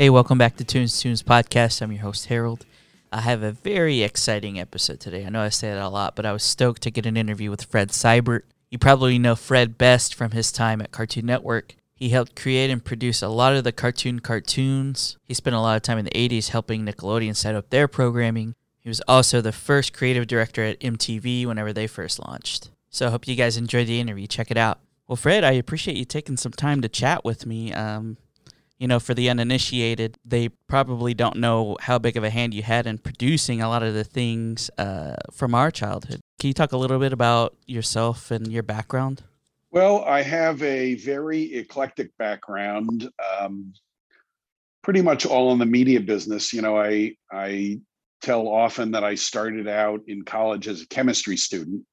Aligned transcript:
Hey, 0.00 0.08
welcome 0.08 0.38
back 0.38 0.56
to 0.56 0.64
Tunes 0.64 0.98
Tunes 0.98 1.22
Podcast. 1.22 1.82
I'm 1.82 1.92
your 1.92 2.00
host, 2.00 2.28
Harold. 2.28 2.64
I 3.12 3.20
have 3.20 3.42
a 3.42 3.52
very 3.52 4.02
exciting 4.02 4.58
episode 4.58 4.98
today. 4.98 5.26
I 5.26 5.28
know 5.28 5.42
I 5.42 5.50
say 5.50 5.68
that 5.68 5.82
a 5.82 5.90
lot, 5.90 6.16
but 6.16 6.24
I 6.24 6.32
was 6.32 6.42
stoked 6.42 6.80
to 6.84 6.90
get 6.90 7.04
an 7.04 7.18
interview 7.18 7.50
with 7.50 7.64
Fred 7.64 7.90
Seibert. 7.90 8.44
You 8.70 8.78
probably 8.78 9.18
know 9.18 9.36
Fred 9.36 9.76
best 9.76 10.14
from 10.14 10.30
his 10.30 10.52
time 10.52 10.80
at 10.80 10.90
Cartoon 10.90 11.26
Network. 11.26 11.74
He 11.94 12.08
helped 12.08 12.34
create 12.34 12.70
and 12.70 12.82
produce 12.82 13.20
a 13.20 13.28
lot 13.28 13.54
of 13.54 13.62
the 13.62 13.72
cartoon 13.72 14.20
cartoons. 14.20 15.18
He 15.28 15.34
spent 15.34 15.54
a 15.54 15.60
lot 15.60 15.76
of 15.76 15.82
time 15.82 15.98
in 15.98 16.06
the 16.06 16.12
80s 16.12 16.48
helping 16.48 16.86
Nickelodeon 16.86 17.36
set 17.36 17.54
up 17.54 17.68
their 17.68 17.86
programming. 17.86 18.54
He 18.78 18.88
was 18.88 19.02
also 19.06 19.42
the 19.42 19.52
first 19.52 19.92
creative 19.92 20.26
director 20.26 20.64
at 20.64 20.80
MTV 20.80 21.44
whenever 21.44 21.74
they 21.74 21.86
first 21.86 22.26
launched. 22.26 22.70
So 22.88 23.08
I 23.08 23.10
hope 23.10 23.28
you 23.28 23.36
guys 23.36 23.58
enjoyed 23.58 23.88
the 23.88 24.00
interview. 24.00 24.26
Check 24.26 24.50
it 24.50 24.56
out. 24.56 24.80
Well, 25.06 25.16
Fred, 25.16 25.44
I 25.44 25.52
appreciate 25.52 25.98
you 25.98 26.06
taking 26.06 26.38
some 26.38 26.52
time 26.52 26.80
to 26.80 26.88
chat 26.88 27.22
with 27.22 27.44
me. 27.44 27.74
Um, 27.74 28.16
you 28.80 28.88
know, 28.88 28.98
for 28.98 29.12
the 29.12 29.28
uninitiated, 29.28 30.18
they 30.24 30.48
probably 30.48 31.12
don't 31.12 31.36
know 31.36 31.76
how 31.82 31.98
big 31.98 32.16
of 32.16 32.24
a 32.24 32.30
hand 32.30 32.54
you 32.54 32.62
had 32.62 32.86
in 32.86 32.96
producing 32.96 33.60
a 33.60 33.68
lot 33.68 33.82
of 33.82 33.92
the 33.92 34.02
things 34.02 34.70
uh, 34.78 35.14
from 35.30 35.54
our 35.54 35.70
childhood. 35.70 36.20
Can 36.40 36.48
you 36.48 36.54
talk 36.54 36.72
a 36.72 36.78
little 36.78 36.98
bit 36.98 37.12
about 37.12 37.54
yourself 37.66 38.30
and 38.30 38.50
your 38.50 38.62
background? 38.62 39.22
Well, 39.70 40.02
I 40.04 40.22
have 40.22 40.62
a 40.62 40.94
very 40.94 41.54
eclectic 41.54 42.16
background, 42.16 43.10
um, 43.38 43.74
pretty 44.82 45.02
much 45.02 45.26
all 45.26 45.52
in 45.52 45.58
the 45.58 45.66
media 45.66 46.00
business. 46.00 46.50
You 46.50 46.62
know, 46.62 46.78
I 46.78 47.14
I 47.30 47.80
tell 48.22 48.48
often 48.48 48.92
that 48.92 49.04
I 49.04 49.14
started 49.14 49.68
out 49.68 50.00
in 50.06 50.24
college 50.24 50.68
as 50.68 50.80
a 50.80 50.88
chemistry 50.88 51.36
student, 51.36 51.84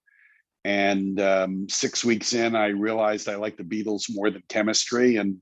and 0.63 1.19
um, 1.19 1.67
six 1.69 2.05
weeks 2.05 2.33
in, 2.33 2.55
I 2.55 2.67
realized 2.67 3.27
I 3.27 3.35
liked 3.35 3.57
the 3.57 3.63
Beatles 3.63 4.03
more 4.09 4.31
than 4.31 4.41
chemistry, 4.47 5.17
and 5.17 5.41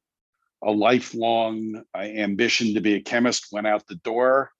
a 0.66 0.71
lifelong 0.71 1.83
uh, 1.95 1.99
ambition 1.99 2.73
to 2.73 2.81
be 2.81 2.95
a 2.95 3.02
chemist 3.02 3.47
went 3.52 3.67
out 3.67 3.85
the 3.88 3.95
door. 3.95 4.52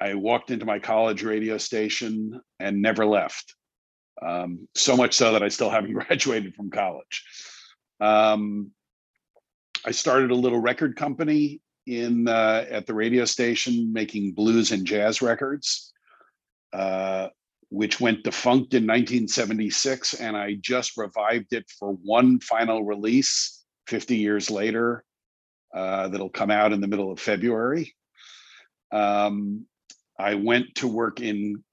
I 0.00 0.14
walked 0.14 0.50
into 0.50 0.66
my 0.66 0.80
college 0.80 1.22
radio 1.22 1.58
station 1.58 2.40
and 2.58 2.82
never 2.82 3.06
left. 3.06 3.54
Um, 4.20 4.68
so 4.74 4.96
much 4.96 5.14
so 5.14 5.32
that 5.32 5.42
I 5.42 5.48
still 5.48 5.70
haven't 5.70 5.92
graduated 6.06 6.54
from 6.56 6.70
college. 6.70 7.24
Um, 8.00 8.72
I 9.86 9.92
started 9.92 10.32
a 10.32 10.36
little 10.36 10.58
record 10.58 10.96
company 10.96 11.60
in 11.86 12.26
uh, 12.26 12.64
at 12.68 12.86
the 12.86 12.94
radio 12.94 13.24
station 13.24 13.92
making 13.92 14.32
blues 14.32 14.72
and 14.72 14.84
jazz 14.84 15.22
records, 15.22 15.92
uh, 16.72 17.28
which 17.68 18.00
went 18.00 18.24
defunct 18.24 18.74
in 18.74 18.84
1976, 18.84 20.14
and 20.14 20.36
I 20.36 20.54
just 20.60 20.96
revived 20.96 21.52
it 21.52 21.70
for 21.78 21.92
one 21.92 22.40
final 22.40 22.84
release 22.84 23.64
50 23.86 24.16
years 24.16 24.50
later 24.50 25.04
uh, 25.74 26.08
that'll 26.08 26.30
come 26.30 26.50
out 26.50 26.72
in 26.72 26.80
the 26.80 26.88
middle 26.88 27.10
of 27.10 27.20
February. 27.20 27.94
Um, 28.90 29.66
I 30.18 30.34
went 30.34 30.74
to 30.76 30.88
work 30.88 31.20
in 31.20 31.64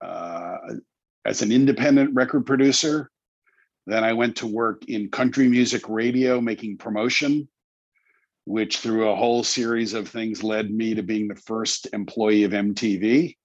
uh, 0.00 0.56
as 1.24 1.42
an 1.42 1.52
independent 1.52 2.14
record 2.14 2.46
producer. 2.46 3.10
Then 3.86 4.02
I 4.02 4.12
went 4.12 4.36
to 4.36 4.46
work 4.46 4.84
in 4.86 5.10
country 5.10 5.48
music 5.48 5.88
radio, 5.88 6.40
making 6.40 6.78
promotion, 6.78 7.48
which 8.44 8.78
through 8.78 9.08
a 9.08 9.16
whole 9.16 9.44
series 9.44 9.94
of 9.94 10.08
things 10.08 10.42
led 10.42 10.70
me 10.70 10.94
to 10.94 11.02
being 11.02 11.28
the 11.28 11.34
first 11.34 11.88
employee 11.92 12.44
of 12.44 12.52
MTV. 12.52 13.36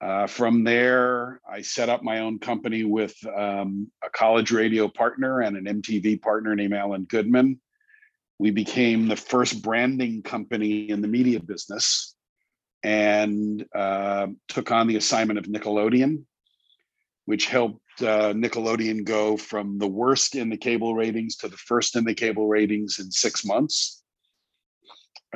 Uh, 0.00 0.26
from 0.26 0.64
there, 0.64 1.40
I 1.48 1.60
set 1.60 1.90
up 1.90 2.02
my 2.02 2.20
own 2.20 2.38
company 2.38 2.84
with 2.84 3.14
um, 3.26 3.90
a 4.02 4.08
college 4.08 4.50
radio 4.50 4.88
partner 4.88 5.40
and 5.40 5.56
an 5.56 5.82
MTV 5.82 6.22
partner 6.22 6.56
named 6.56 6.72
Alan 6.72 7.04
Goodman 7.04 7.60
we 8.40 8.50
became 8.50 9.06
the 9.06 9.16
first 9.16 9.60
branding 9.60 10.22
company 10.22 10.88
in 10.88 11.02
the 11.02 11.08
media 11.08 11.38
business 11.38 12.16
and 12.82 13.66
uh, 13.74 14.28
took 14.48 14.72
on 14.72 14.86
the 14.86 14.96
assignment 14.96 15.38
of 15.38 15.44
Nickelodeon, 15.44 16.24
which 17.26 17.44
helped 17.44 17.82
uh, 18.00 18.32
Nickelodeon 18.32 19.04
go 19.04 19.36
from 19.36 19.78
the 19.78 19.86
worst 19.86 20.36
in 20.36 20.48
the 20.48 20.56
cable 20.56 20.94
ratings 20.94 21.36
to 21.36 21.48
the 21.48 21.56
first 21.58 21.96
in 21.96 22.04
the 22.04 22.14
cable 22.14 22.48
ratings 22.48 22.98
in 22.98 23.10
six 23.10 23.44
months. 23.44 24.02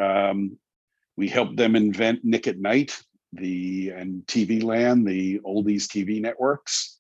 Um, 0.01 0.57
we 1.19 1.29
helped 1.29 1.59
them 1.59 1.77
invent 1.77 2.25
Nick 2.25 2.49
at 2.49 2.59
Night, 2.59 2.99
the 3.35 3.91
and 3.91 4.23
TV 4.25 4.63
Land, 4.63 5.07
the 5.07 5.41
oldies 5.41 5.89
TV 5.89 6.23
networks. 6.23 6.99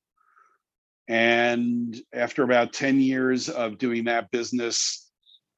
And 1.08 1.98
after 2.12 2.42
about 2.42 2.74
10 2.74 3.00
years 3.00 3.48
of 3.48 3.78
doing 3.78 4.04
that 4.04 4.30
business, 4.30 5.03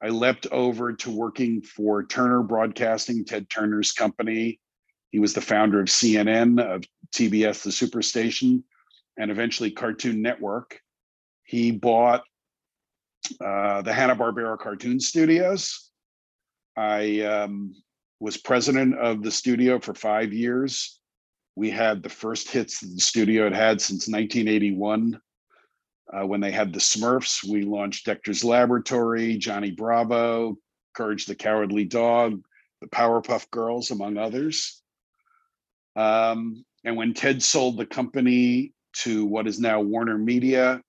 I 0.01 0.09
leapt 0.09 0.47
over 0.51 0.93
to 0.93 1.11
working 1.11 1.61
for 1.61 2.05
Turner 2.05 2.43
Broadcasting, 2.43 3.25
Ted 3.25 3.49
Turner's 3.49 3.91
company. 3.91 4.59
He 5.11 5.19
was 5.19 5.33
the 5.33 5.41
founder 5.41 5.79
of 5.79 5.87
CNN, 5.87 6.61
of 6.61 6.83
TBS, 7.15 7.63
the 7.63 7.71
Superstation, 7.71 8.63
and 9.17 9.31
eventually 9.31 9.71
Cartoon 9.71 10.21
Network. 10.21 10.79
He 11.43 11.71
bought 11.71 12.23
uh, 13.43 13.81
the 13.81 13.93
Hanna-Barbera 13.93 14.59
Cartoon 14.59 14.99
Studios. 14.99 15.89
I 16.75 17.21
um, 17.21 17.73
was 18.19 18.37
president 18.37 18.97
of 18.99 19.23
the 19.23 19.31
studio 19.31 19.79
for 19.79 19.95
five 19.95 20.31
years. 20.31 20.99
We 21.55 21.71
had 21.71 22.03
the 22.03 22.09
first 22.09 22.51
hits 22.51 22.81
the 22.81 22.99
studio 22.99 23.45
had 23.45 23.55
had 23.55 23.81
since 23.81 24.07
1981. 24.07 25.19
Uh, 26.11 26.25
when 26.25 26.39
they 26.39 26.51
had 26.51 26.71
the 26.71 26.79
Smurfs, 26.79 27.43
we 27.43 27.63
launched 27.63 28.05
Dexter's 28.05 28.43
Laboratory, 28.43 29.37
Johnny 29.37 29.71
Bravo, 29.71 30.57
Courage 30.95 31.25
the 31.25 31.35
Cowardly 31.35 31.83
Dog, 31.83 32.43
the 32.81 32.87
Powerpuff 32.87 33.49
Girls, 33.51 33.91
among 33.91 34.17
others. 34.17 34.81
Um, 35.95 36.63
and 36.83 36.95
when 36.95 37.13
Ted 37.13 37.43
sold 37.43 37.77
the 37.77 37.85
company 37.85 38.73
to 39.03 39.25
what 39.25 39.47
is 39.47 39.59
now 39.59 39.81
Warner 39.81 40.17
Media, 40.17 40.81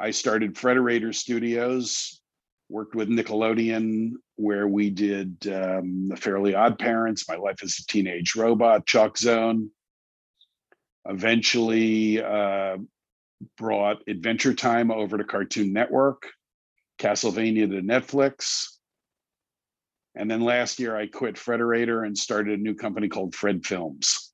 I 0.00 0.10
started 0.12 0.54
Frederator 0.54 1.14
Studios, 1.14 2.20
worked 2.68 2.94
with 2.94 3.08
Nickelodeon, 3.08 4.12
where 4.36 4.66
we 4.66 4.90
did 4.90 5.46
um, 5.46 6.08
The 6.08 6.16
Fairly 6.16 6.54
Odd 6.54 6.78
Parents, 6.78 7.28
My 7.28 7.36
Life 7.36 7.62
as 7.62 7.78
a 7.78 7.86
Teenage 7.86 8.34
Robot, 8.34 8.86
Chalk 8.86 9.18
Zone. 9.18 9.70
Eventually, 11.06 12.22
uh, 12.22 12.78
brought 13.56 14.02
Adventure 14.08 14.54
Time 14.54 14.90
over 14.90 15.18
to 15.18 15.24
Cartoon 15.24 15.72
Network, 15.72 16.30
Castlevania 16.98 17.70
to 17.70 17.82
Netflix. 17.82 18.66
And 20.14 20.30
then 20.30 20.40
last 20.40 20.78
year, 20.78 20.96
I 20.96 21.06
quit 21.06 21.34
Frederator 21.34 22.06
and 22.06 22.16
started 22.16 22.58
a 22.58 22.62
new 22.62 22.74
company 22.74 23.08
called 23.08 23.34
Fred 23.34 23.66
Films. 23.66 24.32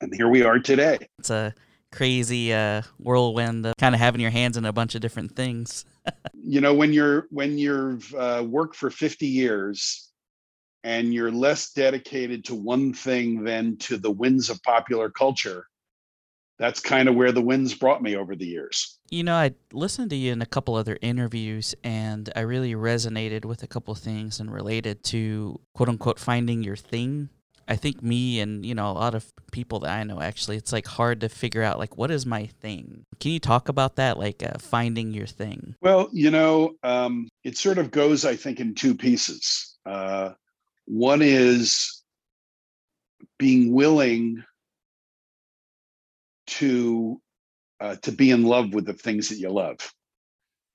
And 0.00 0.14
here 0.14 0.28
we 0.28 0.42
are 0.42 0.58
today. 0.58 0.98
It's 1.18 1.30
a 1.30 1.54
crazy 1.92 2.52
uh, 2.52 2.82
whirlwind 2.98 3.66
of 3.66 3.74
kind 3.78 3.94
of 3.94 4.00
having 4.00 4.20
your 4.20 4.30
hands 4.30 4.56
in 4.56 4.64
a 4.64 4.72
bunch 4.72 4.94
of 4.94 5.00
different 5.00 5.34
things. 5.36 5.84
you 6.34 6.60
know, 6.60 6.74
when 6.74 6.92
you're 6.92 7.26
when 7.30 7.58
you've 7.58 8.14
uh, 8.14 8.44
worked 8.46 8.76
for 8.76 8.90
50 8.90 9.26
years 9.26 10.10
and 10.84 11.12
you're 11.12 11.32
less 11.32 11.72
dedicated 11.72 12.44
to 12.46 12.54
one 12.54 12.92
thing 12.92 13.44
than 13.44 13.76
to 13.78 13.96
the 13.96 14.10
winds 14.10 14.50
of 14.50 14.62
popular 14.62 15.10
culture, 15.10 15.66
that's 16.58 16.80
kind 16.80 17.08
of 17.08 17.14
where 17.14 17.32
the 17.32 17.42
winds 17.42 17.74
brought 17.74 18.02
me 18.02 18.16
over 18.16 18.34
the 18.34 18.46
years. 18.46 18.98
You 19.10 19.24
know, 19.24 19.34
I 19.34 19.52
listened 19.72 20.10
to 20.10 20.16
you 20.16 20.32
in 20.32 20.42
a 20.42 20.46
couple 20.46 20.74
other 20.74 20.98
interviews 21.02 21.74
and 21.84 22.32
I 22.34 22.40
really 22.40 22.74
resonated 22.74 23.44
with 23.44 23.62
a 23.62 23.66
couple 23.66 23.94
things 23.94 24.40
and 24.40 24.52
related 24.52 25.04
to 25.04 25.60
quote 25.74 25.88
unquote 25.88 26.18
finding 26.18 26.62
your 26.62 26.76
thing. 26.76 27.28
I 27.68 27.74
think 27.74 28.00
me 28.00 28.38
and, 28.40 28.64
you 28.64 28.74
know, 28.74 28.90
a 28.90 28.92
lot 28.92 29.14
of 29.14 29.32
people 29.50 29.80
that 29.80 29.90
I 29.90 30.04
know 30.04 30.20
actually, 30.20 30.56
it's 30.56 30.72
like 30.72 30.86
hard 30.86 31.20
to 31.22 31.28
figure 31.28 31.62
out 31.62 31.78
like 31.78 31.96
what 31.96 32.10
is 32.10 32.24
my 32.24 32.46
thing. 32.46 33.04
Can 33.18 33.32
you 33.32 33.40
talk 33.40 33.68
about 33.68 33.96
that 33.96 34.18
like 34.18 34.42
uh, 34.42 34.58
finding 34.58 35.12
your 35.12 35.26
thing? 35.26 35.74
Well, 35.82 36.08
you 36.12 36.30
know, 36.30 36.76
um, 36.84 37.28
it 37.44 37.56
sort 37.56 37.78
of 37.78 37.90
goes 37.90 38.24
I 38.24 38.36
think 38.36 38.60
in 38.60 38.74
two 38.74 38.94
pieces. 38.94 39.76
Uh, 39.84 40.30
one 40.86 41.22
is 41.22 42.02
being 43.38 43.72
willing 43.72 44.44
to 46.46 47.20
uh, 47.80 47.96
to 47.96 48.12
be 48.12 48.30
in 48.30 48.44
love 48.44 48.72
with 48.72 48.86
the 48.86 48.94
things 48.94 49.28
that 49.28 49.38
you 49.38 49.50
love. 49.50 49.78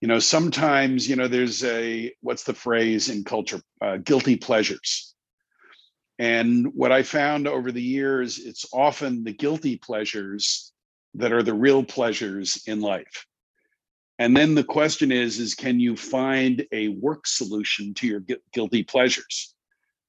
You 0.01 0.07
know 0.07 0.19
sometimes 0.19 1.07
you 1.07 1.15
know 1.15 1.27
there's 1.27 1.63
a 1.63 2.11
what's 2.21 2.43
the 2.43 2.53
phrase 2.53 3.09
in 3.09 3.23
culture 3.23 3.61
uh, 3.81 3.97
guilty 3.97 4.35
pleasures. 4.35 5.13
And 6.19 6.73
what 6.75 6.91
i 6.91 7.03
found 7.03 7.47
over 7.47 7.71
the 7.71 7.81
years 7.81 8.39
it's 8.39 8.65
often 8.73 9.23
the 9.23 9.33
guilty 9.33 9.77
pleasures 9.77 10.71
that 11.15 11.31
are 11.31 11.43
the 11.43 11.53
real 11.53 11.83
pleasures 11.83 12.63
in 12.67 12.81
life. 12.81 13.25
And 14.19 14.37
then 14.37 14.55
the 14.55 14.63
question 14.63 15.11
is 15.11 15.39
is 15.39 15.55
can 15.55 15.79
you 15.79 15.95
find 15.95 16.65
a 16.71 16.89
work 16.89 17.27
solution 17.27 17.93
to 17.95 18.07
your 18.07 18.23
guilty 18.53 18.83
pleasures? 18.83 19.53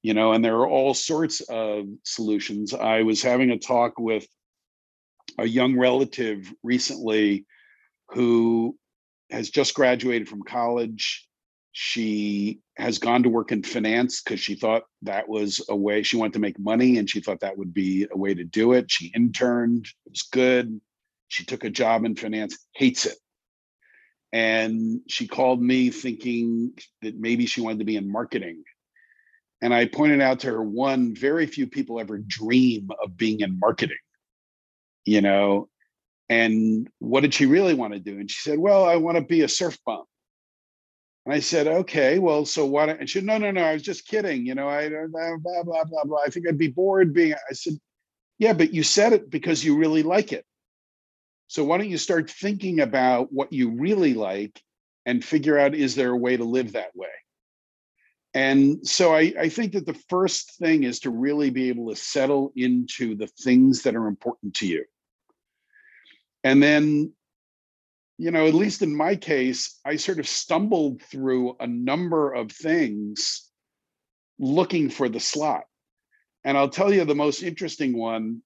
You 0.03 0.15
know 0.15 0.33
and 0.33 0.45
there 0.45 0.57
are 0.57 0.69
all 0.69 0.95
sorts 0.95 1.41
of 1.41 1.87
solutions. 2.03 2.73
I 2.73 3.03
was 3.03 3.23
having 3.23 3.51
a 3.51 3.59
talk 3.59 3.99
with 3.99 4.27
a 5.39 5.47
young 5.47 5.79
relative 5.79 6.53
recently 6.63 7.47
who 8.09 8.77
has 9.31 9.51
just 9.51 9.75
graduated 9.75 10.29
from 10.29 10.43
college. 10.43 11.27
She 11.73 12.61
has 12.77 12.99
gone 12.99 13.23
to 13.23 13.31
work 13.31 13.51
in 13.51 13.63
finance 13.63 14.23
because 14.23 14.41
she 14.41 14.55
thought 14.55 14.85
that 15.03 15.29
was 15.29 15.65
a 15.71 15.77
way 15.77 16.03
she 16.03 16.19
wanted 16.19 16.35
to 16.35 16.39
make 16.39 16.59
money 16.59 16.99
and 16.99 17.09
she 17.09 17.21
thought 17.21 17.41
that 17.41 17.57
would 17.57 17.73
be 17.73 18.07
a 18.11 18.17
way 18.17 18.35
to 18.35 18.45
do 18.45 18.73
it. 18.73 18.91
She 18.91 19.13
interned, 19.15 19.87
it 20.07 20.11
was 20.11 20.23
good. 20.23 20.81
She 21.29 21.45
took 21.47 21.65
a 21.65 21.71
job 21.71 22.05
in 22.05 22.15
finance, 22.15 22.59
hates 22.75 23.07
it. 23.07 23.17
And 24.33 25.01
she 25.09 25.27
called 25.27 25.63
me 25.63 25.91
thinking 25.91 26.73
that 27.01 27.19
maybe 27.19 27.47
she 27.47 27.63
wanted 27.63 27.79
to 27.79 27.85
be 27.87 27.97
in 27.97 28.11
marketing. 28.11 28.65
And 29.63 29.73
I 29.73 29.87
pointed 29.87 30.21
out 30.21 30.41
to 30.41 30.49
her 30.49 30.63
one, 30.63 31.15
very 31.15 31.47
few 31.47 31.67
people 31.67 32.01
ever 32.01 32.19
dream 32.19 32.91
of 33.03 33.17
being 33.17 33.41
in 33.41 33.59
marketing, 33.59 33.99
you 35.05 35.21
know. 35.21 35.69
And 36.29 36.89
what 36.99 37.21
did 37.21 37.35
she 37.35 37.47
really 37.47 37.75
want 37.75 37.93
to 37.93 37.99
do? 37.99 38.19
And 38.19 38.31
she 38.31 38.41
said, 38.41 38.59
Well, 38.59 38.85
I 38.85 38.97
want 38.97 39.19
to 39.19 39.23
be 39.23 39.43
a 39.43 39.49
surf 39.49 39.79
bum. 39.85 40.05
And 41.25 41.35
I 41.35 41.41
said, 41.41 41.69
okay, 41.69 42.19
well, 42.19 42.45
so 42.45 42.67
what? 42.67 42.89
And 42.89 43.09
she 43.09 43.21
said, 43.21 43.27
no, 43.27 43.39
no, 43.39 43.53
no, 43.53 43.63
I 43.63 43.75
was 43.75 43.83
just 43.83 44.09
kidding. 44.09 44.45
You 44.45 44.55
know, 44.55 44.69
I 44.69 44.89
blah, 44.89 45.37
blah, 45.39 45.63
blah, 45.63 45.85
blah, 45.85 46.05
blah. 46.05 46.19
I 46.27 46.31
think 46.31 46.49
I'd 46.49 46.59
be 46.59 46.69
bored 46.69 47.15
being, 47.15 47.35
I 47.35 47.53
said, 47.53 47.75
yeah, 48.39 48.53
but 48.53 48.75
you 48.75 48.83
said 48.83 49.13
it 49.13 49.31
because 49.31 49.65
you 49.65 49.77
really 49.77 50.03
like 50.03 50.33
it. 50.33 50.45
So 51.47 51.65
why 51.65 51.79
don't 51.79 51.91
you 51.91 51.99
start 51.99 52.31
thinking 52.31 52.81
about 52.81 53.33
what 53.33 53.53
you 53.53 53.71
really 53.71 54.15
like 54.15 54.61
and 55.07 55.25
figure 55.25 55.59
out, 55.59 55.75
is 55.75 55.95
there 55.95 56.11
a 56.11 56.17
way 56.17 56.37
to 56.37 56.45
live 56.45 56.73
that 56.73 56.97
way? 56.97 57.09
And 58.35 58.87
so 58.87 59.15
I, 59.15 59.33
I 59.39 59.49
think 59.49 59.75
that 59.75 59.87
the 59.87 60.01
first 60.09 60.57
thing 60.57 60.85
is 60.85 61.01
to 61.01 61.11
really 61.11 61.51
be 61.51 61.69
able 61.69 61.91
to 61.91 61.97
settle 61.97 62.53
into 62.57 63.15
the 63.15 63.27
things 63.27 63.83
that 63.83 63.95
are 63.95 64.07
important 64.09 64.55
to 64.55 64.67
you. 64.67 64.85
And 66.45 66.63
then 66.63 67.13
you 68.19 68.31
know, 68.31 68.47
at 68.47 68.55
least 68.55 68.83
in 68.83 68.95
my 68.95 69.17
case, 69.17 69.81
I 69.85 69.97
sort 69.97 70.21
of 70.21 70.29
stumbled 70.29 71.03
through 71.03 71.57
a 71.59 71.67
number 71.67 72.33
of 72.33 72.53
things 72.53 73.49
looking 74.39 74.91
for 74.91 75.09
the 75.09 75.19
slot. 75.19 75.65
And 76.45 76.57
I'll 76.57 76.69
tell 76.69 76.93
you 76.93 77.05
the 77.05 77.17
most 77.17 77.43
interesting 77.43 77.97
one 77.97 78.43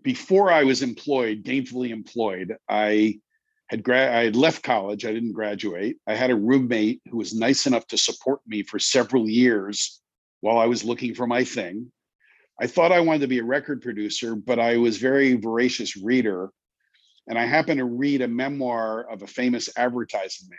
before 0.00 0.50
I 0.50 0.64
was 0.64 0.82
employed, 0.82 1.42
gainfully 1.42 1.90
employed, 1.90 2.56
I 2.68 3.20
had 3.68 3.82
gra- 3.82 4.16
I 4.16 4.24
had 4.24 4.36
left 4.36 4.62
college, 4.62 5.04
I 5.04 5.12
didn't 5.12 5.32
graduate. 5.32 5.98
I 6.06 6.14
had 6.14 6.30
a 6.30 6.36
roommate 6.36 7.02
who 7.10 7.18
was 7.18 7.34
nice 7.34 7.66
enough 7.66 7.86
to 7.88 7.98
support 7.98 8.40
me 8.46 8.62
for 8.62 8.78
several 8.78 9.28
years 9.28 10.00
while 10.40 10.58
I 10.58 10.66
was 10.66 10.84
looking 10.84 11.14
for 11.14 11.26
my 11.26 11.44
thing. 11.44 11.92
I 12.60 12.66
thought 12.66 12.92
I 12.92 13.00
wanted 13.00 13.20
to 13.20 13.28
be 13.28 13.38
a 13.38 13.44
record 13.44 13.82
producer, 13.82 14.34
but 14.34 14.58
I 14.58 14.76
was 14.76 14.98
very 14.98 15.34
voracious 15.34 15.96
reader 15.96 16.50
and 17.28 17.38
I 17.38 17.44
happened 17.44 17.78
to 17.78 17.84
read 17.84 18.20
a 18.20 18.28
memoir 18.28 19.08
of 19.10 19.22
a 19.22 19.26
famous 19.26 19.70
advertising 19.76 20.48
man. 20.50 20.58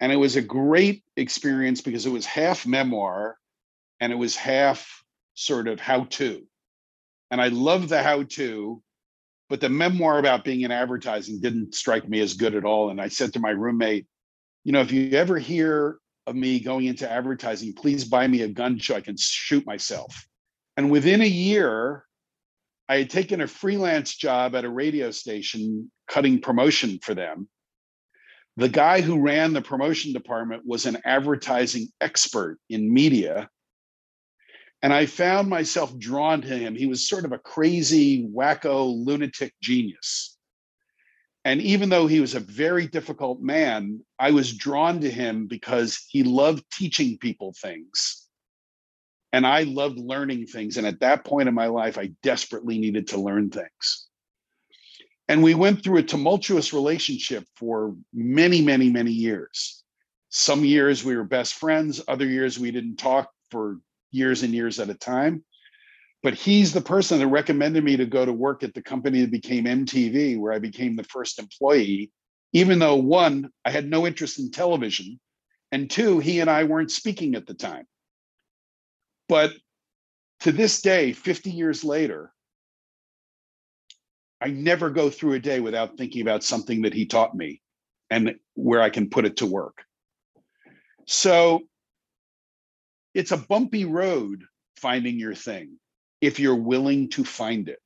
And 0.00 0.12
it 0.12 0.16
was 0.16 0.36
a 0.36 0.42
great 0.42 1.02
experience 1.16 1.80
because 1.80 2.06
it 2.06 2.12
was 2.12 2.26
half 2.26 2.66
memoir 2.66 3.38
and 4.00 4.12
it 4.12 4.16
was 4.16 4.36
half 4.36 5.02
sort 5.34 5.68
of 5.68 5.80
how 5.80 6.04
to. 6.04 6.46
And 7.30 7.40
I 7.40 7.48
loved 7.48 7.88
the 7.88 8.02
how 8.02 8.22
to, 8.22 8.82
but 9.48 9.60
the 9.60 9.68
memoir 9.68 10.18
about 10.18 10.44
being 10.44 10.60
in 10.60 10.70
advertising 10.70 11.40
didn't 11.40 11.74
strike 11.74 12.08
me 12.08 12.20
as 12.20 12.34
good 12.34 12.54
at 12.54 12.64
all. 12.64 12.90
And 12.90 13.00
I 13.00 13.08
said 13.08 13.32
to 13.32 13.40
my 13.40 13.50
roommate, 13.50 14.06
you 14.64 14.72
know, 14.72 14.80
if 14.80 14.92
you 14.92 15.12
ever 15.12 15.38
hear 15.38 15.98
of 16.26 16.36
me 16.36 16.60
going 16.60 16.86
into 16.86 17.10
advertising, 17.10 17.72
please 17.72 18.04
buy 18.04 18.28
me 18.28 18.42
a 18.42 18.48
gun 18.48 18.78
so 18.78 18.94
I 18.94 19.00
can 19.00 19.16
shoot 19.16 19.66
myself. 19.66 20.28
And 20.78 20.92
within 20.92 21.22
a 21.22 21.26
year, 21.26 22.04
I 22.88 22.98
had 22.98 23.10
taken 23.10 23.40
a 23.40 23.48
freelance 23.48 24.14
job 24.14 24.54
at 24.54 24.64
a 24.64 24.70
radio 24.70 25.10
station 25.10 25.90
cutting 26.06 26.40
promotion 26.40 27.00
for 27.02 27.16
them. 27.16 27.48
The 28.56 28.68
guy 28.68 29.00
who 29.00 29.20
ran 29.20 29.54
the 29.54 29.60
promotion 29.60 30.12
department 30.12 30.62
was 30.64 30.86
an 30.86 30.98
advertising 31.04 31.88
expert 32.00 32.60
in 32.70 32.94
media. 32.94 33.50
And 34.80 34.92
I 34.94 35.06
found 35.06 35.48
myself 35.48 35.98
drawn 35.98 36.42
to 36.42 36.56
him. 36.56 36.76
He 36.76 36.86
was 36.86 37.08
sort 37.08 37.24
of 37.24 37.32
a 37.32 37.38
crazy, 37.38 38.28
wacko, 38.32 39.04
lunatic 39.04 39.54
genius. 39.60 40.38
And 41.44 41.60
even 41.60 41.88
though 41.88 42.06
he 42.06 42.20
was 42.20 42.36
a 42.36 42.40
very 42.40 42.86
difficult 42.86 43.40
man, 43.40 44.04
I 44.16 44.30
was 44.30 44.56
drawn 44.56 45.00
to 45.00 45.10
him 45.10 45.48
because 45.48 46.06
he 46.08 46.22
loved 46.22 46.62
teaching 46.70 47.18
people 47.18 47.52
things 47.60 48.27
and 49.32 49.46
I 49.46 49.62
loved 49.62 49.98
learning 49.98 50.46
things. 50.46 50.76
And 50.76 50.86
at 50.86 51.00
that 51.00 51.24
point 51.24 51.48
in 51.48 51.54
my 51.54 51.66
life, 51.66 51.98
I 51.98 52.12
desperately 52.22 52.78
needed 52.78 53.08
to 53.08 53.20
learn 53.20 53.50
things. 53.50 54.06
And 55.28 55.42
we 55.42 55.54
went 55.54 55.82
through 55.82 55.98
a 55.98 56.02
tumultuous 56.02 56.72
relationship 56.72 57.44
for 57.56 57.94
many, 58.14 58.62
many, 58.62 58.90
many 58.90 59.12
years. 59.12 59.82
Some 60.30 60.64
years 60.64 61.04
we 61.04 61.16
were 61.16 61.24
best 61.24 61.54
friends, 61.54 62.02
other 62.08 62.26
years 62.26 62.58
we 62.58 62.70
didn't 62.70 62.96
talk 62.96 63.30
for 63.50 63.78
years 64.10 64.42
and 64.42 64.54
years 64.54 64.80
at 64.80 64.88
a 64.88 64.94
time. 64.94 65.44
But 66.22 66.34
he's 66.34 66.72
the 66.72 66.80
person 66.80 67.18
that 67.18 67.28
recommended 67.28 67.84
me 67.84 67.96
to 67.98 68.06
go 68.06 68.24
to 68.24 68.32
work 68.32 68.62
at 68.62 68.74
the 68.74 68.82
company 68.82 69.20
that 69.20 69.30
became 69.30 69.64
MTV, 69.64 70.38
where 70.38 70.52
I 70.52 70.58
became 70.58 70.96
the 70.96 71.04
first 71.04 71.38
employee, 71.38 72.10
even 72.52 72.78
though 72.78 72.96
one, 72.96 73.50
I 73.64 73.70
had 73.70 73.88
no 73.88 74.06
interest 74.06 74.38
in 74.38 74.50
television, 74.50 75.20
and 75.70 75.90
two, 75.90 76.18
he 76.18 76.40
and 76.40 76.50
I 76.50 76.64
weren't 76.64 76.90
speaking 76.90 77.34
at 77.34 77.46
the 77.46 77.54
time. 77.54 77.84
But 79.28 79.52
to 80.40 80.52
this 80.52 80.80
day, 80.80 81.12
50 81.12 81.50
years 81.50 81.84
later, 81.84 82.32
I 84.40 84.48
never 84.48 84.90
go 84.90 85.10
through 85.10 85.34
a 85.34 85.40
day 85.40 85.60
without 85.60 85.96
thinking 85.96 86.22
about 86.22 86.44
something 86.44 86.82
that 86.82 86.94
he 86.94 87.06
taught 87.06 87.34
me 87.34 87.60
and 88.10 88.36
where 88.54 88.80
I 88.80 88.90
can 88.90 89.10
put 89.10 89.24
it 89.24 89.38
to 89.38 89.46
work. 89.46 89.82
So 91.06 91.62
it's 93.14 93.32
a 93.32 93.36
bumpy 93.36 93.84
road 93.84 94.44
finding 94.76 95.18
your 95.18 95.34
thing 95.34 95.78
if 96.20 96.38
you're 96.38 96.54
willing 96.54 97.08
to 97.10 97.24
find 97.24 97.68
it. 97.68 97.80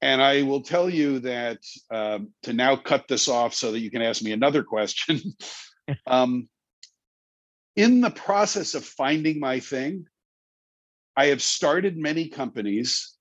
And 0.00 0.22
I 0.22 0.42
will 0.42 0.62
tell 0.62 0.88
you 0.88 1.18
that 1.20 1.58
um, 1.90 2.28
to 2.42 2.52
now 2.52 2.76
cut 2.76 3.08
this 3.08 3.28
off 3.28 3.54
so 3.54 3.72
that 3.72 3.80
you 3.80 3.90
can 3.90 4.02
ask 4.02 4.22
me 4.22 4.32
another 4.32 4.62
question. 4.62 5.20
um, 6.06 6.48
in 7.78 8.00
the 8.00 8.10
process 8.10 8.74
of 8.74 8.84
finding 8.84 9.38
my 9.38 9.60
thing, 9.60 10.04
I 11.16 11.26
have 11.26 11.40
started 11.40 11.96
many 11.96 12.28
companies. 12.28 13.14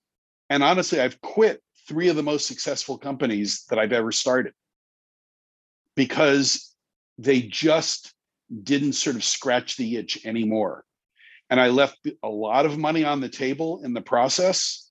And 0.50 0.64
honestly, 0.64 1.00
I've 1.00 1.22
quit 1.22 1.62
three 1.88 2.10
of 2.10 2.16
the 2.16 2.24
most 2.24 2.48
successful 2.48 2.98
companies 2.98 3.66
that 3.70 3.78
I've 3.78 3.94
ever 3.94 4.12
started 4.12 4.54
because 5.96 6.74
they 7.20 7.44
just 7.44 8.16
didn't 8.64 8.94
sort 8.94 9.16
of 9.16 9.24
scratch 9.24 9.78
the 9.78 9.96
itch 9.96 10.26
anymore. 10.26 10.84
And 11.52 11.62
I 11.62 11.68
left 11.68 12.08
a 12.24 12.28
lot 12.28 12.66
of 12.66 12.80
money 12.80 13.06
on 13.06 13.22
the 13.22 13.30
table 13.30 13.84
in 13.84 13.94
the 13.94 14.02
process, 14.02 14.90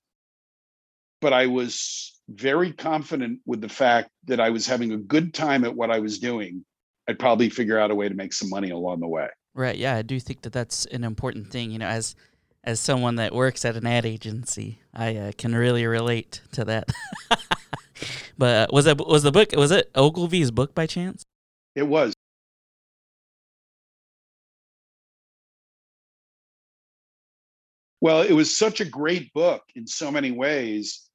but 1.20 1.32
I 1.32 1.48
was 1.48 2.20
very 2.28 2.72
confident 2.72 3.40
with 3.46 3.60
the 3.60 3.68
fact 3.68 4.10
that 4.26 4.38
I 4.38 4.50
was 4.50 4.68
having 4.68 4.92
a 4.92 4.96
good 4.96 5.34
time 5.34 5.64
at 5.64 5.74
what 5.74 5.90
I 5.90 5.98
was 5.98 6.20
doing. 6.20 6.64
I'd 7.08 7.18
probably 7.18 7.50
figure 7.50 7.80
out 7.80 7.90
a 7.90 7.96
way 7.96 8.08
to 8.08 8.14
make 8.14 8.32
some 8.32 8.48
money 8.48 8.70
along 8.70 9.00
the 9.00 9.08
way. 9.08 9.26
Right. 9.56 9.78
Yeah, 9.78 9.96
I 9.96 10.02
do 10.02 10.20
think 10.20 10.42
that 10.42 10.52
that's 10.52 10.84
an 10.84 11.02
important 11.02 11.50
thing. 11.50 11.70
You 11.70 11.78
know, 11.78 11.86
as 11.86 12.14
as 12.62 12.78
someone 12.78 13.16
that 13.16 13.34
works 13.34 13.64
at 13.64 13.74
an 13.74 13.86
ad 13.86 14.04
agency, 14.04 14.80
I 14.92 15.16
uh, 15.16 15.32
can 15.38 15.54
really 15.54 15.86
relate 15.86 16.42
to 16.52 16.64
that. 16.66 16.90
but 18.36 18.54
uh, 18.54 18.66
was 18.70 18.84
that 18.84 18.98
was 18.98 19.22
the 19.22 19.32
book? 19.32 19.52
Was 19.56 19.70
it 19.70 19.90
Ogilvy's 19.94 20.50
book 20.50 20.74
by 20.74 20.86
chance? 20.86 21.24
It 21.74 21.84
was. 21.84 22.12
Well, 28.02 28.20
it 28.20 28.32
was 28.34 28.54
such 28.54 28.82
a 28.82 28.84
great 28.84 29.32
book 29.32 29.62
in 29.74 29.86
so 29.86 30.10
many 30.10 30.32
ways 30.32 31.08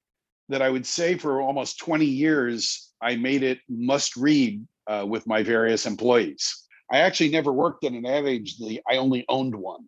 that 0.49 0.63
I 0.63 0.69
would 0.71 0.87
say 0.87 1.15
for 1.15 1.41
almost 1.41 1.77
20 1.77 2.05
years, 2.05 2.91
I 3.03 3.17
made 3.17 3.43
it 3.43 3.59
must 3.69 4.15
read 4.15 4.65
uh, 4.87 5.05
with 5.07 5.27
my 5.27 5.43
various 5.43 5.85
employees. 5.85 6.67
I 6.91 6.99
actually 6.99 7.29
never 7.29 7.53
worked 7.53 7.85
at 7.85 7.93
an 7.93 8.05
ad 8.05 8.25
agency. 8.25 8.81
I 8.89 8.97
only 8.97 9.23
owned 9.29 9.55
one, 9.55 9.87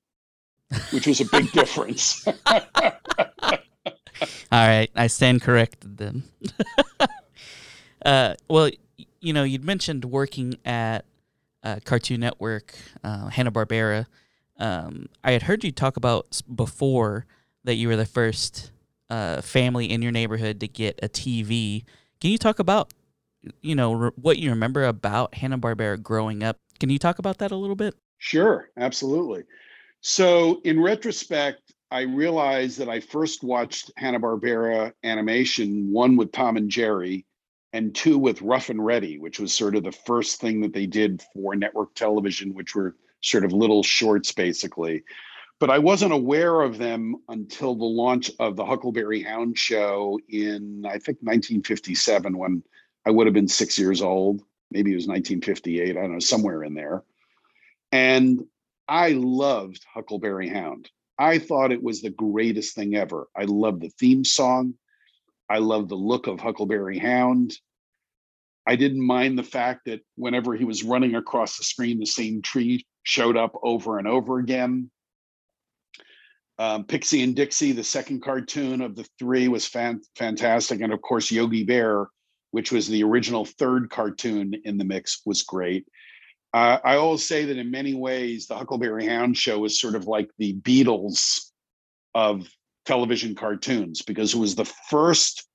which 0.91 1.05
was 1.05 1.19
a 1.19 1.25
big 1.25 1.51
difference. 1.51 2.25
All 2.27 2.33
right, 4.51 4.89
I 4.95 5.07
stand 5.07 5.41
corrected 5.41 5.97
then. 5.97 6.23
uh, 8.05 8.35
well, 8.47 8.69
you 9.19 9.33
know, 9.33 9.43
you'd 9.43 9.65
mentioned 9.65 10.05
working 10.05 10.57
at 10.63 11.03
uh, 11.63 11.79
Cartoon 11.83 12.21
Network, 12.21 12.73
uh, 13.03 13.27
Hanna 13.27 13.51
Barbera. 13.51 14.05
Um, 14.57 15.09
I 15.23 15.31
had 15.31 15.43
heard 15.43 15.63
you 15.63 15.71
talk 15.71 15.97
about 15.97 16.41
before 16.53 17.25
that 17.63 17.75
you 17.75 17.87
were 17.87 17.95
the 17.95 18.05
first 18.05 18.71
uh, 19.09 19.41
family 19.41 19.89
in 19.89 20.01
your 20.01 20.11
neighborhood 20.11 20.59
to 20.61 20.67
get 20.67 20.99
a 21.01 21.09
TV. 21.09 21.83
Can 22.21 22.31
you 22.31 22.37
talk 22.37 22.59
about, 22.59 22.93
you 23.61 23.75
know, 23.75 23.93
re- 23.93 24.11
what 24.15 24.37
you 24.37 24.49
remember 24.51 24.85
about 24.85 25.35
Hanna 25.35 25.57
Barbera 25.57 26.01
growing 26.01 26.43
up 26.43 26.57
can 26.79 26.89
you 26.89 26.99
talk 26.99 27.19
about 27.19 27.37
that 27.39 27.51
a 27.51 27.55
little 27.55 27.75
bit? 27.75 27.95
Sure, 28.17 28.69
absolutely. 28.77 29.43
So, 30.01 30.61
in 30.63 30.81
retrospect, 30.81 31.73
I 31.91 32.01
realized 32.01 32.79
that 32.79 32.89
I 32.89 32.99
first 32.99 33.43
watched 33.43 33.91
Hanna-Barbera 33.97 34.93
animation, 35.03 35.91
one 35.91 36.17
with 36.17 36.31
Tom 36.31 36.57
and 36.57 36.69
Jerry, 36.69 37.25
and 37.71 37.93
two 37.93 38.17
with 38.17 38.41
Ruff 38.41 38.69
and 38.69 38.83
Reddy, 38.83 39.17
which 39.17 39.39
was 39.39 39.53
sort 39.53 39.75
of 39.75 39.83
the 39.83 39.91
first 39.91 40.39
thing 40.39 40.61
that 40.61 40.73
they 40.73 40.85
did 40.85 41.23
for 41.33 41.55
network 41.55 41.93
television, 41.95 42.53
which 42.53 42.75
were 42.75 42.95
sort 43.21 43.45
of 43.45 43.51
little 43.51 43.83
shorts 43.83 44.31
basically. 44.31 45.03
But 45.59 45.69
I 45.69 45.79
wasn't 45.79 46.13
aware 46.13 46.61
of 46.61 46.77
them 46.77 47.15
until 47.29 47.75
the 47.75 47.85
launch 47.85 48.29
of 48.39 48.55
the 48.55 48.65
Huckleberry 48.65 49.21
Hound 49.21 49.57
show 49.57 50.19
in, 50.29 50.83
I 50.85 50.99
think, 50.99 51.19
1957, 51.21 52.37
when 52.37 52.63
I 53.05 53.11
would 53.11 53.27
have 53.27 53.33
been 53.33 53.47
six 53.47 53.77
years 53.77 54.01
old. 54.01 54.43
Maybe 54.73 54.91
it 54.91 54.95
was 54.95 55.07
1958. 55.07 55.91
I 55.91 56.01
don't 56.01 56.13
know, 56.13 56.19
somewhere 56.19 56.63
in 56.63 56.73
there. 56.73 57.03
And 57.91 58.43
I 58.87 59.09
loved 59.11 59.85
Huckleberry 59.93 60.49
Hound. 60.49 60.89
I 61.17 61.37
thought 61.37 61.71
it 61.71 61.83
was 61.83 62.01
the 62.01 62.09
greatest 62.09 62.75
thing 62.75 62.95
ever. 62.95 63.27
I 63.35 63.43
loved 63.43 63.81
the 63.81 63.91
theme 63.99 64.25
song. 64.25 64.73
I 65.49 65.59
loved 65.59 65.89
the 65.89 65.95
look 65.95 66.27
of 66.27 66.39
Huckleberry 66.39 66.97
Hound. 66.97 67.55
I 68.65 68.75
didn't 68.75 69.05
mind 69.05 69.37
the 69.37 69.43
fact 69.43 69.81
that 69.85 70.01
whenever 70.15 70.55
he 70.55 70.65
was 70.65 70.83
running 70.83 71.15
across 71.15 71.57
the 71.57 71.63
screen, 71.63 71.99
the 71.99 72.05
same 72.05 72.41
tree 72.41 72.85
showed 73.03 73.37
up 73.37 73.53
over 73.61 73.99
and 73.99 74.07
over 74.07 74.39
again. 74.39 74.89
Um, 76.57 76.85
Pixie 76.85 77.23
and 77.23 77.35
Dixie, 77.35 77.73
the 77.73 77.83
second 77.83 78.21
cartoon 78.21 78.81
of 78.81 78.95
the 78.95 79.05
three, 79.19 79.47
was 79.47 79.67
fan- 79.67 80.01
fantastic. 80.15 80.81
And 80.81 80.93
of 80.93 81.01
course, 81.01 81.31
Yogi 81.31 81.63
Bear, 81.63 82.07
which 82.53 82.71
was 82.71 82.87
the 82.87 83.03
original 83.03 83.45
third 83.45 83.89
cartoon 83.89 84.53
in 84.63 84.77
the 84.77 84.85
mix, 84.85 85.23
was 85.25 85.41
great. 85.41 85.87
Uh, 86.53 86.77
I 86.85 86.97
always 86.97 87.27
say 87.27 87.45
that 87.45 87.57
in 87.57 87.71
many 87.71 87.95
ways, 87.95 88.45
the 88.45 88.55
Huckleberry 88.55 89.07
Hound 89.07 89.35
show 89.35 89.65
is 89.65 89.81
sort 89.81 89.95
of 89.95 90.05
like 90.05 90.29
the 90.37 90.53
Beatles 90.57 91.49
of 92.13 92.47
television 92.85 93.33
cartoons 93.33 94.03
because 94.03 94.35
it 94.35 94.37
was 94.37 94.53
the 94.53 94.71
first 94.87 95.47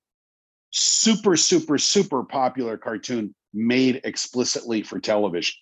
super, 0.73 1.37
super, 1.37 1.78
super 1.78 2.25
popular 2.25 2.76
cartoon 2.76 3.33
made 3.55 4.00
explicitly 4.02 4.83
for 4.83 4.99
television. 4.99 5.55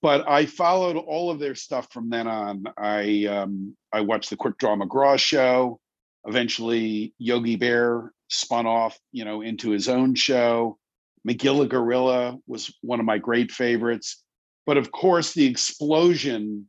But 0.00 0.26
I 0.26 0.46
followed 0.46 0.96
all 0.96 1.30
of 1.30 1.38
their 1.38 1.54
stuff 1.54 1.92
from 1.92 2.08
then 2.08 2.26
on. 2.26 2.64
I 2.78 3.26
um, 3.26 3.76
I 3.92 4.00
watched 4.00 4.30
the 4.30 4.36
Quick 4.36 4.56
Draw 4.56 4.76
McGraw 4.76 5.18
show. 5.18 5.80
Eventually, 6.26 7.12
Yogi 7.18 7.56
Bear 7.56 8.10
spun 8.34 8.66
off, 8.66 8.98
you 9.12 9.24
know, 9.24 9.40
into 9.40 9.70
his 9.70 9.88
own 9.88 10.14
show. 10.14 10.78
Magilla 11.26 11.68
Gorilla 11.68 12.38
was 12.46 12.74
one 12.82 13.00
of 13.00 13.06
my 13.06 13.18
great 13.18 13.50
favorites. 13.50 14.22
But 14.66 14.76
of 14.76 14.92
course, 14.92 15.32
the 15.32 15.46
explosion 15.46 16.68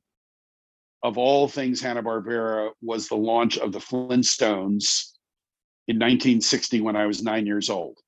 of 1.04 1.18
all 1.18 1.48
things 1.48 1.82
Hanna-Barbera 1.82 2.72
was 2.82 3.08
the 3.08 3.16
launch 3.16 3.58
of 3.58 3.72
the 3.72 3.80
Flintstones 3.80 5.12
in 5.88 5.98
1960 5.98 6.82
when 6.82 6.96
I 6.96 7.06
was 7.06 7.22
nine 7.22 7.46
years 7.46 7.70
old. 7.70 8.00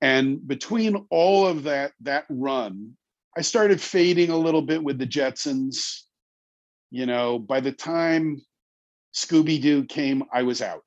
And 0.00 0.46
between 0.46 1.06
all 1.10 1.46
of 1.46 1.64
that, 1.64 1.92
that 2.02 2.24
run, 2.28 2.96
I 3.36 3.40
started 3.40 3.80
fading 3.80 4.30
a 4.30 4.36
little 4.36 4.62
bit 4.62 4.82
with 4.82 4.98
the 4.98 5.06
Jetsons. 5.06 6.02
You 6.90 7.06
know, 7.06 7.38
by 7.38 7.60
the 7.60 7.72
time 7.72 8.40
Scooby 9.14 9.60
Doo 9.60 9.84
came, 9.84 10.22
I 10.32 10.44
was 10.44 10.62
out, 10.62 10.84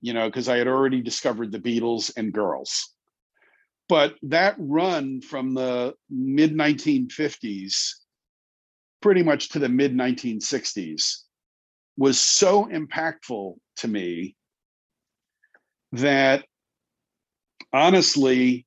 you 0.00 0.12
know, 0.12 0.28
because 0.28 0.48
I 0.48 0.56
had 0.56 0.68
already 0.68 1.00
discovered 1.00 1.52
the 1.52 1.58
Beatles 1.58 2.10
and 2.16 2.32
girls. 2.32 2.94
But 3.88 4.16
that 4.22 4.54
run 4.58 5.20
from 5.20 5.54
the 5.54 5.94
mid 6.10 6.54
1950s 6.54 7.94
pretty 9.00 9.22
much 9.22 9.50
to 9.50 9.58
the 9.58 9.68
mid 9.68 9.94
1960s 9.94 11.22
was 11.96 12.20
so 12.20 12.66
impactful 12.66 13.56
to 13.76 13.88
me 13.88 14.36
that 15.92 16.44
honestly, 17.72 18.66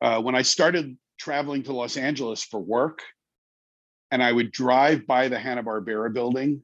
uh, 0.00 0.20
when 0.20 0.34
I 0.34 0.42
started 0.42 0.96
traveling 1.18 1.62
to 1.64 1.72
Los 1.72 1.96
Angeles 1.96 2.42
for 2.42 2.60
work 2.60 3.02
and 4.10 4.22
I 4.22 4.32
would 4.32 4.50
drive 4.50 5.06
by 5.06 5.28
the 5.28 5.38
Hanna-Barbera 5.38 6.12
building, 6.12 6.62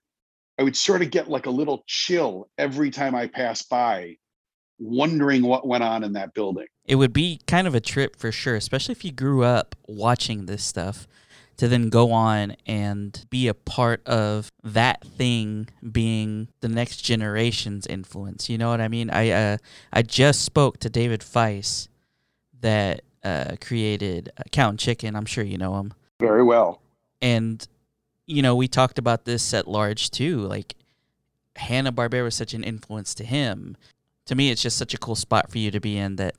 I 0.59 0.63
would 0.63 0.77
sort 0.77 1.03
of 1.03 1.11
get 1.11 1.29
like 1.29 1.47
a 1.47 1.51
little 1.51 1.85
chill 1.87 2.49
every 2.57 2.91
time 2.91 3.15
I 3.15 3.27
passed 3.27 3.69
by, 3.69 4.17
wondering 4.79 5.43
what 5.43 5.67
went 5.67 5.85
on 5.85 6.03
in 6.03 6.15
that 6.15 6.35
building. 6.35 6.67
It 6.87 6.97
would 6.97 7.13
be 7.13 7.41
kind 7.47 7.67
of 7.67 7.75
a 7.75 7.81
trip 7.81 8.17
for 8.17 8.33
sure, 8.33 8.55
especially 8.55 8.93
if 8.93 9.05
you 9.05 9.13
grew 9.13 9.43
up 9.45 9.75
watching 9.87 10.47
this 10.47 10.65
stuff 10.65 11.07
to 11.57 11.69
then 11.69 11.89
go 11.89 12.13
on 12.13 12.55
and 12.67 13.25
be 13.31 13.49
a 13.49 13.55
part 13.55 14.07
of 14.07 14.51
that 14.63 15.03
thing 15.03 15.69
being 15.91 16.49
the 16.61 16.69
next 16.69 16.99
generation's 16.99 17.87
influence. 17.87 18.49
You 18.49 18.59
know 18.59 18.69
what 18.69 18.81
I 18.81 18.89
mean? 18.89 19.11
I 19.11 19.31
uh, 19.31 19.57
I 19.93 20.03
just 20.03 20.43
spoke 20.43 20.79
to 20.81 20.91
David 20.91 21.21
Feiss 21.21 21.89
that 22.61 23.03
uh, 23.23 23.57
created 23.61 24.31
Cow 24.53 24.71
and 24.71 24.79
Chicken. 24.79 25.17
I'm 25.17 25.27
sure 25.27 25.45
you 25.45 25.59
know 25.59 25.79
him 25.79 25.95
very 26.21 26.43
well. 26.43 26.83
And 27.23 27.67
you 28.27 28.43
know, 28.43 28.57
we 28.57 28.69
talked 28.69 28.99
about 28.99 29.25
this 29.25 29.55
at 29.55 29.69
large 29.69 30.11
too. 30.11 30.39
Like 30.39 30.75
Hanna 31.57 31.93
Barbera 31.93 32.25
was 32.25 32.35
such 32.35 32.55
an 32.55 32.65
influence 32.65 33.15
to 33.15 33.25
him. 33.25 33.77
To 34.27 34.35
me, 34.35 34.51
it's 34.51 34.63
just 34.63 34.77
such 34.77 34.95
a 34.95 34.99
cool 34.99 35.15
spot 35.15 35.51
for 35.51 35.59
you 35.59 35.71
to 35.71 35.81
be 35.81 35.97
in 35.97 36.17
that 36.17 36.35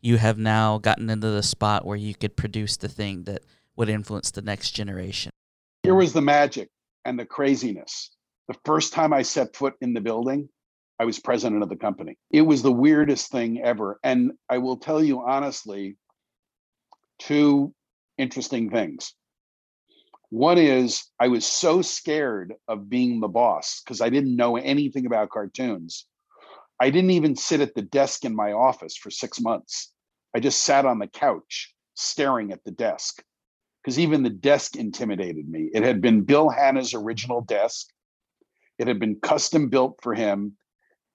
you 0.00 0.18
have 0.18 0.38
now 0.38 0.78
gotten 0.78 1.10
into 1.10 1.30
the 1.30 1.42
spot 1.42 1.84
where 1.84 1.96
you 1.96 2.14
could 2.14 2.36
produce 2.36 2.76
the 2.76 2.88
thing 2.88 3.24
that 3.24 3.42
would 3.76 3.88
influence 3.88 4.30
the 4.30 4.42
next 4.42 4.72
generation. 4.72 5.32
Here 5.82 5.94
was 5.94 6.12
the 6.12 6.20
magic 6.20 6.68
and 7.04 7.18
the 7.18 7.26
craziness. 7.26 8.10
The 8.48 8.56
first 8.64 8.92
time 8.92 9.12
I 9.12 9.22
set 9.22 9.56
foot 9.56 9.74
in 9.80 9.94
the 9.94 10.00
building, 10.00 10.48
I 10.98 11.04
was 11.04 11.18
president 11.18 11.62
of 11.62 11.68
the 11.68 11.76
company. 11.76 12.16
It 12.30 12.42
was 12.42 12.62
the 12.62 12.72
weirdest 12.72 13.32
thing 13.32 13.60
ever. 13.62 13.98
And 14.04 14.32
I 14.48 14.58
will 14.58 14.76
tell 14.76 15.02
you 15.02 15.22
honestly, 15.26 15.96
two 17.18 17.74
interesting 18.18 18.70
things. 18.70 19.14
One 20.32 20.56
is 20.56 21.04
I 21.20 21.28
was 21.28 21.44
so 21.44 21.82
scared 21.82 22.54
of 22.66 22.88
being 22.88 23.20
the 23.20 23.28
boss 23.28 23.82
because 23.82 24.00
I 24.00 24.08
didn't 24.08 24.34
know 24.34 24.56
anything 24.56 25.04
about 25.04 25.28
cartoons. 25.28 26.06
I 26.80 26.88
didn't 26.88 27.10
even 27.10 27.36
sit 27.36 27.60
at 27.60 27.74
the 27.74 27.82
desk 27.82 28.24
in 28.24 28.34
my 28.34 28.52
office 28.52 28.96
for 28.96 29.10
six 29.10 29.42
months. 29.42 29.92
I 30.34 30.40
just 30.40 30.60
sat 30.60 30.86
on 30.86 30.98
the 30.98 31.06
couch 31.06 31.74
staring 31.92 32.50
at 32.50 32.64
the 32.64 32.70
desk 32.70 33.22
because 33.84 33.98
even 33.98 34.22
the 34.22 34.30
desk 34.30 34.74
intimidated 34.74 35.50
me. 35.50 35.68
It 35.74 35.82
had 35.82 36.00
been 36.00 36.22
Bill 36.22 36.48
Hanna's 36.48 36.94
original 36.94 37.42
desk. 37.42 37.88
It 38.78 38.88
had 38.88 38.98
been 38.98 39.20
custom 39.20 39.68
built 39.68 39.98
for 40.02 40.14
him. 40.14 40.56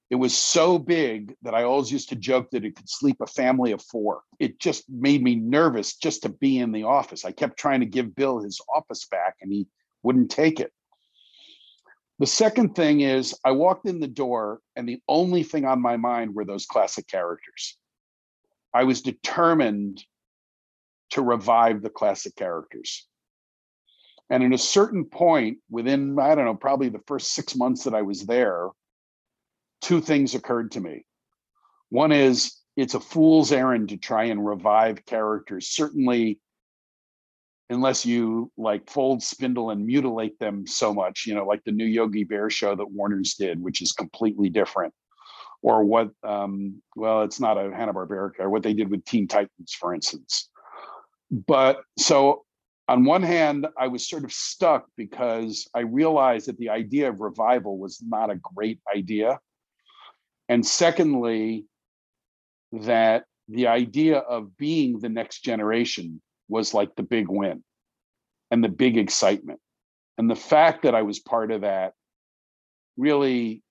It 0.10 0.16
was 0.16 0.38
so 0.38 0.80
big 0.80 1.36
that 1.42 1.54
I 1.54 1.64
always 1.64 1.92
used 1.92 2.10
to 2.10 2.16
joke 2.16 2.52
that 2.52 2.64
it 2.64 2.76
could 2.76 2.90
sleep 2.90 3.18
a 3.20 3.28
family 3.28 3.74
of 3.74 3.82
four. 3.82 4.22
It 4.40 4.60
just 4.60 4.90
made 4.90 5.22
me 5.22 5.36
nervous 5.36 5.96
just 5.96 6.24
to 6.24 6.30
be 6.30 6.60
in 6.60 6.72
the 6.72 6.84
office. 6.84 7.26
I 7.26 7.32
kept 7.32 7.60
trying 7.60 7.82
to 7.82 7.86
give 7.86 8.16
Bill 8.16 8.40
his 8.40 8.62
office 8.74 9.06
back 9.06 9.36
and 9.42 9.52
he 9.52 9.68
wouldn't 10.04 10.32
take 10.32 10.62
it. 10.62 10.72
The 12.20 12.28
second 12.28 12.74
thing 12.74 13.02
is, 13.02 13.36
I 13.46 13.52
walked 13.52 13.86
in 13.86 14.00
the 14.00 14.08
door, 14.08 14.60
and 14.76 14.90
the 14.90 15.02
only 15.08 15.44
thing 15.44 15.66
on 15.66 15.82
my 15.82 15.98
mind 15.98 16.34
were 16.34 16.46
those 16.46 16.66
classic 16.66 17.08
characters. 17.08 17.78
I 18.74 18.86
was 18.86 19.02
determined 19.02 20.04
to 21.12 21.22
revive 21.22 21.82
the 21.82 21.92
classic 21.92 22.36
characters. 22.36 23.06
And 24.32 24.44
at 24.44 24.52
a 24.52 24.58
certain 24.58 25.06
point, 25.06 25.60
within, 25.70 26.18
I 26.20 26.34
don't 26.34 26.46
know, 26.46 26.56
probably 26.56 26.90
the 26.90 27.04
first 27.06 27.34
six 27.34 27.56
months 27.56 27.84
that 27.84 27.94
I 27.94 28.02
was 28.02 28.26
there, 28.26 28.70
two 29.82 30.02
things 30.02 30.36
occurred 30.36 30.72
to 30.72 30.82
me. 30.82 31.06
One 31.90 32.12
is 32.12 32.56
it's 32.76 32.94
a 32.94 33.00
fool's 33.00 33.52
errand 33.52 33.90
to 33.90 33.98
try 33.98 34.26
and 34.26 34.46
revive 34.46 35.06
characters, 35.06 35.70
certainly 35.70 36.40
unless 37.70 38.06
you 38.06 38.52
like 38.58 38.90
fold, 38.90 39.22
spindle, 39.22 39.72
and 39.72 39.86
mutilate 39.86 40.40
them 40.40 40.66
so 40.66 40.94
much, 40.94 41.26
you 41.26 41.36
know, 41.36 41.46
like 41.46 41.64
the 41.66 41.72
new 41.72 41.86
Yogi 41.86 42.24
Bear 42.24 42.50
show 42.50 42.76
that 42.76 42.92
Warner's 42.92 43.34
did, 43.34 43.62
which 43.62 43.82
is 43.82 43.92
completely 43.92 44.50
different. 44.50 44.94
Or 45.62 45.84
what, 45.84 46.12
um, 46.24 46.82
well, 46.96 47.24
it's 47.24 47.40
not 47.40 47.58
a 47.58 47.74
Hanna-Barbera, 47.76 48.48
what 48.48 48.64
they 48.64 48.74
did 48.74 48.90
with 48.90 49.04
Teen 49.06 49.28
Titans, 49.28 49.74
for 49.74 49.94
instance 49.94 50.50
but 51.32 51.82
so 51.98 52.44
on 52.88 53.04
one 53.04 53.24
hand, 53.24 53.68
I 53.78 53.88
was 53.88 54.08
sort 54.08 54.24
of 54.24 54.32
stuck 54.32 54.88
because 54.96 55.68
I 55.74 55.82
realized 55.82 56.48
that 56.48 56.58
the 56.58 56.70
idea 56.70 57.10
of 57.10 57.20
revival 57.20 57.78
was 57.78 58.02
not 58.02 58.30
a 58.30 58.40
great 58.56 58.80
idea. 58.96 59.40
And 60.50 60.66
secondly, 60.66 61.66
that 62.72 63.26
the 63.48 63.68
idea 63.68 64.18
of 64.18 64.58
being 64.58 65.00
the 65.00 65.10
next 65.10 65.40
generation 65.44 66.22
was 66.50 66.74
like 66.74 66.96
the 66.96 67.04
big 67.04 67.28
win 67.30 67.64
and 68.52 68.64
the 68.64 68.70
big 68.70 68.98
excitement. 68.98 69.60
And 70.18 70.30
the 70.30 70.36
fact 70.36 70.84
that 70.84 70.96
I 70.96 71.02
was 71.02 71.20
part 71.20 71.52
of 71.52 71.62
that 71.62 71.94
really, 72.98 73.62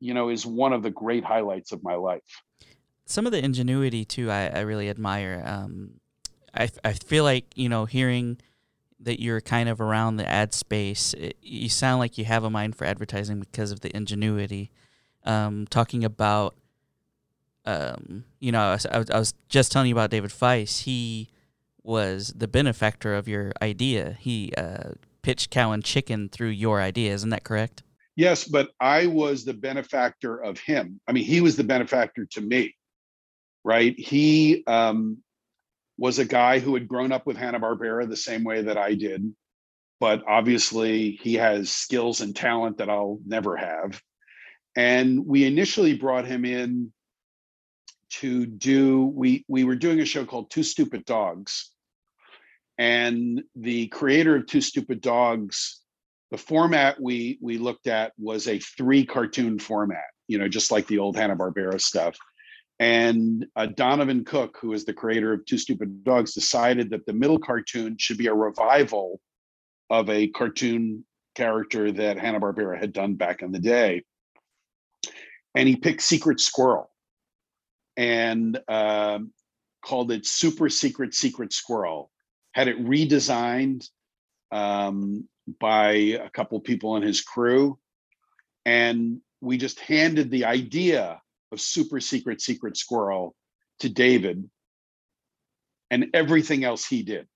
you 0.00 0.14
know, 0.14 0.28
is 0.28 0.44
one 0.44 0.72
of 0.72 0.82
the 0.82 0.90
great 0.90 1.24
highlights 1.24 1.72
of 1.72 1.82
my 1.82 1.94
life. 1.94 2.20
Some 3.06 3.26
of 3.26 3.32
the 3.32 3.44
ingenuity, 3.44 4.04
too, 4.04 4.30
I, 4.30 4.48
I 4.48 4.60
really 4.60 4.88
admire. 4.88 5.42
Um, 5.44 6.00
I, 6.56 6.70
I 6.84 6.92
feel 6.92 7.24
like 7.24 7.46
you 7.56 7.68
know 7.68 7.84
hearing 7.84 8.38
that 9.00 9.20
you're 9.20 9.40
kind 9.40 9.68
of 9.68 9.80
around 9.80 10.16
the 10.16 10.26
ad 10.26 10.54
space 10.54 11.14
it, 11.14 11.36
you 11.42 11.68
sound 11.68 11.98
like 11.98 12.16
you 12.16 12.24
have 12.24 12.44
a 12.44 12.50
mind 12.50 12.76
for 12.76 12.84
advertising 12.84 13.40
because 13.40 13.70
of 13.70 13.80
the 13.80 13.94
ingenuity 13.94 14.70
um, 15.24 15.66
talking 15.68 16.04
about 16.04 16.54
um, 17.66 18.24
you 18.40 18.52
know, 18.52 18.60
I 18.60 18.72
was, 18.72 18.86
I 18.86 18.98
was, 18.98 19.10
I 19.10 19.18
was 19.18 19.34
just 19.48 19.72
telling 19.72 19.88
you 19.88 19.94
about 19.94 20.10
David 20.10 20.30
Feiss. 20.30 20.82
He 20.82 21.30
was 21.82 22.32
the 22.36 22.48
benefactor 22.48 23.14
of 23.14 23.28
your 23.28 23.52
idea. 23.62 24.16
He 24.18 24.52
uh, 24.56 24.92
pitched 25.22 25.50
Cow 25.50 25.72
and 25.72 25.84
Chicken 25.84 26.28
through 26.28 26.48
your 26.48 26.80
idea. 26.80 27.12
Isn't 27.12 27.30
that 27.30 27.44
correct? 27.44 27.82
Yes, 28.16 28.44
but 28.44 28.70
I 28.80 29.06
was 29.06 29.44
the 29.44 29.54
benefactor 29.54 30.36
of 30.36 30.58
him. 30.58 31.00
I 31.08 31.12
mean, 31.12 31.24
he 31.24 31.40
was 31.40 31.56
the 31.56 31.64
benefactor 31.64 32.26
to 32.32 32.40
me, 32.40 32.74
right? 33.64 33.98
He 33.98 34.62
um, 34.66 35.18
was 35.98 36.18
a 36.18 36.24
guy 36.24 36.60
who 36.60 36.74
had 36.74 36.86
grown 36.86 37.12
up 37.12 37.26
with 37.26 37.36
Hanna 37.36 37.58
Barbera 37.58 38.08
the 38.08 38.16
same 38.16 38.44
way 38.44 38.62
that 38.62 38.78
I 38.78 38.94
did, 38.94 39.34
but 39.98 40.22
obviously 40.28 41.18
he 41.22 41.34
has 41.34 41.72
skills 41.72 42.20
and 42.20 42.36
talent 42.36 42.78
that 42.78 42.88
I'll 42.88 43.18
never 43.26 43.56
have. 43.56 44.00
And 44.76 45.26
we 45.26 45.44
initially 45.44 45.94
brought 45.94 46.26
him 46.26 46.44
in 46.44 46.92
to 48.10 48.46
do 48.46 49.06
we 49.06 49.44
we 49.48 49.64
were 49.64 49.76
doing 49.76 50.00
a 50.00 50.04
show 50.04 50.24
called 50.24 50.50
Two 50.50 50.62
Stupid 50.62 51.04
Dogs, 51.04 51.70
and 52.78 53.42
the 53.54 53.88
creator 53.88 54.36
of 54.36 54.46
Two 54.46 54.60
Stupid 54.60 55.00
Dogs, 55.00 55.80
the 56.30 56.38
format 56.38 57.00
we 57.00 57.38
we 57.40 57.58
looked 57.58 57.86
at 57.86 58.12
was 58.18 58.48
a 58.48 58.58
three 58.58 59.04
cartoon 59.04 59.58
format, 59.58 60.04
you 60.28 60.38
know, 60.38 60.48
just 60.48 60.70
like 60.70 60.86
the 60.86 60.98
old 60.98 61.16
Hanna 61.16 61.36
Barbera 61.36 61.80
stuff. 61.80 62.16
And 62.80 63.46
uh, 63.54 63.66
Donovan 63.66 64.24
Cook, 64.24 64.58
who 64.60 64.72
is 64.72 64.84
the 64.84 64.92
creator 64.92 65.32
of 65.32 65.46
Two 65.46 65.58
Stupid 65.58 66.02
Dogs, 66.04 66.34
decided 66.34 66.90
that 66.90 67.06
the 67.06 67.12
middle 67.12 67.38
cartoon 67.38 67.96
should 67.98 68.18
be 68.18 68.26
a 68.26 68.34
revival 68.34 69.20
of 69.90 70.10
a 70.10 70.28
cartoon 70.28 71.04
character 71.34 71.92
that 71.92 72.18
Hanna 72.18 72.40
Barbera 72.40 72.78
had 72.78 72.92
done 72.92 73.14
back 73.14 73.42
in 73.42 73.52
the 73.52 73.60
day. 73.60 74.02
And 75.54 75.68
he 75.68 75.76
picked 75.76 76.02
Secret 76.02 76.40
Squirrel 76.40 76.90
and 77.96 78.58
um, 78.68 79.32
called 79.84 80.10
it 80.10 80.26
Super 80.26 80.68
Secret 80.68 81.14
Secret 81.14 81.52
Squirrel. 81.52 82.10
Had 82.52 82.68
it 82.68 82.84
redesigned 82.84 83.88
um, 84.52 85.28
by 85.60 85.92
a 85.92 86.30
couple 86.30 86.58
people 86.60 86.96
in 86.96 87.02
his 87.02 87.20
crew, 87.20 87.78
and 88.64 89.20
we 89.40 89.58
just 89.58 89.80
handed 89.80 90.30
the 90.30 90.44
idea 90.44 91.20
of 91.52 91.60
Super 91.60 92.00
Secret 92.00 92.40
Secret 92.40 92.76
Squirrel 92.76 93.34
to 93.80 93.88
David, 93.88 94.48
and 95.90 96.06
everything 96.14 96.64
else 96.64 96.86
he 96.86 97.02
did. 97.02 97.26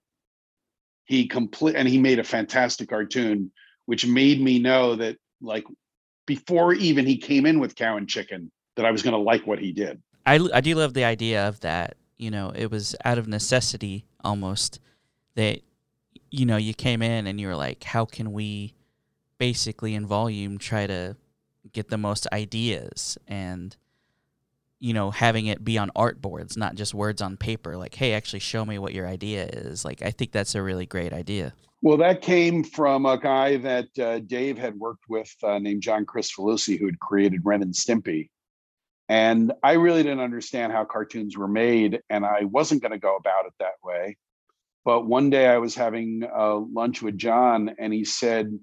He 1.05 1.27
complete 1.27 1.75
and 1.75 1.89
he 1.89 1.99
made 1.99 2.19
a 2.19 2.25
fantastic 2.25 2.89
cartoon, 2.89 3.51
which 3.87 4.07
made 4.07 4.41
me 4.41 4.59
know 4.59 4.97
that 4.97 5.17
like 5.41 5.65
before 6.29 6.75
even 6.75 7.07
he 7.07 7.17
came 7.17 7.45
in 7.47 7.59
with 7.59 7.75
Cow 7.75 7.97
and 7.97 8.09
Chicken, 8.09 8.53
that 8.77 8.85
I 8.85 8.93
was 8.93 9.03
going 9.03 9.15
to 9.15 9.19
like 9.19 9.45
what 9.49 9.59
he 9.59 9.73
did. 9.73 10.01
I, 10.25 10.39
I 10.55 10.61
do 10.61 10.77
love 10.77 10.95
the 10.95 11.03
idea 11.03 11.49
of 11.49 11.59
that. 11.61 11.97
You 12.19 12.31
know, 12.31 12.53
it 12.55 12.71
was 12.71 12.95
out 13.05 13.19
of 13.19 13.27
necessity 13.27 14.05
almost 14.23 14.79
that, 15.35 15.63
you 16.31 16.47
know, 16.47 16.57
you 16.57 16.75
came 16.75 17.03
in 17.03 17.27
and 17.27 17.41
you 17.41 17.49
were 17.49 17.57
like, 17.57 17.83
how 17.83 18.05
can 18.05 18.33
we 18.33 18.75
basically 19.39 19.95
in 19.95 20.07
volume 20.07 20.59
try 20.59 20.87
to 20.87 21.17
get 21.73 21.89
the 21.89 21.99
most 21.99 22.29
ideas 22.33 23.19
and, 23.27 23.77
you 24.81 24.93
know, 24.93 25.11
having 25.11 25.47
it 25.47 25.65
be 25.65 25.77
on 25.79 25.91
art 25.97 26.21
boards, 26.21 26.57
not 26.57 26.75
just 26.75 26.95
words 26.95 27.21
on 27.21 27.37
paper. 27.37 27.77
Like, 27.77 27.95
hey, 27.95 28.13
actually 28.13 28.41
show 28.41 28.65
me 28.65 28.79
what 28.79 28.95
your 28.95 29.07
idea 29.07 29.47
is. 29.47 29.85
Like, 29.85 30.03
I 30.03 30.11
think 30.11 30.33
that's 30.33 30.55
a 30.55 30.63
really 30.63 30.87
great 30.87 31.13
idea. 31.13 31.53
Well, 31.83 31.97
that 31.99 32.23
came 32.23 32.65
from 32.65 33.07
a 33.07 33.19
guy 33.19 33.57
that 33.59 33.99
uh, 33.99 34.19
Dave 34.21 34.59
had 34.59 34.75
worked 34.75 35.05
with 35.09 35.33
uh, 35.43 35.59
named 35.59 35.83
John 35.83 36.05
Chris 36.05 36.33
Kricfalusi, 36.33 36.79
who 36.79 36.87
had 36.87 36.99
created 36.99 37.43
Ren 37.45 37.63
and 37.63 37.75
Stimpy. 37.75 38.31
And 39.09 39.53
I 39.63 39.73
really 39.73 40.03
didn't 40.03 40.21
understand 40.21 40.73
how 40.73 40.85
cartoons 40.85 41.37
were 41.37 41.49
made, 41.49 42.01
and 42.11 42.27
I 42.27 42.45
wasn't 42.45 42.83
going 42.83 42.93
to 42.93 42.99
go 42.99 43.17
about 43.17 43.47
it 43.47 43.55
that 43.59 43.75
way. 43.83 44.17
But 44.85 45.07
one 45.07 45.31
day 45.31 45.47
I 45.47 45.59
was 45.59 45.75
having 45.75 46.29
lunch 46.37 47.01
with 47.01 47.17
John, 47.17 47.75
and 47.79 47.93
he 47.93 48.05
said, 48.05 48.59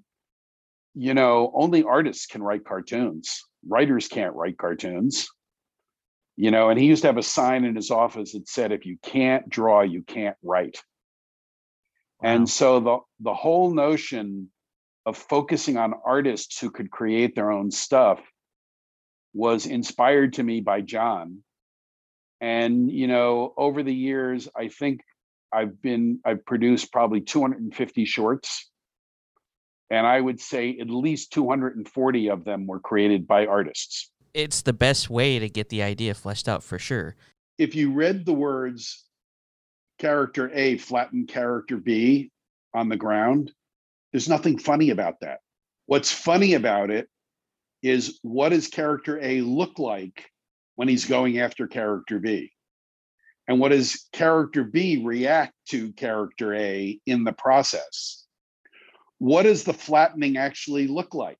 You 0.94 1.14
know, 1.14 1.50
only 1.54 1.82
artists 1.82 2.26
can 2.26 2.42
write 2.42 2.64
cartoons, 2.64 3.42
writers 3.66 4.08
can't 4.08 4.34
write 4.34 4.58
cartoons. 4.58 5.28
You 6.36 6.50
know, 6.50 6.68
and 6.68 6.78
he 6.78 6.86
used 6.86 7.02
to 7.02 7.08
have 7.08 7.16
a 7.16 7.22
sign 7.22 7.64
in 7.64 7.74
his 7.74 7.90
office 7.90 8.32
that 8.32 8.48
said, 8.48 8.72
If 8.72 8.84
you 8.84 8.98
can't 9.02 9.48
draw, 9.48 9.80
you 9.82 10.02
can't 10.02 10.36
write. 10.42 10.82
Wow. 12.20 12.30
And 12.30 12.48
so 12.48 12.80
the, 12.80 12.98
the 13.20 13.34
whole 13.34 13.72
notion 13.72 14.50
of 15.06 15.16
focusing 15.16 15.76
on 15.76 15.94
artists 16.04 16.58
who 16.58 16.70
could 16.70 16.90
create 16.90 17.34
their 17.34 17.50
own 17.50 17.70
stuff 17.70 18.20
was 19.32 19.66
inspired 19.66 20.34
to 20.34 20.42
me 20.42 20.60
by 20.60 20.80
John. 20.80 21.42
And, 22.40 22.90
you 22.90 23.06
know, 23.06 23.54
over 23.56 23.82
the 23.82 23.94
years, 23.94 24.48
I 24.54 24.68
think 24.68 25.02
I've 25.52 25.80
been, 25.80 26.20
I've 26.24 26.44
produced 26.44 26.92
probably 26.92 27.20
250 27.20 28.04
shorts. 28.04 28.68
And 29.90 30.06
I 30.06 30.20
would 30.20 30.40
say 30.40 30.76
at 30.80 30.90
least 30.90 31.32
240 31.32 32.30
of 32.30 32.44
them 32.44 32.66
were 32.66 32.80
created 32.80 33.26
by 33.28 33.46
artists. 33.46 34.10
It's 34.36 34.60
the 34.60 34.74
best 34.74 35.08
way 35.08 35.38
to 35.38 35.48
get 35.48 35.70
the 35.70 35.82
idea 35.82 36.12
fleshed 36.12 36.46
out 36.46 36.62
for 36.62 36.78
sure. 36.78 37.16
If 37.56 37.74
you 37.74 37.90
read 37.90 38.26
the 38.26 38.34
words 38.34 39.06
character 39.98 40.50
A 40.52 40.76
flatten 40.76 41.26
character 41.26 41.78
B 41.78 42.30
on 42.74 42.90
the 42.90 42.98
ground, 42.98 43.50
there's 44.12 44.28
nothing 44.28 44.58
funny 44.58 44.90
about 44.90 45.20
that. 45.22 45.38
What's 45.86 46.12
funny 46.12 46.52
about 46.52 46.90
it 46.90 47.08
is 47.82 48.18
what 48.20 48.50
does 48.50 48.68
character 48.68 49.18
A 49.22 49.40
look 49.40 49.78
like 49.78 50.30
when 50.74 50.86
he's 50.86 51.06
going 51.06 51.38
after 51.38 51.66
character 51.66 52.18
B? 52.18 52.52
And 53.48 53.58
what 53.58 53.70
does 53.70 54.06
character 54.12 54.64
B 54.64 55.02
react 55.02 55.54
to 55.70 55.94
character 55.94 56.54
A 56.54 57.00
in 57.06 57.24
the 57.24 57.32
process? 57.32 58.26
What 59.16 59.44
does 59.44 59.64
the 59.64 59.72
flattening 59.72 60.36
actually 60.36 60.88
look 60.88 61.14
like? 61.14 61.38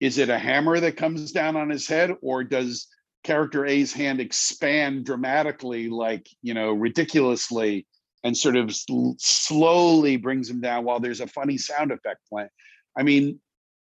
Is 0.00 0.18
it 0.18 0.28
a 0.28 0.38
hammer 0.38 0.78
that 0.80 0.96
comes 0.96 1.32
down 1.32 1.56
on 1.56 1.70
his 1.70 1.86
head, 1.86 2.12
or 2.22 2.44
does 2.44 2.88
character 3.24 3.66
A's 3.66 3.92
hand 3.92 4.20
expand 4.20 5.04
dramatically, 5.04 5.88
like, 5.88 6.28
you 6.42 6.54
know, 6.54 6.72
ridiculously, 6.72 7.86
and 8.22 8.36
sort 8.36 8.56
of 8.56 8.74
slowly 9.18 10.16
brings 10.16 10.50
him 10.50 10.60
down 10.60 10.84
while 10.84 11.00
there's 11.00 11.20
a 11.20 11.26
funny 11.26 11.58
sound 11.58 11.92
effect 11.92 12.20
playing? 12.28 12.48
I 12.96 13.02
mean, 13.02 13.40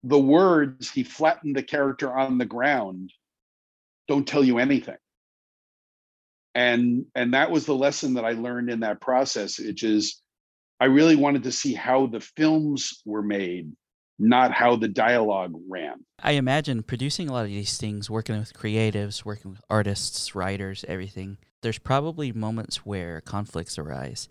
the 0.03 0.19
words 0.19 0.91
he 0.91 1.03
flattened 1.03 1.57
the 1.57 1.63
character 1.63 2.13
on 2.13 2.39
the 2.39 2.47
ground 2.47 3.13
don't 4.09 4.27
tell 4.27 4.43
you 4.43 4.59
anything 4.59 4.97
and 6.55 7.05
and 7.15 7.35
that 7.35 7.51
was 7.51 7.67
the 7.67 7.75
lesson 7.75 8.15
that 8.15 8.25
i 8.25 8.33
learned 8.33 8.71
in 8.71 8.81
that 8.81 9.01
process 9.01 9.59
which 9.59 9.83
is 9.83 10.21
i 10.81 10.87
really 10.87 11.17
wanted 11.17 11.45
to 11.45 11.53
see 11.53 11.75
how 11.75 12.07
the 12.07 12.21
films 12.21 13.03
were 13.05 13.23
made 13.23 13.71
not 14.21 14.53
how 14.53 14.77
the 14.77 14.89
dialogue 14.89 15.55
ran 15.69 16.05
i 16.23 16.33
imagine 16.33 16.83
producing 16.83 17.29
a 17.29 17.33
lot 17.33 17.45
of 17.45 17.51
these 17.51 17.79
things 17.79 18.09
working 18.09 18.39
with 18.39 18.53
creatives 18.55 19.25
working 19.25 19.51
with 19.51 19.61
artists 19.69 20.35
writers 20.35 20.85
everything 20.87 21.39
there's 21.63 21.79
probably 21.79 22.33
moments 22.33 22.87
where 22.87 23.21
conflicts 23.21 23.79
arise 23.79 24.29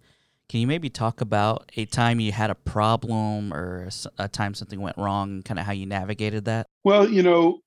can 0.49 0.59
you 0.59 0.67
maybe 0.67 0.89
talk 0.89 1.21
about 1.21 1.71
a 1.77 1.85
time 1.85 2.19
you 2.19 2.31
had 2.31 2.49
a 2.49 2.55
problem 2.55 3.53
or 3.53 3.87
a 4.17 4.27
time 4.27 4.55
something 4.55 4.81
went 4.81 4.97
wrong 4.97 5.29
and 5.29 5.45
kind 5.45 5.59
of 5.59 5.65
how 5.67 5.73
you 5.73 5.85
navigated 5.85 6.45
that? 6.45 6.65
Well, 6.83 7.07
you 7.07 7.21
know, 7.21 7.59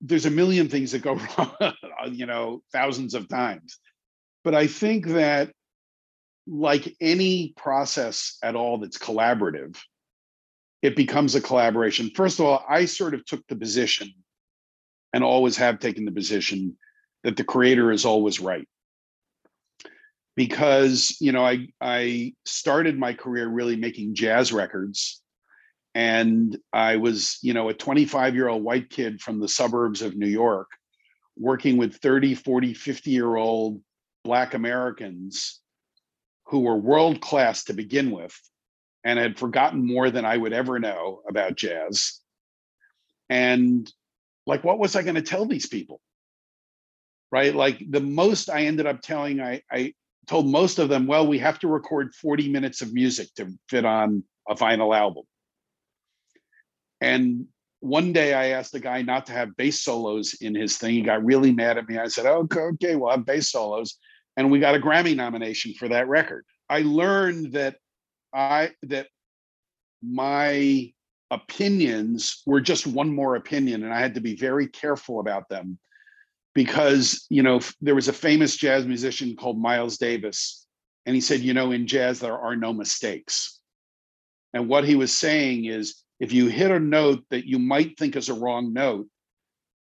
there's 0.00 0.26
a 0.26 0.30
million 0.30 0.68
things 0.68 0.90
that 0.90 1.02
go 1.02 1.14
wrong, 1.38 1.74
you 2.10 2.26
know, 2.26 2.62
thousands 2.72 3.14
of 3.14 3.28
times. 3.28 3.78
But 4.42 4.56
I 4.56 4.66
think 4.66 5.06
that, 5.08 5.52
like 6.48 6.94
any 7.00 7.54
process 7.56 8.38
at 8.42 8.56
all 8.56 8.78
that's 8.78 8.98
collaborative, 8.98 9.76
it 10.82 10.96
becomes 10.96 11.34
a 11.34 11.40
collaboration. 11.40 12.10
First 12.14 12.38
of 12.38 12.46
all, 12.46 12.64
I 12.68 12.84
sort 12.84 13.14
of 13.14 13.24
took 13.24 13.46
the 13.48 13.56
position 13.56 14.12
and 15.12 15.24
always 15.24 15.56
have 15.56 15.78
taken 15.78 16.04
the 16.04 16.12
position 16.12 16.76
that 17.24 17.36
the 17.36 17.44
creator 17.44 17.90
is 17.90 18.04
always 18.04 18.38
right 18.38 18.68
because 20.36 21.16
you 21.20 21.32
know 21.32 21.44
I 21.44 21.68
I 21.80 22.34
started 22.44 22.98
my 22.98 23.14
career 23.14 23.48
really 23.48 23.76
making 23.76 24.14
jazz 24.14 24.52
records 24.52 25.22
and 25.94 26.56
I 26.72 26.96
was 26.96 27.38
you 27.42 27.54
know 27.54 27.68
a 27.68 27.74
25 27.74 28.34
year 28.34 28.48
old 28.48 28.62
white 28.62 28.90
kid 28.90 29.20
from 29.20 29.40
the 29.40 29.48
suburbs 29.48 30.02
of 30.02 30.16
New 30.16 30.28
York 30.28 30.68
working 31.36 31.78
with 31.78 31.96
30 31.96 32.34
40 32.34 32.74
50 32.74 33.10
year 33.10 33.34
old 33.34 33.80
black 34.22 34.54
Americans 34.54 35.60
who 36.46 36.60
were 36.60 36.76
world 36.76 37.20
class 37.20 37.64
to 37.64 37.72
begin 37.72 38.10
with 38.10 38.38
and 39.06 39.18
had 39.18 39.38
forgotten 39.38 39.86
more 39.86 40.10
than 40.10 40.24
I 40.24 40.36
would 40.36 40.52
ever 40.52 40.78
know 40.78 41.22
about 41.28 41.56
jazz 41.56 42.20
and 43.30 43.90
like 44.46 44.64
what 44.64 44.78
was 44.78 44.96
I 44.96 45.02
going 45.02 45.14
to 45.14 45.22
tell 45.22 45.46
these 45.46 45.66
people 45.66 46.00
right 47.30 47.54
like 47.54 47.82
the 47.88 48.00
most 48.00 48.50
I 48.50 48.62
ended 48.62 48.86
up 48.86 49.00
telling 49.00 49.40
I 49.40 49.62
I 49.70 49.94
told 50.26 50.48
most 50.48 50.78
of 50.78 50.88
them, 50.88 51.06
well, 51.06 51.26
we 51.26 51.38
have 51.38 51.58
to 51.60 51.68
record 51.68 52.14
40 52.14 52.48
minutes 52.48 52.82
of 52.82 52.92
music 52.92 53.32
to 53.36 53.48
fit 53.68 53.84
on 53.84 54.24
a 54.48 54.54
vinyl 54.54 54.96
album. 54.96 55.24
And 57.00 57.46
one 57.80 58.12
day 58.12 58.34
I 58.34 58.48
asked 58.48 58.72
the 58.72 58.80
guy 58.80 59.02
not 59.02 59.26
to 59.26 59.32
have 59.32 59.56
bass 59.56 59.82
solos 59.82 60.34
in 60.40 60.54
his 60.54 60.78
thing. 60.78 60.94
He 60.94 61.02
got 61.02 61.24
really 61.24 61.52
mad 61.52 61.78
at 61.78 61.88
me. 61.88 61.98
I 61.98 62.08
said, 62.08 62.26
okay, 62.26 62.60
okay, 62.60 62.96
we'll 62.96 63.10
have 63.10 63.26
bass 63.26 63.50
solos. 63.50 63.96
And 64.36 64.50
we 64.50 64.58
got 64.58 64.74
a 64.74 64.80
Grammy 64.80 65.14
nomination 65.14 65.74
for 65.74 65.88
that 65.88 66.08
record. 66.08 66.44
I 66.68 66.80
learned 66.80 67.52
that 67.52 67.76
I 68.36 68.72
that 68.82 69.08
my 70.02 70.92
opinions 71.30 72.42
were 72.46 72.60
just 72.60 72.86
one 72.86 73.12
more 73.12 73.34
opinion 73.34 73.82
and 73.82 73.92
I 73.92 73.98
had 73.98 74.14
to 74.14 74.20
be 74.20 74.36
very 74.36 74.68
careful 74.68 75.18
about 75.20 75.48
them 75.48 75.78
because, 76.54 77.26
you 77.30 77.42
know, 77.42 77.60
there 77.80 77.94
was 77.94 78.08
a 78.08 78.12
famous 78.12 78.56
jazz 78.56 78.84
musician 78.86 79.34
called 79.34 79.58
Miles 79.58 79.96
Davis 79.96 80.66
and 81.06 81.14
he 81.14 81.20
said, 81.20 81.40
you 81.40 81.54
know, 81.54 81.72
in 81.72 81.86
jazz 81.86 82.20
there 82.20 82.38
are 82.38 82.54
no 82.54 82.72
mistakes. 82.72 83.58
And 84.52 84.68
what 84.68 84.84
he 84.84 84.94
was 84.94 85.12
saying 85.12 85.64
is 85.64 86.02
if 86.20 86.32
you 86.32 86.46
hit 86.46 86.70
a 86.70 86.78
note 86.78 87.24
that 87.30 87.46
you 87.46 87.58
might 87.58 87.98
think 87.98 88.16
is 88.16 88.28
a 88.28 88.34
wrong 88.34 88.72
note, 88.72 89.08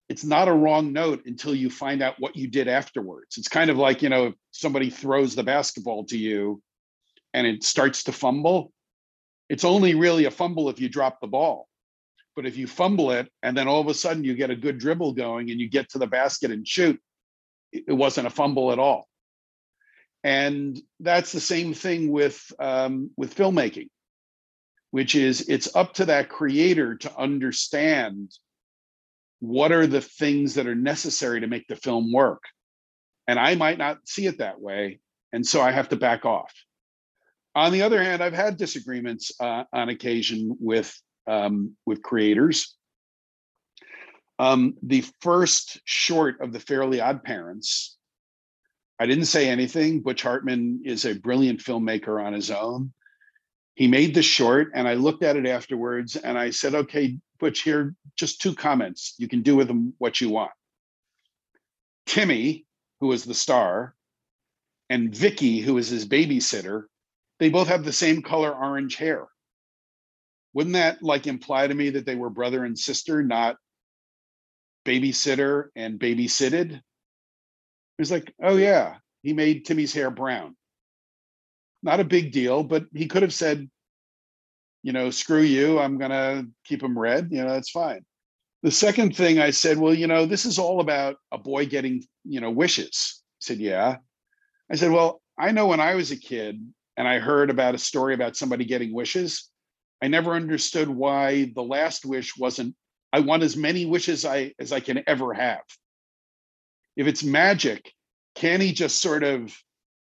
it's 0.09 0.25
not 0.25 0.49
a 0.49 0.53
wrong 0.53 0.93
note 0.93 1.27
until 1.27 1.55
you 1.55 1.69
find 1.69 2.03
out 2.03 2.19
what 2.19 2.35
you 2.35 2.49
did 2.49 2.67
afterwards. 2.67 3.37
It's 3.37 3.49
kind 3.49 3.71
of 3.71 3.77
like, 3.77 4.01
you 4.01 4.09
know, 4.09 4.29
if 4.29 4.35
somebody 4.53 4.89
throws 4.89 5.35
the 5.35 5.43
basketball 5.43 6.05
to 6.07 6.17
you 6.17 6.63
and 7.35 7.47
it 7.47 7.63
starts 7.63 8.05
to 8.05 8.13
fumble, 8.13 8.73
it's 9.49 9.65
only 9.65 9.95
really 9.95 10.25
a 10.25 10.31
fumble 10.31 10.69
if 10.69 10.81
you 10.81 10.89
drop 10.89 11.21
the 11.21 11.27
ball. 11.27 11.69
But 12.37 12.47
if 12.47 12.57
you 12.57 12.67
fumble 12.67 13.11
it 13.11 13.31
and 13.43 13.57
then 13.57 13.67
all 13.67 13.81
of 13.81 13.89
a 13.89 13.95
sudden 13.95 14.25
you 14.25 14.35
get 14.35 14.51
a 14.51 14.57
good 14.57 14.79
dribble 14.79 15.15
going 15.15 15.51
and 15.51 15.61
you 15.61 15.69
get 15.69 15.91
to 15.91 15.99
the 15.99 16.07
basket 16.07 16.51
and 16.51 16.67
shoot, 16.67 17.01
it 17.73 17.93
wasn't 17.93 18.27
a 18.27 18.31
fumble 18.31 18.73
at 18.73 18.79
all. 18.79 19.09
And 20.25 20.81
that's 21.01 21.33
the 21.33 21.41
same 21.41 21.75
thing 21.75 22.11
with 22.11 22.41
um, 22.59 23.11
with 23.17 23.35
filmmaking 23.35 23.89
which 24.91 25.15
is 25.15 25.49
it's 25.49 25.75
up 25.77 25.95
to 25.95 26.07
that 26.07 26.29
creator 26.29 26.97
to 26.97 27.17
understand 27.17 28.31
what 29.41 29.71
are 29.71 29.87
the 29.87 30.01
things 30.01 30.55
that 30.55 30.67
are 30.67 30.75
necessary 30.75 31.41
to 31.41 31.47
make 31.47 31.67
the 31.69 31.77
film 31.77 32.13
work. 32.13 32.43
And 33.27 33.39
I 33.39 33.55
might 33.55 33.79
not 33.79 33.99
see 34.07 34.27
it 34.27 34.39
that 34.39 34.61
way. 34.61 35.01
And 35.33 35.47
so 35.47 35.61
I 35.61 35.71
have 35.71 35.91
to 35.91 35.97
back 35.97 36.25
off. 36.25 36.53
On 37.59 37.73
the 37.73 37.83
other 37.83 38.03
hand, 38.03 38.23
I've 38.23 38.35
had 38.35 38.57
disagreements 38.57 39.33
uh, 39.41 39.65
on 39.73 39.89
occasion 39.89 40.57
with 40.61 40.95
um, 41.27 41.77
with 41.87 42.03
creators. 42.03 42.77
Um, 44.39 44.75
the 44.83 45.05
first 45.21 45.81
short 45.85 46.41
of 46.41 46.53
the 46.53 46.61
Fairly 46.61 47.01
Odd 47.01 47.25
Parents, 47.25 47.97
I 49.01 49.07
didn't 49.07 49.27
say 49.27 49.49
anything. 49.49 50.01
Butch 50.01 50.23
Hartman 50.23 50.83
is 50.85 51.05
a 51.05 51.15
brilliant 51.15 51.61
filmmaker 51.61 52.25
on 52.25 52.33
his 52.33 52.51
own 52.51 52.93
he 53.79 53.87
made 53.87 54.13
the 54.13 54.23
short 54.23 54.73
and 54.75 54.89
I 54.89 54.95
looked 54.95 55.23
at 55.23 55.37
it 55.37 55.47
afterwards 55.47 56.17
and 56.17 56.37
I 56.37 56.51
said, 56.51 56.75
okay, 56.75 57.17
Butch, 57.39 57.61
here, 57.61 57.95
just 58.17 58.41
two 58.41 58.53
comments. 58.53 59.15
You 59.19 59.29
can 59.29 59.43
do 59.43 59.55
with 59.55 59.69
them 59.69 59.95
what 59.99 60.21
you 60.21 60.31
want. 60.31 60.51
Timmy, 62.05 62.67
who 62.99 63.07
was 63.07 63.25
the 63.25 63.35
star, 63.35 63.95
and 64.91 65.15
Vicky, 65.15 65.61
who 65.61 65.75
was 65.75 65.87
his 65.87 66.09
babysitter, 66.09 66.87
they 67.39 67.49
both 67.49 67.69
have 67.69 67.85
the 67.85 67.93
same 67.93 68.23
color 68.23 68.55
orange 68.55 68.97
hair. 68.97 69.27
Wouldn't 70.55 70.75
that 70.75 71.03
like 71.03 71.27
imply 71.27 71.67
to 71.67 71.75
me 71.75 71.91
that 71.91 72.07
they 72.07 72.17
were 72.17 72.31
brother 72.31 72.65
and 72.65 72.79
sister, 72.79 73.23
not 73.23 73.57
babysitter 74.85 75.67
and 75.77 76.01
babysitted? 76.01 76.73
It 76.73 76.83
was 77.99 78.11
like, 78.11 78.33
oh 78.43 78.57
yeah, 78.57 78.97
he 79.23 79.33
made 79.33 79.65
Timmy's 79.65 79.93
hair 79.93 80.11
brown 80.11 80.57
not 81.83 82.01
a 82.01 82.05
big 82.05 82.33
deal, 82.33 82.63
but 82.63 82.87
he 82.95 83.07
could 83.07 83.23
have 83.23 83.35
said, 83.35 83.69
you 84.83 84.93
know, 84.93 85.11
screw 85.11 85.43
you, 85.43 85.79
I'm 85.79 85.99
to 85.99 86.47
keep 86.65 86.83
him 86.83 86.99
red. 86.99 87.29
You 87.31 87.45
know, 87.45 87.51
that's 87.51 87.71
fine. 87.71 88.05
The 88.63 88.71
second 88.71 89.17
thing 89.17 89.39
I 89.39 89.51
said, 89.51 89.79
well, 89.79 89.95
you 89.95 90.07
know, 90.07 90.27
this 90.27 90.45
is 90.45 90.59
all 90.59 90.81
about 90.81 91.17
a 91.31 91.39
boy 91.39 91.67
getting, 91.67 92.05
you 92.25 92.41
know, 92.41 92.51
wishes. 92.51 93.23
He 93.39 93.45
said, 93.45 93.59
yeah. 93.59 93.97
I 94.71 94.77
said, 94.77 94.91
well, 94.91 95.21
I 95.39 95.53
know 95.53 95.67
when 95.67 95.81
I 95.81 95.95
was 95.95 96.11
a 96.11 96.17
kid 96.17 96.61
and 96.99 97.07
I 97.07 97.21
heard 97.21 97.49
about 97.49 97.77
a 97.77 97.79
story 97.79 98.13
about 98.13 98.37
somebody 98.37 98.65
getting 98.65 98.93
wishes, 98.93 99.49
I 100.03 100.09
never 100.09 100.33
understood 100.33 100.89
why 100.89 101.53
the 101.55 101.63
last 101.63 102.05
wish 102.05 102.37
wasn't, 102.37 102.75
I 103.13 103.21
want 103.21 103.45
as 103.45 103.57
many 103.57 103.87
wishes 103.87 104.25
I 104.25 104.53
as 104.59 104.73
I 104.73 104.81
can 104.81 105.05
ever 105.07 105.33
have. 105.33 105.63
If 106.97 107.07
it's 107.07 107.23
magic, 107.23 107.93
can 108.35 108.61
he 108.61 108.73
just 108.73 109.01
sort 109.01 109.23
of 109.23 109.57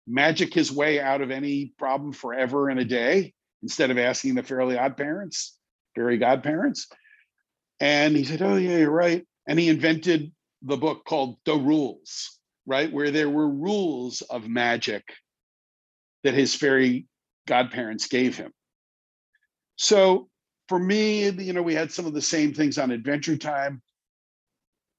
magic 0.06 0.54
his 0.54 0.70
way 0.70 1.00
out 1.00 1.22
of 1.22 1.32
any 1.32 1.74
problem 1.76 2.12
forever 2.12 2.70
in 2.70 2.78
a 2.78 2.84
day 2.84 3.34
instead 3.62 3.90
of 3.90 3.98
asking 3.98 4.36
the 4.36 4.44
fairly 4.44 4.78
odd 4.78 4.96
parents, 4.96 5.58
fairy 5.96 6.18
godparents. 6.18 6.86
And 7.80 8.16
he 8.16 8.22
said, 8.22 8.42
Oh, 8.42 8.54
yeah, 8.54 8.78
you're 8.78 8.90
right. 8.90 9.26
And 9.48 9.58
he 9.58 9.68
invented 9.68 10.30
the 10.62 10.76
book 10.76 11.04
called 11.04 11.38
The 11.44 11.56
Rules, 11.56 12.38
right? 12.64 12.92
Where 12.92 13.10
there 13.10 13.28
were 13.28 13.48
rules 13.48 14.22
of 14.22 14.48
magic 14.48 15.02
that 16.26 16.34
his 16.34 16.54
fairy 16.56 17.06
godparents 17.46 18.08
gave 18.08 18.36
him. 18.36 18.52
So 19.76 20.28
for 20.68 20.78
me, 20.78 21.28
you 21.30 21.52
know, 21.52 21.62
we 21.62 21.74
had 21.74 21.92
some 21.92 22.04
of 22.04 22.14
the 22.14 22.20
same 22.20 22.52
things 22.52 22.78
on 22.78 22.90
Adventure 22.90 23.36
Time. 23.36 23.80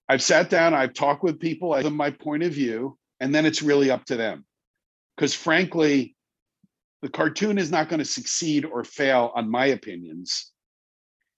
I've 0.07 0.21
sat 0.21 0.49
down, 0.49 0.73
I've 0.73 0.93
talked 0.93 1.23
with 1.23 1.37
people, 1.37 1.73
I 1.73 1.79
give 1.79 1.85
them 1.85 1.97
my 1.97 2.11
point 2.11 2.43
of 2.43 2.53
view, 2.53 2.97
and 3.19 3.35
then 3.35 3.45
it's 3.45 3.61
really 3.61 3.91
up 3.91 4.05
to 4.05 4.15
them 4.15 4.45
because 5.17 5.33
frankly, 5.33 6.15
the 7.01 7.09
cartoon 7.09 7.57
is 7.57 7.71
not 7.71 7.89
going 7.89 7.99
to 7.99 8.05
succeed 8.05 8.63
or 8.63 8.85
fail 8.85 9.33
on 9.35 9.51
my 9.51 9.65
opinions. 9.65 10.53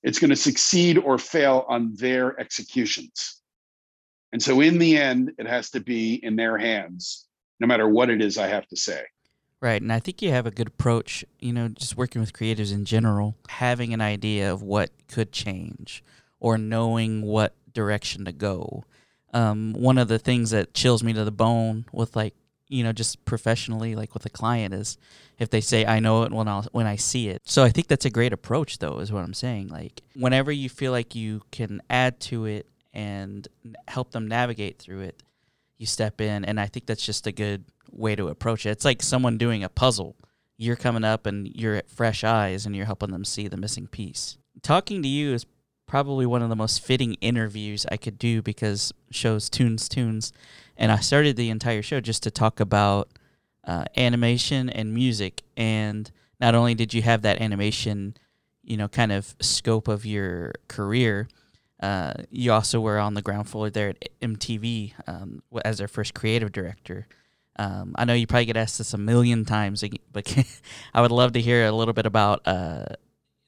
It's 0.03 0.19
going 0.19 0.29
to 0.29 0.35
succeed 0.35 0.99
or 0.99 1.17
fail 1.17 1.65
on 1.67 1.95
their 1.95 2.39
executions. 2.39 3.41
And 4.31 4.41
so, 4.41 4.61
in 4.61 4.77
the 4.77 4.97
end, 4.97 5.31
it 5.39 5.47
has 5.47 5.71
to 5.71 5.79
be 5.79 6.23
in 6.23 6.35
their 6.35 6.59
hands, 6.59 7.25
no 7.59 7.65
matter 7.65 7.89
what 7.89 8.11
it 8.11 8.21
is 8.21 8.37
I 8.37 8.47
have 8.47 8.67
to 8.67 8.77
say. 8.77 9.03
Right. 9.61 9.81
And 9.81 9.91
I 9.91 9.99
think 9.99 10.21
you 10.21 10.31
have 10.31 10.45
a 10.45 10.51
good 10.51 10.67
approach, 10.67 11.25
you 11.39 11.51
know, 11.51 11.67
just 11.67 11.97
working 11.97 12.21
with 12.21 12.31
creators 12.31 12.71
in 12.71 12.85
general, 12.85 13.35
having 13.49 13.93
an 13.93 13.99
idea 13.99 14.51
of 14.51 14.61
what 14.61 14.89
could 15.09 15.33
change 15.33 16.01
or 16.39 16.57
knowing 16.57 17.21
what 17.21 17.55
direction 17.73 18.23
to 18.25 18.31
go. 18.31 18.85
Um, 19.33 19.73
one 19.73 19.97
of 19.97 20.07
the 20.07 20.17
things 20.17 20.51
that 20.51 20.73
chills 20.73 21.03
me 21.03 21.11
to 21.13 21.25
the 21.25 21.31
bone 21.31 21.85
with 21.91 22.15
like 22.15 22.35
you 22.69 22.83
know, 22.83 22.93
just 22.93 23.25
professionally, 23.25 23.95
like 23.95 24.13
with 24.13 24.25
a 24.27 24.29
client, 24.29 24.73
is 24.73 24.97
if 25.39 25.49
they 25.49 25.59
say 25.59 25.85
I 25.85 25.99
know 25.99 26.23
it 26.23 26.31
when 26.31 26.47
I 26.47 26.61
when 26.71 26.85
I 26.85 26.95
see 26.95 27.27
it. 27.27 27.41
So 27.43 27.63
I 27.63 27.69
think 27.69 27.87
that's 27.87 28.05
a 28.05 28.11
great 28.11 28.31
approach, 28.31 28.77
though, 28.77 28.99
is 28.99 29.11
what 29.11 29.23
I'm 29.23 29.33
saying. 29.33 29.69
Like 29.69 30.01
whenever 30.15 30.51
you 30.51 30.69
feel 30.69 30.91
like 30.91 31.15
you 31.15 31.41
can 31.51 31.81
add 31.89 32.19
to 32.21 32.45
it 32.45 32.67
and 32.93 33.47
help 33.87 34.11
them 34.11 34.27
navigate 34.27 34.77
through 34.77 35.01
it, 35.01 35.23
you 35.79 35.87
step 35.87 36.21
in, 36.21 36.45
and 36.45 36.59
I 36.59 36.67
think 36.67 36.85
that's 36.85 37.05
just 37.05 37.25
a 37.25 37.31
good 37.31 37.65
way 37.91 38.15
to 38.15 38.27
approach 38.27 38.65
it. 38.67 38.69
It's 38.69 38.85
like 38.85 39.01
someone 39.01 39.39
doing 39.39 39.63
a 39.63 39.69
puzzle. 39.69 40.15
You're 40.57 40.75
coming 40.75 41.03
up 41.03 41.25
and 41.25 41.47
you're 41.47 41.75
at 41.75 41.89
fresh 41.89 42.23
eyes, 42.23 42.67
and 42.67 42.75
you're 42.75 42.85
helping 42.85 43.11
them 43.11 43.25
see 43.25 43.47
the 43.47 43.57
missing 43.57 43.87
piece. 43.87 44.37
Talking 44.61 45.01
to 45.01 45.07
you 45.07 45.33
is 45.33 45.47
probably 45.87 46.27
one 46.27 46.43
of 46.43 46.49
the 46.49 46.55
most 46.55 46.85
fitting 46.85 47.15
interviews 47.15 47.85
I 47.91 47.97
could 47.97 48.19
do 48.19 48.43
because 48.43 48.93
shows 49.09 49.49
tunes 49.49 49.89
tunes 49.89 50.31
and 50.79 50.93
I 50.93 50.99
started 50.99 51.35
the 51.35 51.49
entire 51.49 51.81
show 51.81 51.99
just 51.99 52.23
to 52.23 52.31
talk 52.31 52.61
about 52.61 53.09
uh, 53.65 53.83
animation 53.97 54.69
and 54.69 54.93
music. 54.93 55.43
And 55.57 56.09
not 56.39 56.55
only 56.55 56.73
did 56.73 56.93
you 56.93 57.01
have 57.01 57.21
that 57.23 57.41
animation, 57.41 58.15
you 58.63 58.77
know, 58.77 58.87
kind 58.87 59.11
of 59.11 59.35
scope 59.41 59.89
of 59.89 60.05
your 60.05 60.53
career, 60.69 61.27
uh, 61.79 62.13
you 62.29 62.51
also 62.51 62.79
were 62.79 62.99
on 62.99 63.13
the 63.13 63.21
ground 63.21 63.47
floor 63.47 63.69
there 63.69 63.89
at 63.89 64.09
MTV 64.21 64.93
um, 65.07 65.41
as 65.63 65.77
their 65.77 65.87
first 65.87 66.13
creative 66.13 66.51
director. 66.51 67.07
Um, 67.57 67.93
I 67.97 68.05
know 68.05 68.13
you 68.13 68.27
probably 68.27 68.45
get 68.45 68.57
asked 68.57 68.77
this 68.77 68.93
a 68.93 68.97
million 68.97 69.45
times, 69.45 69.83
but 70.11 70.33
I 70.93 71.01
would 71.01 71.11
love 71.11 71.33
to 71.33 71.41
hear 71.41 71.65
a 71.65 71.71
little 71.71 71.93
bit 71.93 72.05
about 72.05 72.47
uh, 72.47 72.85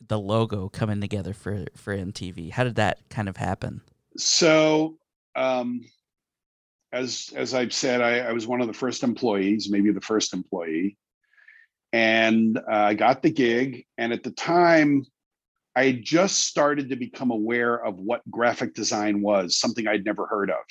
the 0.07 0.19
logo 0.19 0.69
coming 0.69 0.99
together 0.99 1.33
for 1.33 1.65
for 1.75 1.95
MTV. 1.95 2.51
How 2.51 2.63
did 2.63 2.75
that 2.75 2.97
kind 3.09 3.29
of 3.29 3.37
happen? 3.37 3.81
So 4.17 4.97
um, 5.35 5.85
as 6.91 7.31
as 7.35 7.53
I've 7.53 7.73
said, 7.73 8.01
I, 8.01 8.19
I, 8.19 8.31
was 8.33 8.47
one 8.47 8.61
of 8.61 8.67
the 8.67 8.73
first 8.73 9.03
employees, 9.03 9.69
maybe 9.69 9.91
the 9.91 10.01
first 10.01 10.33
employee, 10.33 10.97
and 11.93 12.57
uh, 12.57 12.61
I 12.69 12.93
got 12.93 13.21
the 13.21 13.31
gig. 13.31 13.85
And 13.97 14.11
at 14.11 14.23
the 14.23 14.31
time, 14.31 15.05
I 15.75 15.85
had 15.85 16.03
just 16.03 16.39
started 16.39 16.89
to 16.89 16.95
become 16.95 17.31
aware 17.31 17.83
of 17.83 17.97
what 17.97 18.29
graphic 18.29 18.73
design 18.73 19.21
was, 19.21 19.57
something 19.57 19.87
I'd 19.87 20.05
never 20.05 20.25
heard 20.25 20.49
of. 20.49 20.63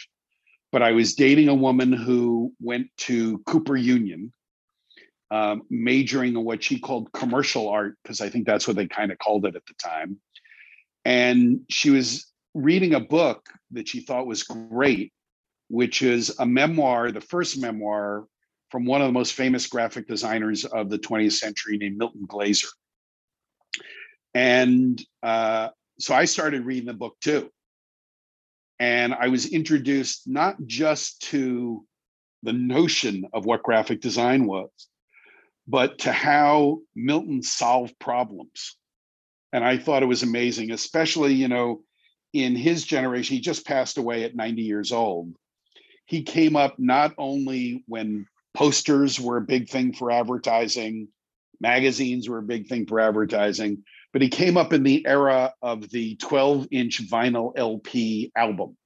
But 0.72 0.82
I 0.82 0.92
was 0.92 1.14
dating 1.14 1.48
a 1.48 1.54
woman 1.54 1.92
who 1.92 2.52
went 2.60 2.88
to 2.98 3.38
Cooper 3.46 3.76
Union, 3.76 4.32
um, 5.30 5.62
majoring 5.70 6.34
in 6.34 6.44
what 6.44 6.62
she 6.62 6.78
called 6.78 7.12
commercial 7.12 7.68
art, 7.68 7.96
because 8.02 8.20
I 8.20 8.28
think 8.28 8.46
that's 8.46 8.66
what 8.66 8.76
they 8.76 8.86
kind 8.86 9.10
of 9.10 9.18
called 9.18 9.46
it 9.46 9.56
at 9.56 9.66
the 9.66 9.74
time. 9.74 10.18
And 11.04 11.60
she 11.70 11.90
was 11.90 12.30
reading 12.54 12.94
a 12.94 13.00
book 13.00 13.48
that 13.70 13.88
she 13.88 14.00
thought 14.00 14.26
was 14.26 14.42
great 14.42 15.12
which 15.70 16.02
is 16.02 16.36
a 16.40 16.46
memoir, 16.46 17.12
the 17.12 17.20
first 17.20 17.60
memoir 17.60 18.26
from 18.70 18.84
one 18.84 19.00
of 19.00 19.06
the 19.06 19.12
most 19.12 19.34
famous 19.34 19.68
graphic 19.68 20.06
designers 20.06 20.64
of 20.64 20.90
the 20.90 20.98
20th 20.98 21.32
century 21.32 21.78
named 21.78 21.96
Milton 21.96 22.26
Glaser. 22.26 22.68
And 24.34 25.02
uh, 25.22 25.68
so 25.98 26.14
I 26.14 26.24
started 26.24 26.64
reading 26.64 26.86
the 26.86 26.94
book 26.94 27.16
too. 27.20 27.50
And 28.78 29.12
I 29.12 29.28
was 29.28 29.46
introduced 29.46 30.26
not 30.26 30.56
just 30.66 31.22
to 31.30 31.84
the 32.42 32.52
notion 32.52 33.26
of 33.32 33.44
what 33.44 33.62
graphic 33.62 34.00
design 34.00 34.46
was, 34.46 34.70
but 35.68 35.98
to 36.00 36.12
how 36.12 36.80
Milton 36.94 37.42
solved 37.42 37.98
problems. 37.98 38.76
And 39.52 39.64
I 39.64 39.76
thought 39.76 40.02
it 40.02 40.06
was 40.06 40.22
amazing, 40.22 40.70
especially, 40.70 41.34
you 41.34 41.48
know, 41.48 41.82
in 42.32 42.56
his 42.56 42.84
generation, 42.84 43.36
he 43.36 43.40
just 43.40 43.66
passed 43.66 43.98
away 43.98 44.24
at 44.24 44.36
90 44.36 44.62
years 44.62 44.92
old. 44.92 45.34
He 46.06 46.22
came 46.22 46.56
up 46.56 46.78
not 46.78 47.12
only 47.18 47.84
when 47.86 48.26
posters 48.54 49.20
were 49.20 49.36
a 49.36 49.42
big 49.42 49.68
thing 49.68 49.92
for 49.92 50.10
advertising, 50.10 51.08
magazines 51.60 52.28
were 52.28 52.38
a 52.38 52.42
big 52.42 52.68
thing 52.68 52.86
for 52.86 53.00
advertising, 53.00 53.84
but 54.12 54.22
he 54.22 54.28
came 54.28 54.56
up 54.56 54.72
in 54.72 54.82
the 54.82 55.06
era 55.06 55.54
of 55.62 55.88
the 55.90 56.16
12 56.16 56.68
inch 56.70 57.08
vinyl 57.08 57.52
LP 57.56 58.32
album. 58.36 58.76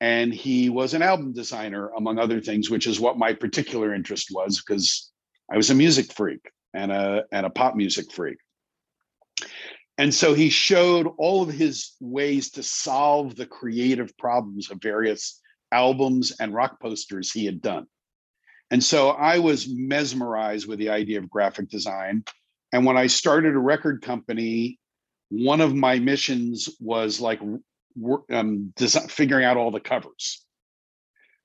And 0.00 0.32
he 0.32 0.70
was 0.70 0.94
an 0.94 1.02
album 1.02 1.32
designer, 1.32 1.90
among 1.96 2.18
other 2.18 2.40
things, 2.40 2.70
which 2.70 2.86
is 2.86 3.00
what 3.00 3.18
my 3.18 3.32
particular 3.32 3.92
interest 3.92 4.28
was 4.32 4.62
because 4.64 5.10
I 5.50 5.56
was 5.56 5.70
a 5.70 5.74
music 5.74 6.12
freak 6.12 6.50
and 6.72 6.92
a, 6.92 7.24
and 7.32 7.44
a 7.44 7.50
pop 7.50 7.74
music 7.74 8.12
freak. 8.12 8.38
And 9.96 10.14
so 10.14 10.34
he 10.34 10.50
showed 10.50 11.08
all 11.18 11.42
of 11.42 11.48
his 11.48 11.96
ways 12.00 12.50
to 12.52 12.62
solve 12.62 13.34
the 13.34 13.46
creative 13.46 14.16
problems 14.16 14.70
of 14.70 14.80
various 14.80 15.40
albums 15.72 16.32
and 16.38 16.54
rock 16.54 16.80
posters 16.80 17.32
he 17.32 17.44
had 17.44 17.60
done. 17.60 17.86
And 18.70 18.82
so 18.82 19.10
I 19.10 19.38
was 19.38 19.68
mesmerized 19.68 20.68
with 20.68 20.78
the 20.78 20.90
idea 20.90 21.18
of 21.18 21.28
graphic 21.28 21.68
design. 21.68 22.22
And 22.72 22.84
when 22.84 22.96
I 22.96 23.06
started 23.06 23.54
a 23.54 23.58
record 23.58 24.02
company, 24.02 24.78
one 25.30 25.60
of 25.60 25.74
my 25.74 25.98
missions 25.98 26.68
was 26.80 27.20
like 27.20 27.40
um, 28.30 28.72
design, 28.76 29.08
figuring 29.08 29.44
out 29.44 29.56
all 29.56 29.70
the 29.70 29.80
covers, 29.80 30.44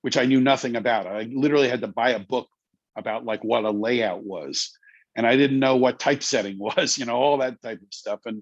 which 0.02 0.18
I 0.18 0.26
knew 0.26 0.42
nothing 0.42 0.76
about. 0.76 1.08
I 1.08 1.30
literally 1.34 1.70
had 1.70 1.82
to 1.82 1.88
buy 1.88 2.12
a 2.12 2.20
book 2.20 2.48
about 2.96 3.26
like 3.26 3.44
what 3.44 3.64
a 3.66 3.72
layout 3.72 4.24
was 4.24 4.78
and 5.16 5.28
I 5.28 5.36
didn't 5.36 5.60
know 5.60 5.76
what 5.76 6.00
typesetting 6.00 6.58
was, 6.60 6.98
you 6.98 7.06
know, 7.06 7.16
all 7.16 7.38
that 7.40 7.62
type 7.62 7.82
of 7.82 7.94
stuff. 7.94 8.22
And 8.26 8.42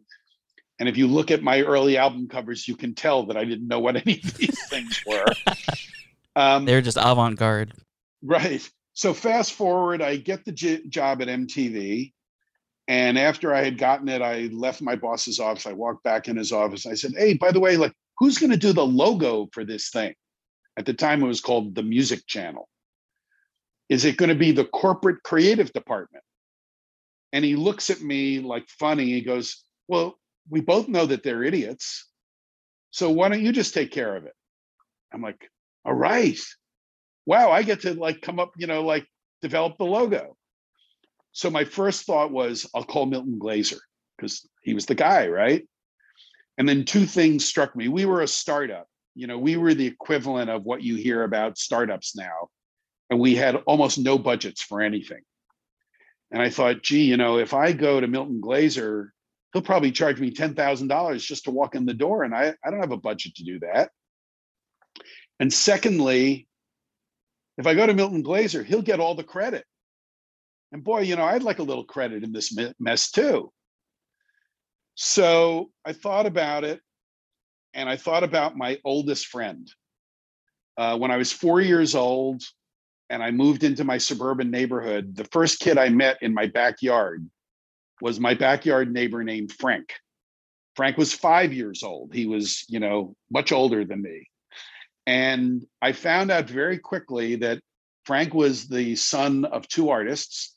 and 0.79 0.89
if 0.89 0.97
you 0.97 1.05
look 1.07 1.29
at 1.29 1.43
my 1.43 1.61
early 1.61 1.97
album 1.97 2.27
covers, 2.27 2.67
you 2.67 2.75
can 2.75 2.95
tell 2.95 3.27
that 3.27 3.37
I 3.37 3.45
didn't 3.45 3.67
know 3.67 3.79
what 3.79 3.95
any 4.07 4.19
of 4.23 4.37
these 4.37 4.67
things 4.67 5.01
were. 5.05 5.25
Um, 6.35 6.65
They're 6.65 6.81
just 6.81 6.97
avant 6.97 7.37
garde, 7.37 7.73
right? 8.23 8.67
So 8.93 9.13
fast 9.13 9.53
forward, 9.53 10.01
I 10.01 10.17
get 10.17 10.43
the 10.43 10.51
j- 10.51 10.85
job 10.87 11.21
at 11.21 11.27
MTV, 11.27 12.13
and 12.91 13.17
after 13.17 13.54
I 13.54 13.63
had 13.63 13.77
gotten 13.77 14.10
it, 14.10 14.21
I 14.21 14.49
left 14.51 14.82
my 14.82 14.97
boss's 14.97 15.39
office. 15.39 15.65
I 15.65 15.71
walked 15.71 16.04
back 16.04 16.27
in 16.27 16.36
his 16.36 16.51
office. 16.51 16.86
I 16.86 16.95
said, 16.95 17.13
"Hey, 17.17 17.36
by 17.36 17.51
the 17.51 17.60
way, 17.62 17.77
like, 17.77 17.93
who's 18.17 18.38
going 18.38 18.51
to 18.51 18.58
do 18.58 18.73
the 18.73 18.86
logo 18.86 19.47
for 19.54 19.63
this 19.63 19.89
thing?" 19.91 20.13
At 20.75 20.86
the 20.86 20.93
time, 20.93 21.23
it 21.23 21.27
was 21.27 21.39
called 21.39 21.73
the 21.73 21.84
Music 21.84 22.27
Channel. 22.27 22.67
Is 23.88 24.04
it 24.04 24.17
going 24.17 24.27
to 24.27 24.36
be 24.36 24.51
the 24.51 24.65
corporate 24.65 25.23
creative 25.23 25.71
department? 25.71 26.25
And 27.32 27.45
he 27.45 27.56
looks 27.56 27.89
at 27.89 28.01
me 28.01 28.39
like 28.39 28.67
funny. 28.67 29.06
He 29.06 29.21
goes, 29.21 29.63
Well, 29.88 30.19
we 30.49 30.60
both 30.60 30.89
know 30.89 31.06
that 31.06 31.23
they're 31.23 31.43
idiots. 31.43 32.10
So 32.89 33.10
why 33.10 33.30
don't 33.30 33.41
you 33.41 33.54
just 33.54 33.73
take 33.73 33.91
care 33.91 34.17
of 34.17 34.25
it? 34.25 34.34
I'm 35.13 35.21
like, 35.21 35.49
All 35.86 35.93
right. 35.93 36.39
Wow, 37.25 37.51
I 37.51 37.63
get 37.63 37.82
to 37.82 37.93
like 37.93 38.21
come 38.21 38.39
up, 38.39 38.51
you 38.58 38.67
know, 38.67 38.84
like 38.84 39.08
develop 39.41 39.77
the 39.77 39.86
logo. 39.86 40.36
So 41.31 41.49
my 41.49 41.63
first 41.63 42.05
thought 42.05 42.31
was, 42.31 42.69
I'll 42.73 42.83
call 42.83 43.05
Milton 43.05 43.39
Glaser 43.39 43.79
because 44.17 44.47
he 44.61 44.73
was 44.73 44.85
the 44.85 44.95
guy, 44.95 45.27
right? 45.27 45.67
And 46.57 46.67
then 46.67 46.85
two 46.85 47.05
things 47.05 47.45
struck 47.45 47.75
me. 47.75 47.87
We 47.87 48.05
were 48.05 48.21
a 48.21 48.27
startup. 48.27 48.87
You 49.15 49.27
know, 49.27 49.37
we 49.37 49.57
were 49.57 49.73
the 49.73 49.87
equivalent 49.87 50.49
of 50.49 50.63
what 50.63 50.83
you 50.83 50.95
hear 50.95 51.23
about 51.23 51.57
startups 51.57 52.15
now. 52.15 52.49
And 53.09 53.19
we 53.19 53.35
had 53.35 53.55
almost 53.65 53.97
no 53.97 54.17
budgets 54.17 54.61
for 54.61 54.81
anything. 54.81 55.21
And 56.31 56.41
I 56.41 56.49
thought, 56.49 56.81
gee, 56.81 57.03
you 57.03 57.17
know, 57.17 57.39
if 57.39 57.53
I 57.53 57.73
go 57.73 57.99
to 57.99 58.07
Milton 58.07 58.39
Glaser, 58.39 59.13
he'll 59.51 59.61
probably 59.61 59.91
charge 59.91 60.19
me 60.19 60.31
$10,000 60.31 61.19
just 61.19 61.45
to 61.45 61.51
walk 61.51 61.75
in 61.75 61.85
the 61.85 61.93
door. 61.93 62.23
And 62.23 62.33
I, 62.33 62.53
I 62.63 62.71
don't 62.71 62.79
have 62.79 62.91
a 62.91 62.97
budget 62.97 63.35
to 63.35 63.43
do 63.43 63.59
that. 63.59 63.91
And 65.39 65.51
secondly, 65.51 66.47
if 67.57 67.67
I 67.67 67.73
go 67.73 67.85
to 67.85 67.93
Milton 67.93 68.21
Glaser, 68.21 68.63
he'll 68.63 68.81
get 68.81 68.99
all 68.99 69.15
the 69.15 69.23
credit. 69.23 69.65
And 70.71 70.84
boy, 70.84 71.01
you 71.01 71.15
know, 71.15 71.25
I'd 71.25 71.43
like 71.43 71.60
a 71.60 71.63
little 71.63 71.84
credit 71.84 72.23
in 72.23 72.31
this 72.31 72.57
mess 72.79 73.12
too. 73.12 73.51
So 74.95 75.71
I 75.86 75.93
thought 75.93 76.25
about 76.25 76.63
it 76.63 76.81
and 77.73 77.89
I 77.89 77.97
thought 77.97 78.23
about 78.23 78.57
my 78.57 78.79
oldest 78.84 79.27
friend. 79.27 79.69
Uh, 80.77 80.97
when 80.97 81.12
I 81.12 81.17
was 81.17 81.31
four 81.31 81.62
years 81.62 81.95
old, 81.95 82.43
and 83.12 83.21
I 83.21 83.29
moved 83.29 83.65
into 83.65 83.84
my 83.84 83.97
suburban 83.97 84.49
neighborhood, 84.49 85.17
the 85.17 85.25
first 85.25 85.60
kid 85.60 85.77
I 85.77 85.89
met 85.89 86.17
in 86.21 86.34
my 86.34 86.47
backyard 86.47 87.29
was 87.99 88.21
my 88.21 88.34
backyard 88.34 88.91
neighbor 88.91 89.21
named 89.21 89.51
Frank. 89.51 89.93
Frank 90.77 90.97
was 90.97 91.13
five 91.13 91.51
years 91.51 91.84
old. 91.84 92.13
He 92.13 92.25
was, 92.25 92.63
you 92.69 92.79
know, 92.79 93.13
much 93.29 93.51
older 93.51 93.84
than 93.84 94.01
me. 94.01 94.29
And 95.05 95.65
I 95.81 95.91
found 95.91 96.31
out 96.31 96.49
very 96.49 96.79
quickly 96.79 97.36
that 97.36 97.60
Frank 98.05 98.34
was 98.34 98.69
the 98.69 98.95
son 98.95 99.43
of 99.43 99.67
two 99.67 99.89
artists. 99.89 100.55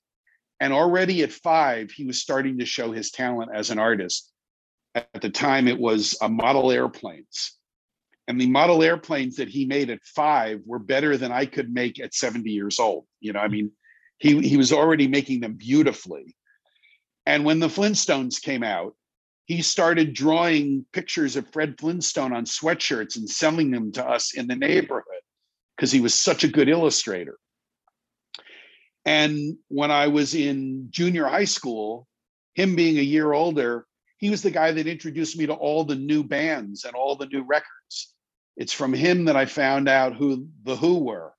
And 0.65 0.73
already 0.73 1.23
at 1.23 1.31
five, 1.31 1.91
he 1.91 2.07
was 2.07 2.21
starting 2.21 2.59
to 2.59 2.65
show 2.65 2.91
his 2.91 3.11
talent 3.11 3.51
as 3.55 3.71
an 3.71 3.79
artist. 3.79 4.33
At 4.95 5.21
the 5.21 5.29
time, 5.29 5.69
it 5.69 5.79
was 5.79 6.17
a 6.23 6.29
model 6.29 6.71
airplanes 6.71 7.59
and 8.27 8.41
the 8.41 8.47
model 8.47 8.83
airplanes 8.83 9.37
that 9.37 9.49
he 9.49 9.67
made 9.67 9.91
at 9.91 10.03
five 10.05 10.61
were 10.65 10.79
better 10.79 11.17
than 11.17 11.31
I 11.33 11.47
could 11.47 11.73
make 11.73 12.01
at 12.01 12.15
70 12.15 12.51
years 12.51 12.79
old. 12.79 13.05
You 13.21 13.33
know, 13.33 13.41
I 13.41 13.49
mean, 13.49 13.71
he 14.19 14.41
he 14.41 14.57
was 14.57 14.73
already 14.73 15.09
making 15.09 15.41
them 15.41 15.55
beautifully. 15.55 16.35
And 17.27 17.45
when 17.45 17.61
the 17.61 17.69
Flintstones 17.69 18.41
came 18.41 18.63
out, 18.63 18.95
he 19.47 19.61
started 19.61 20.15
drawing 20.15 20.87
pictures 20.93 21.37
of 21.37 21.51
Fred 21.53 21.79
Flintstone 21.79 22.33
on 22.33 22.45
sweatshirts 22.45 23.17
and 23.17 23.29
selling 23.29 23.71
them 23.71 23.93
to 23.93 24.07
us 24.07 24.35
in 24.35 24.47
the 24.47 24.57
neighborhood 24.57 25.05
because 25.77 25.93
he 25.93 26.01
was 26.01 26.15
such 26.15 26.45
a 26.45 26.49
good 26.49 26.69
illustrator. 26.69 27.37
And 29.05 29.59
when 29.69 29.91
I 29.91 30.09
was 30.09 30.35
in 30.35 30.89
junior 30.91 31.27
high 31.27 31.45
school, 31.45 32.07
him 32.55 32.77
being 32.77 32.99
a 32.99 33.03
year 33.03 33.33
older, 33.33 33.87
he 34.19 34.31
was 34.31 34.43
the 34.43 34.51
guy 34.51 34.73
that 34.73 34.87
introduced 34.87 35.37
me 35.37 35.47
to 35.47 35.53
all 35.53 35.85
the 35.85 35.97
new 35.97 36.25
bands 36.25 36.85
and 36.85 36.95
all 36.95 37.17
the 37.17 37.27
new 37.27 37.43
records. 37.43 38.15
It's 38.57 38.73
from 38.73 38.95
him 38.95 39.27
that 39.27 39.37
I 39.37 39.47
found 39.47 39.89
out 39.89 40.15
who 40.15 40.49
the 40.63 40.77
Who 40.77 41.01
were, 41.01 41.35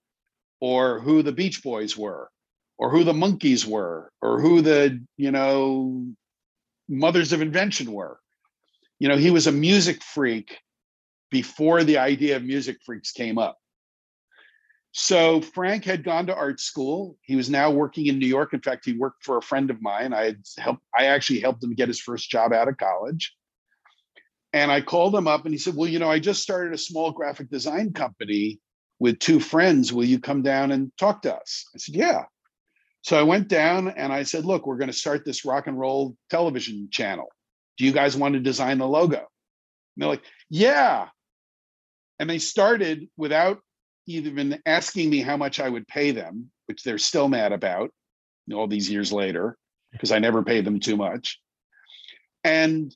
or 0.60 0.99
who 0.99 1.23
the 1.23 1.32
Beach 1.32 1.63
Boys 1.63 1.97
were, 1.97 2.30
or 2.78 2.89
who 2.89 3.04
the 3.04 3.13
Monkees 3.13 3.65
were, 3.65 4.12
or 4.21 4.41
who 4.41 4.62
the, 4.62 5.04
you 5.17 5.32
know, 5.32 6.06
Mothers 6.88 7.34
of 7.34 7.41
Invention 7.41 7.91
were. 7.91 8.19
You 8.99 9.08
know, 9.08 9.17
he 9.17 9.32
was 9.32 9.47
a 9.47 9.51
music 9.51 10.04
freak 10.04 10.60
before 11.32 11.84
the 11.84 11.97
idea 11.97 12.36
of 12.36 12.43
music 12.43 12.78
freaks 12.86 13.12
came 13.12 13.38
up. 13.38 13.58
So 14.97 15.41
Frank 15.41 15.84
had 15.84 16.05
gone 16.05 16.27
to 16.27 16.36
art 16.36 16.62
school. 16.62 17.17
He 17.21 17.36
was 17.36 17.49
now 17.49 17.69
working 17.69 18.05
in 18.05 18.17
New 18.17 18.27
York. 18.27 18.53
In 18.53 18.62
fact, 18.62 18.86
he 18.86 18.93
worked 18.93 19.25
for 19.25 19.36
a 19.36 19.41
friend 19.41 19.69
of 19.69 19.81
mine. 19.81 20.13
I 20.13 20.23
had 20.23 20.38
helped, 20.58 20.84
I 20.97 21.08
actually 21.08 21.41
helped 21.41 21.62
him 21.62 21.75
get 21.75 21.89
his 21.89 21.99
first 21.99 22.29
job 22.29 22.53
out 22.53 22.69
of 22.69 22.77
college. 22.77 23.36
And 24.53 24.71
I 24.71 24.79
called 24.79 25.13
him 25.13 25.27
up 25.27 25.43
and 25.43 25.53
he 25.53 25.58
said, 25.58 25.75
Well, 25.75 25.89
you 25.89 25.99
know, 25.99 26.10
I 26.10 26.19
just 26.19 26.41
started 26.41 26.71
a 26.71 26.77
small 26.77 27.12
graphic 27.12 27.49
design 27.49 27.91
company 27.91 28.62
with 28.97 29.19
two 29.19 29.41
friends. 29.41 29.91
Will 29.91 30.05
you 30.05 30.17
come 30.17 30.43
down 30.43 30.71
and 30.71 30.93
talk 30.97 31.23
to 31.23 31.36
us? 31.36 31.65
I 31.75 31.77
said, 31.77 31.95
Yeah. 31.95 32.23
So 33.01 33.19
I 33.19 33.23
went 33.23 33.49
down 33.49 33.89
and 33.89 34.13
I 34.13 34.23
said, 34.23 34.45
Look, 34.45 34.65
we're 34.65 34.77
going 34.77 34.88
to 34.88 34.93
start 34.93 35.25
this 35.25 35.43
rock 35.43 35.67
and 35.67 35.77
roll 35.77 36.15
television 36.29 36.88
channel. 36.89 37.27
Do 37.77 37.84
you 37.84 37.91
guys 37.91 38.15
want 38.15 38.36
to 38.36 38.39
design 38.39 38.77
the 38.77 38.88
logo? 38.88 39.17
And 39.17 39.27
they're 39.97 40.08
like, 40.08 40.23
Yeah. 40.49 41.10
And 42.17 42.29
they 42.29 42.39
started 42.39 43.10
without 43.17 43.60
even 44.05 44.59
asking 44.65 45.09
me 45.09 45.21
how 45.21 45.37
much 45.37 45.59
I 45.59 45.69
would 45.69 45.87
pay 45.87 46.11
them, 46.11 46.51
which 46.67 46.83
they're 46.83 46.97
still 46.97 47.27
mad 47.27 47.51
about 47.51 47.91
all 48.53 48.67
these 48.67 48.89
years 48.89 49.11
later, 49.11 49.57
because 49.91 50.11
I 50.11 50.19
never 50.19 50.43
paid 50.43 50.65
them 50.65 50.79
too 50.79 50.95
much. 50.95 51.39
And 52.43 52.95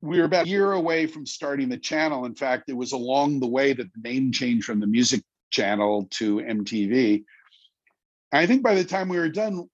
we 0.00 0.18
were 0.18 0.24
about 0.24 0.46
a 0.46 0.48
year 0.48 0.72
away 0.72 1.06
from 1.06 1.26
starting 1.26 1.68
the 1.68 1.78
channel. 1.78 2.24
In 2.24 2.34
fact, 2.34 2.68
it 2.68 2.76
was 2.76 2.92
along 2.92 3.40
the 3.40 3.46
way 3.46 3.72
that 3.72 3.86
the 3.92 4.08
name 4.08 4.32
changed 4.32 4.64
from 4.64 4.80
the 4.80 4.86
music 4.86 5.22
channel 5.50 6.08
to 6.10 6.36
MTV. 6.36 7.24
I 8.32 8.46
think 8.46 8.62
by 8.62 8.74
the 8.74 8.84
time 8.84 9.08
we 9.08 9.18
were 9.18 9.28
done, 9.28 9.68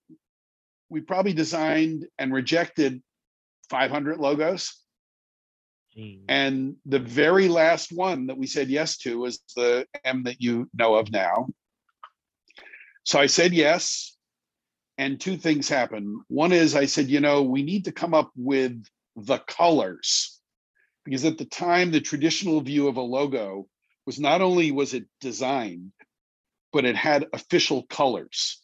we 0.90 1.00
probably 1.00 1.32
designed 1.32 2.06
and 2.18 2.32
rejected 2.32 3.02
500 3.70 4.18
logos. 4.18 4.74
And 6.28 6.76
the 6.86 6.98
very 6.98 7.48
last 7.48 7.92
one 7.92 8.26
that 8.26 8.38
we 8.38 8.46
said 8.46 8.68
yes 8.68 8.98
to 8.98 9.18
was 9.18 9.40
the 9.56 9.86
M 10.04 10.24
that 10.24 10.40
you 10.40 10.68
know 10.74 10.94
of 10.94 11.10
now. 11.10 11.48
So 13.04 13.18
I 13.18 13.26
said 13.26 13.52
yes. 13.52 14.14
And 14.96 15.20
two 15.20 15.36
things 15.36 15.68
happened. 15.68 16.22
One 16.26 16.52
is 16.52 16.74
I 16.74 16.86
said, 16.86 17.06
you 17.06 17.20
know, 17.20 17.42
we 17.42 17.62
need 17.62 17.84
to 17.84 17.92
come 17.92 18.14
up 18.14 18.32
with 18.36 18.84
the 19.14 19.38
colors 19.38 20.38
because 21.04 21.24
at 21.24 21.38
the 21.38 21.44
time 21.44 21.90
the 21.90 22.00
traditional 22.00 22.60
view 22.60 22.86
of 22.86 22.96
a 22.96 23.00
logo 23.00 23.66
was 24.06 24.20
not 24.20 24.40
only 24.40 24.70
was 24.70 24.94
it 24.94 25.04
designed 25.20 25.92
but 26.72 26.84
it 26.84 26.96
had 26.96 27.26
official 27.32 27.82
colors 27.84 28.62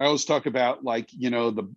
i 0.00 0.06
always 0.06 0.24
talk 0.24 0.46
about 0.46 0.84
like 0.84 1.08
you 1.12 1.30
know 1.30 1.50
the 1.50 1.70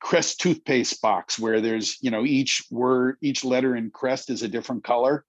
crest 0.00 0.40
toothpaste 0.40 1.00
box 1.02 1.38
where 1.38 1.60
there's 1.60 1.98
you 2.00 2.10
know 2.10 2.24
each 2.24 2.64
word 2.70 3.16
each 3.20 3.44
letter 3.44 3.76
in 3.76 3.90
crest 3.90 4.30
is 4.30 4.42
a 4.42 4.48
different 4.48 4.82
color. 4.82 5.24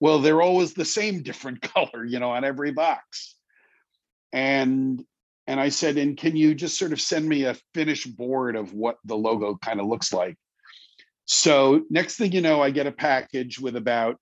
Well 0.00 0.18
they're 0.18 0.42
always 0.42 0.74
the 0.74 0.84
same 0.84 1.22
different 1.22 1.62
color 1.74 2.04
you 2.04 2.20
know 2.20 2.30
on 2.30 2.44
every 2.44 2.72
box. 2.72 3.36
And 4.32 5.02
and 5.46 5.58
i 5.58 5.70
said 5.70 5.96
and 5.96 6.16
can 6.16 6.36
you 6.36 6.54
just 6.54 6.78
sort 6.78 6.92
of 6.92 7.00
send 7.00 7.28
me 7.28 7.44
a 7.44 7.56
finished 7.74 8.16
board 8.16 8.54
of 8.54 8.72
what 8.72 8.98
the 9.04 9.16
logo 9.16 9.56
kind 9.56 9.80
of 9.80 9.86
looks 9.86 10.12
like? 10.12 10.36
So 11.24 11.82
next 11.88 12.16
thing 12.16 12.32
you 12.32 12.42
know 12.42 12.60
i 12.60 12.70
get 12.70 12.86
a 12.86 12.92
package 12.92 13.58
with 13.58 13.76
about 13.76 14.18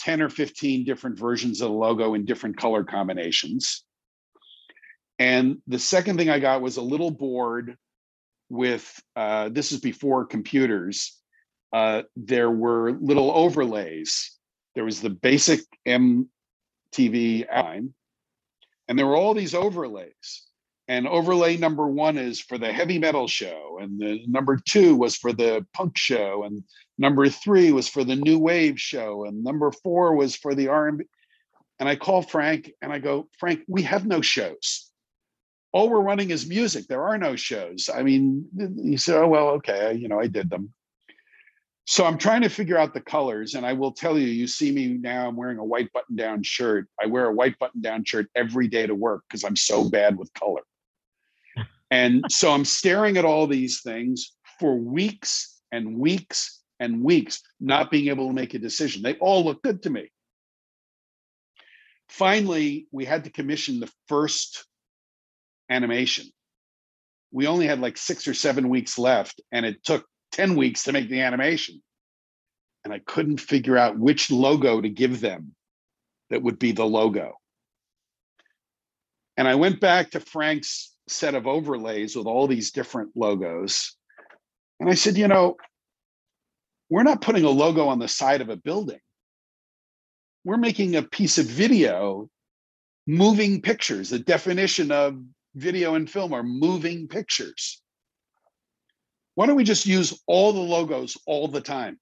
10 0.00 0.22
or 0.22 0.28
15 0.28 0.84
different 0.84 1.18
versions 1.18 1.60
of 1.60 1.68
the 1.68 1.74
logo 1.74 2.14
in 2.14 2.24
different 2.24 2.56
color 2.56 2.82
combinations. 2.82 3.84
And 5.18 5.58
the 5.66 5.78
second 5.78 6.16
thing 6.16 6.30
i 6.30 6.38
got 6.38 6.62
was 6.62 6.78
a 6.78 6.82
little 6.82 7.10
board 7.10 7.76
with 8.48 9.02
uh, 9.16 9.48
this 9.48 9.72
is 9.72 9.80
before 9.80 10.24
computers 10.24 11.20
uh, 11.72 12.02
there 12.14 12.50
were 12.50 12.92
little 12.92 13.32
overlays. 13.32 14.30
There 14.76 14.84
was 14.84 15.00
the 15.00 15.10
basic 15.10 15.60
mtv 15.86 17.46
outline 17.50 17.94
and 18.88 18.98
there 18.98 19.06
were 19.06 19.16
all 19.16 19.34
these 19.34 19.54
overlays. 19.54 20.42
And 20.86 21.08
overlay 21.08 21.56
number 21.56 21.86
one 21.88 22.18
is 22.18 22.40
for 22.40 22.58
the 22.58 22.72
heavy 22.72 22.98
metal 22.98 23.26
show 23.26 23.78
and 23.80 23.98
the 23.98 24.20
number 24.28 24.60
two 24.68 24.94
was 24.94 25.16
for 25.16 25.32
the 25.32 25.66
punk 25.72 25.96
show 25.96 26.44
and 26.44 26.62
number 26.98 27.28
three 27.28 27.72
was 27.72 27.88
for 27.88 28.04
the 28.04 28.16
new 28.16 28.38
wave 28.38 28.78
show 28.78 29.24
and 29.24 29.42
number 29.42 29.72
four 29.72 30.14
was 30.14 30.36
for 30.36 30.54
the 30.54 30.68
r&b 30.68 31.04
and 31.80 31.88
i 31.88 31.96
call 31.96 32.20
frank 32.20 32.70
and 32.82 32.92
i 32.92 32.98
go 32.98 33.26
frank 33.38 33.62
we 33.66 33.82
have 33.82 34.06
no 34.06 34.20
shows 34.20 34.83
all 35.74 35.90
we're 35.90 36.00
running 36.00 36.30
is 36.30 36.46
music. 36.46 36.86
There 36.86 37.02
are 37.02 37.18
no 37.18 37.34
shows. 37.34 37.90
I 37.92 38.04
mean 38.04 38.46
he 38.80 38.96
said 38.96 39.16
oh 39.16 39.28
well 39.28 39.48
okay 39.58 39.92
you 39.92 40.08
know 40.08 40.20
i 40.20 40.28
did 40.28 40.48
them. 40.48 40.72
So 41.84 42.06
i'm 42.06 42.16
trying 42.16 42.42
to 42.42 42.48
figure 42.48 42.78
out 42.78 42.94
the 42.94 43.00
colors 43.00 43.54
and 43.54 43.66
i 43.66 43.72
will 43.72 43.92
tell 43.92 44.16
you 44.16 44.28
you 44.28 44.46
see 44.46 44.70
me 44.70 44.86
now 44.94 45.28
i'm 45.28 45.36
wearing 45.36 45.58
a 45.58 45.64
white 45.64 45.92
button 45.92 46.16
down 46.16 46.44
shirt. 46.44 46.86
I 47.02 47.06
wear 47.06 47.26
a 47.26 47.34
white 47.34 47.58
button 47.58 47.82
down 47.82 48.04
shirt 48.04 48.30
every 48.36 48.68
day 48.68 48.86
to 48.86 48.94
work 48.94 49.24
because 49.28 49.42
i'm 49.44 49.56
so 49.56 49.90
bad 49.90 50.16
with 50.16 50.32
color. 50.34 50.62
And 51.90 52.24
so 52.30 52.52
i'm 52.52 52.64
staring 52.64 53.16
at 53.16 53.24
all 53.24 53.46
these 53.46 53.82
things 53.82 54.32
for 54.60 54.76
weeks 54.76 55.60
and 55.72 55.98
weeks 55.98 56.62
and 56.78 57.02
weeks 57.02 57.42
not 57.60 57.90
being 57.90 58.08
able 58.08 58.28
to 58.28 58.32
make 58.32 58.54
a 58.54 58.58
decision. 58.58 59.02
They 59.02 59.14
all 59.14 59.44
look 59.44 59.60
good 59.62 59.82
to 59.82 59.90
me. 59.90 60.10
Finally 62.08 62.86
we 62.92 63.04
had 63.04 63.24
to 63.24 63.30
commission 63.30 63.80
the 63.80 63.92
first 64.08 64.64
animation 65.70 66.26
we 67.34 67.48
only 67.48 67.66
had 67.66 67.80
like 67.80 67.96
six 67.96 68.28
or 68.28 68.32
seven 68.32 68.68
weeks 68.68 68.96
left 68.96 69.42
and 69.50 69.66
it 69.66 69.82
took 69.82 70.06
10 70.32 70.54
weeks 70.54 70.84
to 70.84 70.92
make 70.92 71.10
the 71.10 71.20
animation. 71.20 71.82
And 72.84 72.94
I 72.94 73.00
couldn't 73.00 73.40
figure 73.40 73.76
out 73.76 73.98
which 73.98 74.30
logo 74.30 74.80
to 74.80 74.88
give 74.88 75.20
them 75.20 75.56
that 76.30 76.42
would 76.42 76.60
be 76.60 76.70
the 76.70 76.84
logo. 76.84 77.34
And 79.36 79.48
I 79.48 79.56
went 79.56 79.80
back 79.80 80.12
to 80.12 80.20
Frank's 80.20 80.94
set 81.08 81.34
of 81.34 81.48
overlays 81.48 82.14
with 82.14 82.28
all 82.28 82.46
these 82.46 82.70
different 82.70 83.10
logos. 83.16 83.96
And 84.78 84.88
I 84.88 84.94
said, 84.94 85.16
you 85.16 85.26
know, 85.26 85.56
we're 86.88 87.02
not 87.02 87.20
putting 87.20 87.44
a 87.44 87.50
logo 87.50 87.88
on 87.88 87.98
the 87.98 88.06
side 88.06 88.42
of 88.42 88.48
a 88.48 88.56
building. 88.56 89.00
We're 90.44 90.56
making 90.56 90.94
a 90.94 91.02
piece 91.02 91.38
of 91.38 91.46
video, 91.46 92.28
moving 93.08 93.60
pictures. 93.60 94.10
The 94.10 94.20
definition 94.20 94.92
of 94.92 95.18
video 95.54 95.94
and 95.94 96.10
film 96.10 96.32
are 96.32 96.42
moving 96.42 97.08
pictures. 97.08 97.80
Why 99.34 99.46
don't 99.46 99.56
we 99.56 99.64
just 99.64 99.86
use 99.86 100.22
all 100.26 100.52
the 100.52 100.60
logos 100.60 101.16
all 101.26 101.48
the 101.48 101.60
time? 101.60 101.98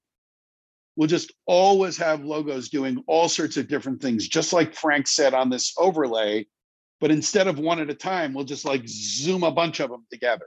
We'll 0.95 1.07
just 1.07 1.33
always 1.47 1.97
have 1.97 2.23
logos 2.23 2.69
doing 2.69 3.03
all 3.07 3.27
sorts 3.27 3.57
of 3.57 3.67
different 3.67 4.01
things, 4.01 4.27
just 4.27 4.53
like 4.53 4.75
Frank 4.75 5.07
said 5.07 5.33
on 5.33 5.49
this 5.49 5.73
overlay. 5.77 6.45
But 6.99 7.09
instead 7.09 7.47
of 7.47 7.57
one 7.57 7.79
at 7.79 7.89
a 7.89 7.95
time, 7.95 8.33
we'll 8.33 8.45
just 8.45 8.65
like 8.65 8.83
zoom 8.87 9.43
a 9.43 9.51
bunch 9.51 9.79
of 9.79 9.89
them 9.89 10.05
together. 10.11 10.45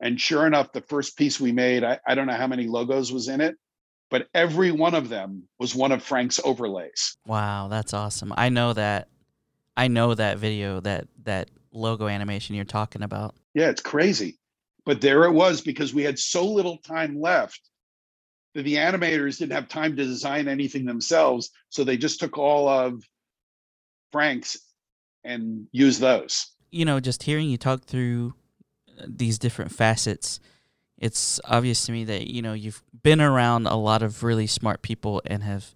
And 0.00 0.20
sure 0.20 0.46
enough, 0.46 0.72
the 0.72 0.80
first 0.80 1.16
piece 1.16 1.38
we 1.38 1.52
made, 1.52 1.84
I, 1.84 2.00
I 2.06 2.14
don't 2.16 2.26
know 2.26 2.34
how 2.34 2.48
many 2.48 2.66
logos 2.66 3.12
was 3.12 3.28
in 3.28 3.40
it, 3.40 3.54
but 4.10 4.28
every 4.34 4.72
one 4.72 4.94
of 4.94 5.08
them 5.08 5.44
was 5.58 5.74
one 5.74 5.92
of 5.92 6.02
Frank's 6.02 6.40
overlays. 6.44 7.16
Wow, 7.26 7.68
that's 7.68 7.94
awesome. 7.94 8.34
I 8.36 8.48
know 8.48 8.72
that 8.72 9.08
I 9.76 9.88
know 9.88 10.14
that 10.14 10.38
video, 10.38 10.80
that 10.80 11.06
that 11.22 11.48
logo 11.74 12.08
animation 12.08 12.54
you're 12.54 12.64
talking 12.64 13.02
about. 13.02 13.34
Yeah, 13.54 13.68
it's 13.68 13.82
crazy. 13.82 14.38
But 14.86 15.00
there 15.00 15.24
it 15.24 15.32
was 15.32 15.60
because 15.60 15.94
we 15.94 16.02
had 16.02 16.18
so 16.18 16.46
little 16.46 16.78
time 16.78 17.20
left 17.20 17.60
that 18.54 18.62
the 18.62 18.76
animators 18.76 19.38
didn't 19.38 19.52
have 19.52 19.68
time 19.68 19.96
to 19.96 20.04
design 20.04 20.46
anything 20.46 20.84
themselves. 20.84 21.50
So 21.70 21.84
they 21.84 21.96
just 21.96 22.20
took 22.20 22.38
all 22.38 22.68
of 22.68 23.02
Frank's 24.12 24.56
and 25.24 25.66
used 25.72 26.00
those. 26.00 26.46
You 26.70 26.84
know, 26.84 27.00
just 27.00 27.22
hearing 27.22 27.48
you 27.48 27.56
talk 27.56 27.84
through 27.84 28.34
uh, 29.00 29.06
these 29.08 29.38
different 29.38 29.72
facets, 29.72 30.38
it's 30.98 31.40
obvious 31.44 31.84
to 31.86 31.92
me 31.92 32.04
that, 32.04 32.28
you 32.28 32.42
know, 32.42 32.52
you've 32.52 32.82
been 33.02 33.20
around 33.20 33.66
a 33.66 33.76
lot 33.76 34.02
of 34.02 34.22
really 34.22 34.46
smart 34.46 34.82
people 34.82 35.20
and 35.26 35.42
have 35.42 35.74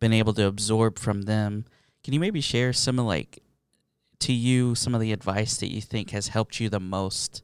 been 0.00 0.12
able 0.12 0.32
to 0.34 0.46
absorb 0.46 0.98
from 0.98 1.22
them. 1.22 1.64
Can 2.02 2.14
you 2.14 2.20
maybe 2.20 2.40
share 2.40 2.72
some 2.72 2.98
of 2.98 3.06
like 3.06 3.42
to 4.24 4.32
you 4.32 4.74
some 4.74 4.94
of 4.94 5.00
the 5.00 5.12
advice 5.12 5.58
that 5.58 5.70
you 5.70 5.82
think 5.82 6.10
has 6.10 6.28
helped 6.28 6.58
you 6.58 6.70
the 6.70 6.80
most 6.80 7.42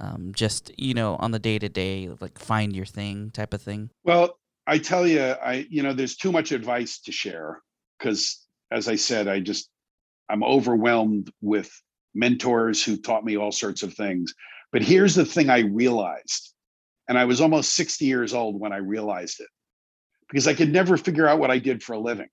um, 0.00 0.32
just 0.34 0.70
you 0.78 0.94
know 0.94 1.16
on 1.16 1.30
the 1.30 1.38
day 1.38 1.58
to 1.58 1.68
day 1.68 2.10
like 2.20 2.38
find 2.38 2.74
your 2.74 2.86
thing 2.86 3.30
type 3.30 3.54
of 3.54 3.62
thing? 3.62 3.90
Well 4.04 4.38
i 4.66 4.78
tell 4.78 5.06
you 5.06 5.20
i 5.20 5.66
you 5.70 5.82
know 5.82 5.92
there's 5.92 6.16
too 6.16 6.32
much 6.32 6.52
advice 6.52 6.98
to 7.00 7.12
share 7.12 7.62
because 7.98 8.46
as 8.70 8.86
i 8.88 8.96
said 8.96 9.28
i 9.28 9.40
just 9.40 9.70
i'm 10.28 10.44
overwhelmed 10.44 11.32
with 11.40 11.70
mentors 12.14 12.84
who 12.84 12.96
taught 12.96 13.24
me 13.24 13.36
all 13.36 13.52
sorts 13.52 13.82
of 13.82 13.94
things. 13.94 14.34
But 14.72 14.82
here's 14.82 15.14
the 15.14 15.24
thing 15.24 15.50
i 15.50 15.60
realized 15.60 16.52
and 17.08 17.16
i 17.16 17.24
was 17.24 17.40
almost 17.40 17.74
60 17.74 18.04
years 18.04 18.34
old 18.34 18.60
when 18.60 18.72
i 18.72 18.78
realized 18.78 19.40
it 19.40 19.48
because 20.28 20.46
i 20.46 20.54
could 20.54 20.72
never 20.72 20.96
figure 20.96 21.26
out 21.26 21.38
what 21.38 21.50
i 21.50 21.58
did 21.58 21.82
for 21.82 21.94
a 21.94 21.98
living 21.98 22.28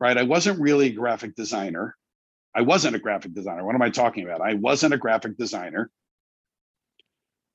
right? 0.00 0.18
I 0.18 0.22
wasn't 0.22 0.60
really 0.60 0.88
a 0.88 0.92
graphic 0.92 1.34
designer 1.34 1.96
i 2.54 2.60
wasn't 2.62 2.94
a 2.94 2.98
graphic 2.98 3.34
designer 3.34 3.64
what 3.64 3.74
am 3.74 3.82
i 3.82 3.90
talking 3.90 4.24
about 4.24 4.40
i 4.40 4.54
wasn't 4.54 4.94
a 4.94 4.98
graphic 4.98 5.36
designer 5.36 5.90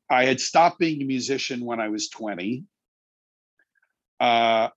I 0.09 0.25
had 0.25 0.41
stopped 0.41 0.79
being 0.79 1.01
a 1.01 1.05
musician 1.05 1.63
when 1.63 1.79
I 1.79 1.89
was 1.89 2.09
20. 2.09 2.63
Uh, 4.19 4.69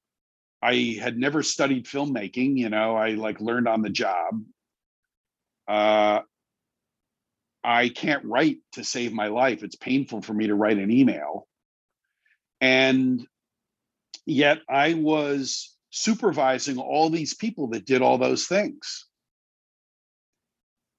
I 0.60 0.98
had 1.00 1.16
never 1.16 1.42
studied 1.42 1.86
filmmaking, 1.86 2.58
you 2.58 2.68
know, 2.68 2.94
I 2.94 3.10
like 3.12 3.40
learned 3.40 3.66
on 3.66 3.82
the 3.82 3.90
job. 3.90 4.42
Uh, 5.66 6.20
I 7.64 7.88
can't 7.88 8.24
write 8.24 8.58
to 8.72 8.84
save 8.84 9.12
my 9.12 9.28
life. 9.28 9.62
It's 9.62 9.76
painful 9.76 10.20
for 10.20 10.34
me 10.34 10.48
to 10.48 10.54
write 10.54 10.78
an 10.78 10.90
email. 10.90 11.48
And 12.60 13.26
yet 14.26 14.58
I 14.68 14.94
was 14.94 15.74
supervising 15.90 16.78
all 16.78 17.08
these 17.08 17.34
people 17.34 17.68
that 17.68 17.86
did 17.86 18.02
all 18.02 18.18
those 18.18 18.46
things. 18.46 19.06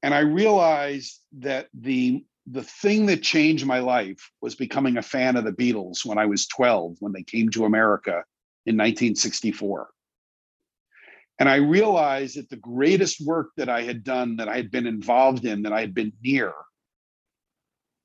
And 0.04 0.14
I 0.14 0.20
realized 0.20 1.20
that 1.40 1.70
the 1.74 2.24
the 2.46 2.64
thing 2.64 3.06
that 3.06 3.24
changed 3.24 3.66
my 3.66 3.80
life 3.80 4.30
was 4.42 4.54
becoming 4.54 4.98
a 4.98 5.02
fan 5.02 5.38
of 5.38 5.46
the 5.46 5.54
Beatles 5.54 6.06
when 6.06 6.18
I 6.18 6.26
was 6.26 6.46
12 6.48 6.98
when 7.00 7.14
they 7.14 7.24
came 7.24 7.50
to 7.52 7.64
America 7.64 8.26
in 8.66 8.76
1964. 8.76 9.90
And 11.40 11.48
I 11.48 11.56
realized 11.56 12.38
that 12.38 12.50
the 12.50 12.58
greatest 12.58 13.26
work 13.26 13.52
that 13.56 13.70
I 13.70 13.84
had 13.84 14.04
done, 14.04 14.36
that 14.38 14.50
I 14.50 14.58
had 14.58 14.72
been 14.72 14.88
involved 14.88 15.46
in, 15.46 15.62
that 15.64 15.72
I 15.72 15.80
had 15.80 15.94
been 15.94 16.12
near, 16.22 16.54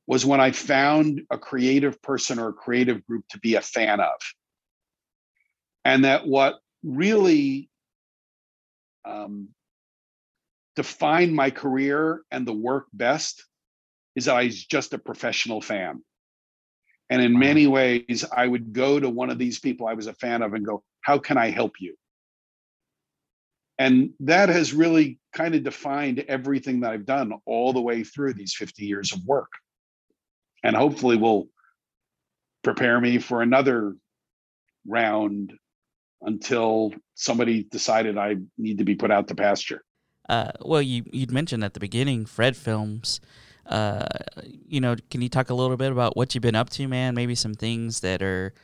was 0.06 0.24
when 0.24 0.40
I 0.40 0.52
found 0.52 1.22
a 1.30 1.36
creative 1.36 2.00
person 2.00 2.38
or 2.38 2.50
a 2.50 2.54
creative 2.54 3.04
group 3.06 3.24
to 3.30 3.40
be 3.40 3.56
a 3.56 3.60
fan 3.60 3.98
of. 3.98 4.14
And 5.84 6.04
that 6.04 6.28
what 6.28 6.60
really 6.84 7.68
um, 9.04 9.48
defined 10.78 11.34
my 11.34 11.50
career 11.50 12.22
and 12.30 12.46
the 12.46 12.52
work 12.52 12.86
best 12.92 13.44
is 14.14 14.26
that 14.26 14.36
I 14.36 14.44
was 14.44 14.64
just 14.64 14.94
a 14.94 14.98
professional 14.98 15.60
fan. 15.60 16.04
And 17.10 17.20
in 17.20 17.36
many 17.36 17.66
ways, 17.66 18.24
I 18.30 18.46
would 18.46 18.72
go 18.72 19.00
to 19.00 19.10
one 19.10 19.28
of 19.28 19.38
these 19.38 19.58
people 19.58 19.88
I 19.88 19.94
was 19.94 20.06
a 20.06 20.12
fan 20.12 20.40
of 20.40 20.54
and 20.54 20.64
go, 20.64 20.84
How 21.00 21.18
can 21.18 21.36
I 21.36 21.50
help 21.50 21.80
you? 21.80 21.96
And 23.76 24.10
that 24.20 24.50
has 24.50 24.72
really 24.72 25.18
kind 25.32 25.56
of 25.56 25.64
defined 25.64 26.20
everything 26.28 26.80
that 26.80 26.92
I've 26.92 27.06
done 27.06 27.32
all 27.44 27.72
the 27.72 27.80
way 27.80 28.04
through 28.04 28.34
these 28.34 28.54
50 28.54 28.84
years 28.84 29.12
of 29.12 29.24
work. 29.24 29.50
And 30.62 30.76
hopefully 30.76 31.16
will 31.16 31.48
prepare 32.62 33.00
me 33.00 33.18
for 33.18 33.42
another 33.42 33.96
round 34.86 35.54
until 36.22 36.94
somebody 37.16 37.64
decided 37.64 38.16
I 38.16 38.36
need 38.56 38.78
to 38.78 38.84
be 38.84 38.94
put 38.94 39.10
out 39.10 39.26
to 39.28 39.34
pasture. 39.34 39.82
Uh, 40.28 40.52
well, 40.62 40.82
you 40.82 41.04
you'd 41.12 41.30
mentioned 41.30 41.64
at 41.64 41.74
the 41.74 41.80
beginning 41.80 42.26
Fred 42.26 42.56
Films. 42.56 43.20
Uh, 43.66 44.06
you 44.42 44.80
know, 44.80 44.96
can 45.10 45.20
you 45.20 45.28
talk 45.28 45.50
a 45.50 45.54
little 45.54 45.76
bit 45.76 45.92
about 45.92 46.16
what 46.16 46.34
you've 46.34 46.42
been 46.42 46.54
up 46.54 46.70
to, 46.70 46.88
man? 46.88 47.14
Maybe 47.14 47.34
some 47.34 47.54
things 47.54 48.00
that 48.00 48.22
are 48.22 48.54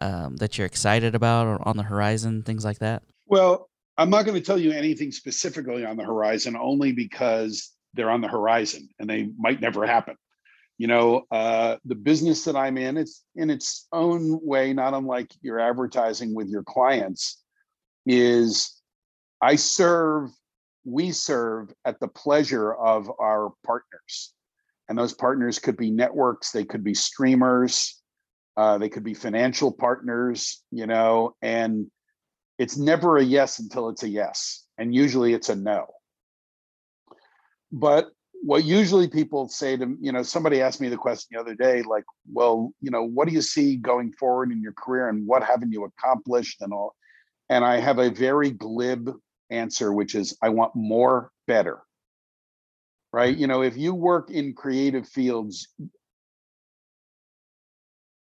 um, 0.00 0.36
that 0.36 0.58
you're 0.58 0.66
excited 0.66 1.14
about 1.14 1.46
or 1.46 1.68
on 1.68 1.76
the 1.76 1.82
horizon, 1.82 2.42
things 2.42 2.64
like 2.64 2.78
that. 2.78 3.02
Well, 3.26 3.68
I'm 3.96 4.10
not 4.10 4.24
going 4.24 4.36
to 4.36 4.44
tell 4.44 4.58
you 4.58 4.72
anything 4.72 5.12
specifically 5.12 5.84
on 5.84 5.96
the 5.96 6.04
horizon, 6.04 6.56
only 6.56 6.92
because 6.92 7.70
they're 7.94 8.10
on 8.10 8.20
the 8.20 8.28
horizon 8.28 8.88
and 8.98 9.08
they 9.08 9.30
might 9.38 9.60
never 9.60 9.86
happen. 9.86 10.16
You 10.78 10.88
know, 10.88 11.22
uh, 11.30 11.76
the 11.84 11.94
business 11.94 12.44
that 12.44 12.56
I'm 12.56 12.76
in, 12.76 12.96
it's 12.96 13.22
in 13.36 13.48
its 13.48 13.86
own 13.92 14.40
way, 14.42 14.72
not 14.72 14.94
unlike 14.94 15.30
your 15.40 15.60
advertising 15.60 16.34
with 16.34 16.48
your 16.48 16.64
clients, 16.64 17.40
is 18.04 18.80
I 19.40 19.54
serve, 19.54 20.30
we 20.84 21.12
serve 21.12 21.72
at 21.84 22.00
the 22.00 22.08
pleasure 22.08 22.74
of 22.74 23.10
our 23.18 23.52
partners. 23.64 24.32
And 24.88 24.98
those 24.98 25.14
partners 25.14 25.58
could 25.58 25.76
be 25.76 25.90
networks, 25.90 26.50
they 26.50 26.64
could 26.64 26.84
be 26.84 26.94
streamers, 26.94 28.00
uh, 28.56 28.78
they 28.78 28.88
could 28.88 29.04
be 29.04 29.14
financial 29.14 29.72
partners, 29.72 30.62
you 30.70 30.86
know, 30.86 31.34
and 31.42 31.90
it's 32.58 32.76
never 32.76 33.16
a 33.16 33.24
yes 33.24 33.58
until 33.58 33.88
it's 33.88 34.02
a 34.02 34.08
yes. 34.08 34.64
And 34.78 34.94
usually 34.94 35.32
it's 35.32 35.48
a 35.48 35.56
no. 35.56 35.86
But 37.72 38.10
what 38.44 38.62
usually 38.62 39.08
people 39.08 39.48
say 39.48 39.74
to 39.74 39.96
you 40.00 40.12
know 40.12 40.22
somebody 40.22 40.60
asked 40.60 40.80
me 40.80 40.90
the 40.90 40.96
question 40.98 41.28
the 41.32 41.40
other 41.40 41.54
day 41.54 41.82
like 41.82 42.04
well 42.30 42.72
you 42.82 42.90
know 42.90 43.02
what 43.02 43.26
do 43.26 43.32
you 43.32 43.40
see 43.40 43.76
going 43.76 44.12
forward 44.12 44.52
in 44.52 44.60
your 44.60 44.74
career 44.74 45.08
and 45.08 45.26
what 45.26 45.42
haven't 45.42 45.72
you 45.72 45.84
accomplished 45.84 46.60
and 46.60 46.70
all 46.70 46.94
and 47.48 47.64
i 47.64 47.80
have 47.80 47.98
a 47.98 48.10
very 48.10 48.50
glib 48.50 49.10
answer 49.50 49.92
which 49.92 50.14
is 50.14 50.36
i 50.42 50.48
want 50.48 50.74
more 50.74 51.30
better. 51.46 51.80
Right? 53.12 53.36
You 53.36 53.46
know 53.46 53.62
if 53.62 53.76
you 53.76 53.94
work 53.94 54.30
in 54.30 54.54
creative 54.54 55.08
fields 55.08 55.68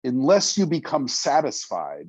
unless 0.04 0.58
you 0.58 0.66
become 0.66 1.08
satisfied 1.08 2.08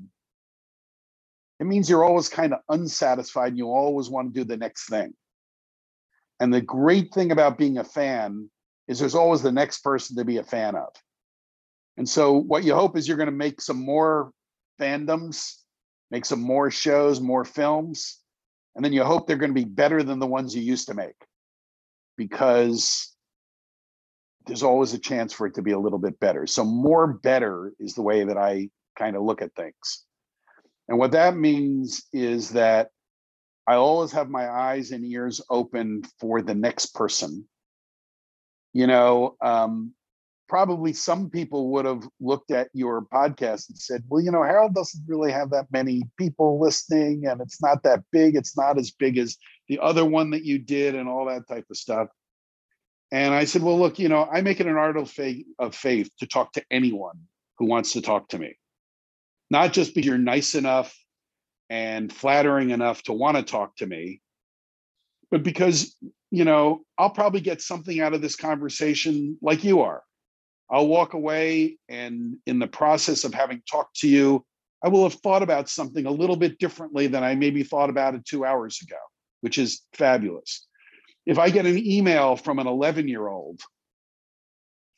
it 1.60 1.66
means 1.66 1.90
you're 1.90 2.04
always 2.04 2.30
kind 2.30 2.54
of 2.54 2.60
unsatisfied 2.68 3.50
and 3.50 3.58
you 3.58 3.68
always 3.68 4.10
want 4.10 4.34
to 4.34 4.40
do 4.40 4.44
the 4.44 4.58
next 4.58 4.90
thing. 4.90 5.14
And 6.40 6.54
the 6.54 6.60
great 6.62 7.14
thing 7.14 7.32
about 7.32 7.58
being 7.58 7.78
a 7.78 7.86
fan 7.86 8.50
is 8.88 9.00
there's 9.00 9.16
always 9.16 9.42
the 9.42 9.52
next 9.52 9.80
person 9.80 10.18
to 10.18 10.26
be 10.26 10.38
a 10.38 10.44
fan 10.44 10.76
of. 10.76 10.90
And 11.96 12.10
so 12.10 12.34
what 12.34 12.64
you 12.64 12.74
hope 12.74 12.98
is 12.98 13.08
you're 13.08 13.18
going 13.18 13.28
to 13.28 13.32
make 13.32 13.62
some 13.62 13.78
more 13.78 14.32
fandoms, 14.78 15.54
make 16.12 16.26
some 16.26 16.42
more 16.42 16.70
shows, 16.70 17.22
more 17.22 17.46
films, 17.46 18.20
and 18.76 18.84
then 18.84 18.94
you 18.94 19.04
hope 19.04 19.28
they're 19.28 19.38
going 19.38 19.54
to 19.54 19.62
be 19.62 19.66
better 19.66 20.04
than 20.04 20.20
the 20.20 20.28
ones 20.28 20.56
you 20.56 20.62
used 20.62 20.88
to 20.88 20.94
make. 20.94 21.16
Because 22.18 23.14
there's 24.46 24.64
always 24.64 24.94
a 24.94 25.00
chance 25.00 25.34
for 25.34 25.48
it 25.48 25.56
to 25.56 25.62
be 25.62 25.72
a 25.72 25.80
little 25.80 26.00
bit 26.00 26.20
better. 26.20 26.46
So 26.48 26.64
more 26.64 27.08
better 27.08 27.74
is 27.80 27.94
the 27.94 28.02
way 28.02 28.24
that 28.24 28.38
I 28.38 28.70
kind 28.98 29.16
of 29.16 29.24
look 29.24 29.42
at 29.42 29.56
things. 29.56 30.04
And 30.88 30.98
what 30.98 31.12
that 31.12 31.36
means 31.36 32.04
is 32.12 32.50
that 32.50 32.90
I 33.66 33.76
always 33.76 34.12
have 34.12 34.30
my 34.30 34.50
eyes 34.50 34.92
and 34.92 35.06
ears 35.06 35.42
open 35.50 36.04
for 36.20 36.42
the 36.42 36.56
next 36.56 36.88
person. 36.88 37.48
You 38.74 38.88
know, 38.88 39.38
um, 39.42 39.94
probably 40.48 40.94
some 40.94 41.30
people 41.30 41.72
would 41.72 41.86
have 41.86 42.08
looked 42.20 42.52
at 42.52 42.70
your 42.74 43.06
podcast 43.06 43.70
and 43.70 43.78
said, 43.78 44.04
well, 44.08 44.22
you 44.22 44.32
know, 44.32 44.44
Harold 44.44 44.76
doesn't 44.76 45.04
really 45.08 45.32
have 45.32 45.50
that 45.52 45.68
many 45.72 46.04
people 46.18 46.60
listening 46.60 47.26
and 47.26 47.42
it's 47.42 47.62
not 47.62 47.84
that 47.84 48.04
big. 48.12 48.36
It's 48.36 48.58
not 48.58 48.78
as 48.78 48.92
big 48.92 49.18
as 49.18 49.38
the 49.68 49.80
other 49.80 50.06
one 50.06 50.32
that 50.32 50.44
you 50.44 50.60
did 50.60 50.96
and 50.96 51.08
all 51.08 51.26
that 51.26 51.48
type 51.48 51.66
of 51.70 51.78
stuff. 51.78 52.10
And 53.12 53.34
I 53.34 53.46
said, 53.46 53.62
well, 53.62 53.80
look, 53.80 54.00
you 54.00 54.10
know, 54.10 54.28
I 54.32 54.42
make 54.42 54.60
it 54.60 54.68
an 54.68 54.76
art 54.76 54.98
of 54.98 55.10
faith, 55.10 55.46
of 55.60 55.76
faith 55.76 56.10
to 56.20 56.28
talk 56.28 56.54
to 56.54 56.64
anyone 56.72 57.20
who 57.60 57.66
wants 57.66 57.94
to 57.94 58.02
talk 58.02 58.30
to 58.30 58.40
me, 58.40 58.58
not 59.50 59.74
just 59.74 59.94
because 59.94 60.08
you're 60.08 60.18
nice 60.18 60.56
enough 60.56 60.96
and 61.70 62.12
flattering 62.12 62.72
enough 62.72 63.02
to 63.04 63.14
want 63.14 63.38
to 63.38 63.44
talk 63.44 63.76
to 63.78 63.86
me 63.86 64.22
but 65.34 65.42
because 65.42 65.96
you 66.30 66.46
know 66.46 66.86
i'll 67.00 67.10
probably 67.10 67.42
get 67.42 67.62
something 67.62 68.00
out 68.00 68.14
of 68.14 68.22
this 68.22 68.36
conversation 68.36 69.36
like 69.42 69.64
you 69.64 69.82
are 69.82 70.04
i'll 70.72 70.88
walk 70.88 71.14
away 71.14 71.78
and 71.90 72.38
in 72.46 72.60
the 72.60 72.68
process 72.68 73.24
of 73.24 73.34
having 73.34 73.62
talked 73.70 73.96
to 73.96 74.08
you 74.08 74.44
i 74.84 74.88
will 74.88 75.04
have 75.04 75.20
thought 75.22 75.44
about 75.44 75.70
something 75.70 76.06
a 76.06 76.12
little 76.12 76.36
bit 76.36 76.60
differently 76.60 77.08
than 77.08 77.24
i 77.24 77.36
maybe 77.36 77.64
thought 77.64 77.90
about 77.90 78.16
it 78.16 78.26
two 78.26 78.46
hours 78.46 78.82
ago 78.82 79.00
which 79.42 79.58
is 79.58 79.82
fabulous 79.94 80.68
if 81.26 81.40
i 81.40 81.50
get 81.50 81.66
an 81.66 81.78
email 81.78 82.36
from 82.36 82.60
an 82.60 82.68
11 82.68 83.08
year 83.08 83.28
old 83.28 83.62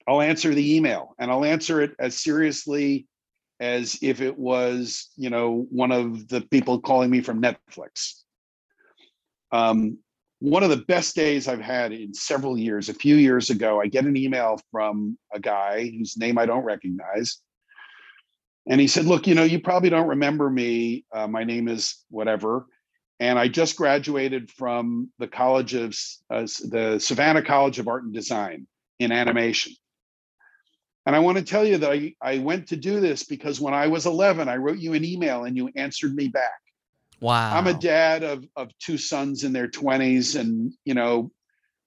i'll 0.08 0.22
answer 0.22 0.54
the 0.54 0.76
email 0.76 1.16
and 1.20 1.32
i'll 1.32 1.46
answer 1.46 1.82
it 1.82 1.96
as 2.00 2.18
seriously 2.18 3.08
as 3.60 3.98
if 4.02 4.22
it 4.22 4.38
was, 4.38 5.10
you 5.16 5.30
know, 5.30 5.66
one 5.70 5.92
of 5.92 6.28
the 6.28 6.42
people 6.42 6.80
calling 6.80 7.10
me 7.10 7.22
from 7.22 7.42
Netflix. 7.42 8.22
Um, 9.52 10.00
one 10.46 10.62
of 10.62 10.70
the 10.70 10.78
best 10.78 11.16
days 11.16 11.48
I've 11.48 11.60
had 11.60 11.92
in 11.92 12.14
several 12.14 12.56
years, 12.58 12.88
a 12.88 12.94
few 12.94 13.16
years 13.16 13.50
ago, 13.50 13.82
I 13.82 13.88
get 13.88 14.06
an 14.06 14.16
email 14.16 14.60
from 14.72 15.18
a 15.34 15.40
guy 15.40 15.90
whose 15.90 16.18
name 16.18 16.38
I 16.38 16.46
don't 16.46 16.64
recognize. 16.64 17.42
And 18.68 18.80
he 18.80 18.88
said, 18.88 19.06
Look, 19.06 19.26
you 19.26 19.34
know, 19.34 19.44
you 19.44 19.60
probably 19.60 19.90
don't 19.90 20.08
remember 20.08 20.50
me. 20.50 21.04
Uh, 21.12 21.28
my 21.28 21.44
name 21.44 21.68
is 21.68 22.04
whatever. 22.10 22.68
And 23.20 23.40
I 23.40 23.48
just 23.48 23.76
graduated 23.76 24.52
from 24.52 25.10
the 25.18 25.28
College 25.28 25.74
of 25.74 25.98
uh, 26.30 26.42
the 26.42 27.00
Savannah 27.00 27.42
College 27.42 27.80
of 27.80 27.88
Art 27.88 28.04
and 28.04 28.14
Design 28.14 28.68
in 29.00 29.12
animation. 29.12 29.74
And 31.08 31.16
I 31.16 31.20
want 31.20 31.38
to 31.38 31.44
tell 31.44 31.66
you 31.66 31.78
that 31.78 31.92
I, 31.92 32.14
I 32.22 32.38
went 32.40 32.68
to 32.68 32.76
do 32.76 33.00
this 33.00 33.24
because 33.24 33.60
when 33.60 33.74
I 33.74 33.88
was 33.88 34.06
11, 34.06 34.48
I 34.48 34.58
wrote 34.58 34.78
you 34.78 34.94
an 34.94 35.06
email 35.06 35.46
and 35.46 35.58
you 35.58 35.70
answered 35.76 36.16
me 36.16 36.28
back. 36.28 36.52
Wow. 37.20 37.58
I'm 37.58 37.68
a 37.68 37.74
dad 37.74 38.24
of, 38.24 38.46
of 38.56 38.78
two 38.80 38.98
sons 38.98 39.44
in 39.44 39.54
their 39.54 39.68
20s. 39.68 40.40
And, 40.40 40.74
you 40.84 40.94
know, 40.94 41.32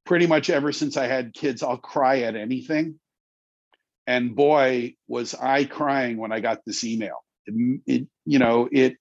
pretty 0.04 0.26
much 0.26 0.50
ever 0.50 0.72
since 0.72 0.96
I 0.96 1.06
had 1.06 1.34
kids, 1.34 1.62
I'll 1.62 1.76
cry 1.76 2.20
at 2.20 2.34
anything. 2.34 2.98
And 4.06 4.34
boy, 4.34 4.94
was 5.06 5.34
I 5.34 5.64
crying 5.64 6.16
when 6.16 6.32
I 6.32 6.40
got 6.40 6.64
this 6.64 6.82
email. 6.82 7.22
It, 7.44 7.80
it 7.86 8.08
you 8.24 8.38
know, 8.38 8.68
it 8.72 8.96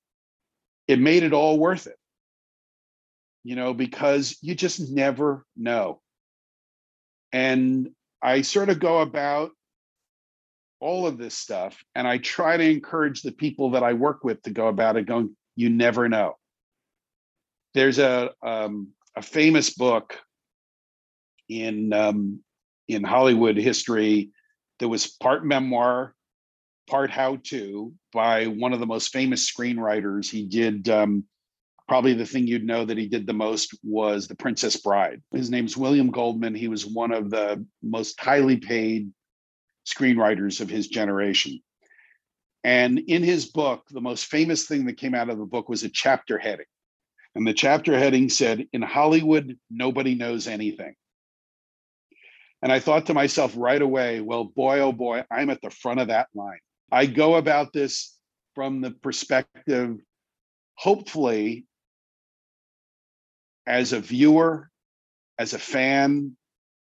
it 0.87 0.99
made 0.99 1.23
it 1.23 1.31
all 1.31 1.57
worth 1.57 1.87
it. 1.87 1.95
You 3.45 3.55
know, 3.55 3.73
because 3.73 4.37
you 4.41 4.53
just 4.53 4.91
never 4.91 5.45
know. 5.55 6.01
And 7.31 7.89
I 8.21 8.41
sort 8.41 8.67
of 8.67 8.81
go 8.81 8.99
about 8.99 9.51
all 10.81 11.07
of 11.07 11.17
this 11.17 11.35
stuff. 11.35 11.81
And 11.95 12.05
I 12.05 12.17
try 12.17 12.57
to 12.57 12.69
encourage 12.69 13.21
the 13.21 13.31
people 13.31 13.71
that 13.71 13.83
I 13.83 13.93
work 13.93 14.25
with 14.25 14.41
to 14.41 14.51
go 14.51 14.67
about 14.67 14.97
it 14.97 15.05
going, 15.05 15.36
you 15.57 15.69
never 15.69 16.07
know. 16.07 16.37
There's 17.73 17.99
a, 17.99 18.31
um, 18.41 18.89
a 19.15 19.21
famous 19.21 19.71
book 19.71 20.17
in, 21.49 21.91
um, 21.91 22.39
in 22.87 23.03
Hollywood 23.03 23.57
history 23.57 24.29
that 24.79 24.87
was 24.87 25.07
part 25.07 25.45
memoir, 25.45 26.13
part 26.89 27.09
how 27.09 27.39
to 27.45 27.93
by 28.13 28.45
one 28.45 28.71
of 28.71 28.79
the 28.79 28.85
most 28.85 29.11
famous 29.11 29.51
screenwriters. 29.51 30.29
He 30.29 30.45
did 30.45 30.87
um, 30.87 31.25
probably 31.87 32.13
the 32.13 32.25
thing 32.25 32.47
you'd 32.47 32.65
know 32.65 32.85
that 32.85 32.97
he 32.97 33.07
did 33.07 33.25
the 33.25 33.33
most 33.33 33.77
was 33.83 34.27
The 34.27 34.35
Princess 34.35 34.77
Bride. 34.77 35.21
His 35.31 35.49
name's 35.49 35.75
William 35.75 36.11
Goldman. 36.11 36.53
He 36.53 36.67
was 36.67 36.85
one 36.85 37.11
of 37.11 37.29
the 37.29 37.65
most 37.81 38.19
highly 38.19 38.57
paid 38.57 39.11
screenwriters 39.87 40.61
of 40.61 40.69
his 40.69 40.87
generation. 40.87 41.59
And 42.67 42.99
in 42.99 43.23
his 43.23 43.45
book, 43.45 43.85
the 43.91 44.01
most 44.01 44.25
famous 44.25 44.65
thing 44.65 44.87
that 44.87 44.97
came 44.97 45.15
out 45.15 45.29
of 45.29 45.37
the 45.37 45.45
book 45.45 45.69
was 45.69 45.83
a 45.83 45.89
chapter 45.89 46.37
heading. 46.37 46.65
And 47.33 47.47
the 47.47 47.53
chapter 47.53 47.97
heading 47.97 48.27
said, 48.27 48.67
In 48.73 48.81
Hollywood, 48.81 49.57
nobody 49.71 50.15
knows 50.15 50.47
anything. 50.47 50.93
And 52.61 52.69
I 52.69 52.81
thought 52.81 53.05
to 53.05 53.13
myself 53.13 53.53
right 53.55 53.81
away, 53.81 54.19
well, 54.19 54.43
boy, 54.43 54.79
oh 54.79 54.91
boy, 54.91 55.23
I'm 55.31 55.49
at 55.49 55.61
the 55.61 55.69
front 55.69 56.01
of 56.01 56.09
that 56.09 56.27
line. 56.35 56.59
I 56.91 57.05
go 57.05 57.35
about 57.35 57.71
this 57.71 58.13
from 58.53 58.81
the 58.81 58.91
perspective, 58.91 60.01
hopefully, 60.75 61.67
as 63.65 63.93
a 63.93 64.01
viewer, 64.01 64.69
as 65.39 65.53
a 65.53 65.59
fan, 65.59 66.35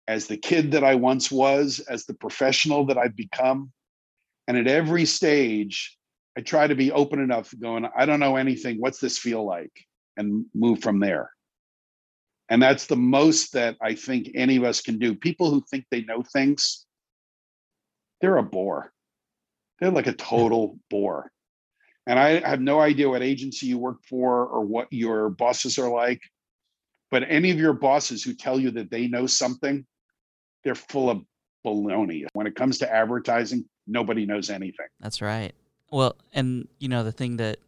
as 0.07 0.29
the 0.29 0.39
kid 0.39 0.73
that 0.73 0.85
I 0.85 0.95
once 0.95 1.31
was, 1.31 1.81
as 1.81 2.07
the 2.07 2.15
professional 2.15 2.87
that 2.87 2.97
I've 2.97 3.17
become. 3.17 3.71
And 4.49 4.57
at 4.57 4.67
every 4.67 5.05
stage, 5.05 5.97
I 6.37 6.41
try 6.41 6.67
to 6.67 6.75
be 6.75 6.91
open 6.91 7.21
enough, 7.21 7.55
going, 7.61 7.87
I 7.97 8.07
don't 8.07 8.19
know 8.19 8.37
anything. 8.37 8.81
What's 8.81 8.99
this 8.99 9.19
feel 9.19 9.45
like? 9.45 9.73
And 10.17 10.47
move 10.55 10.81
from 10.81 10.99
there. 10.99 11.31
And 12.49 12.61
that's 12.61 12.87
the 12.87 12.97
most 12.97 13.53
that 13.53 13.77
I 13.81 13.95
think 13.95 14.31
any 14.35 14.57
of 14.57 14.65
us 14.65 14.81
can 14.81 14.99
do. 14.99 15.15
People 15.15 15.51
who 15.51 15.63
think 15.71 15.85
they 15.91 16.03
know 16.03 16.23
things, 16.23 16.87
they're 18.21 18.39
a 18.39 18.43
bore. 18.43 18.91
They're 19.79 19.91
like 19.91 20.07
a 20.07 20.13
total 20.13 20.79
bore. 20.89 21.31
And 22.07 22.19
I 22.19 22.41
have 22.49 22.63
no 22.63 22.81
idea 22.81 23.11
what 23.11 23.23
agency 23.23 23.67
you 23.67 23.77
work 23.77 23.99
for 24.09 24.47
or 24.47 24.63
what 24.63 24.91
your 24.91 25.29
bosses 25.29 25.79
are 25.79 25.91
like, 25.91 26.23
but 27.11 27.23
any 27.29 27.51
of 27.51 27.59
your 27.59 27.75
bosses 27.75 28.25
who 28.25 28.33
tell 28.33 28.59
you 28.59 28.71
that 28.73 28.91
they 28.91 29.09
know 29.09 29.27
something, 29.27 29.87
they're 30.65 30.75
full 30.75 31.11
of 31.11 31.23
baloney. 31.75 32.25
When 32.33 32.47
it 32.47 32.55
comes 32.55 32.79
to 32.79 32.93
advertising, 32.93 33.65
nobody 33.87 34.27
knows 34.27 34.51
anything. 34.51 34.87
That's 35.01 35.21
right. 35.21 35.53
Well, 35.91 36.17
and 36.33 36.69
you 36.79 36.89
know, 36.89 37.05
the 37.05 37.13
thing 37.13 37.37
that 37.39 37.59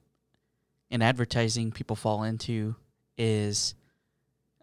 in 0.90 1.02
advertising 1.02 1.72
people 1.72 1.96
fall 1.96 2.24
into 2.24 2.74
is, 3.16 3.74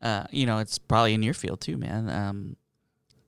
uh, 0.01 0.25
you 0.31 0.45
know, 0.45 0.59
it's 0.59 0.77
probably 0.77 1.13
in 1.13 1.23
your 1.23 1.33
field 1.33 1.61
too, 1.61 1.77
man. 1.77 2.09
Um, 2.09 2.57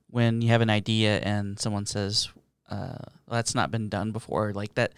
when 0.08 0.42
you 0.42 0.48
have 0.48 0.60
an 0.60 0.70
idea 0.70 1.18
and 1.20 1.58
someone 1.58 1.86
says, 1.86 2.28
uh, 2.68 2.98
that's 3.28 3.54
not 3.54 3.70
been 3.70 3.88
done 3.88 4.12
before, 4.12 4.52
like 4.52 4.74
that, 4.74 4.92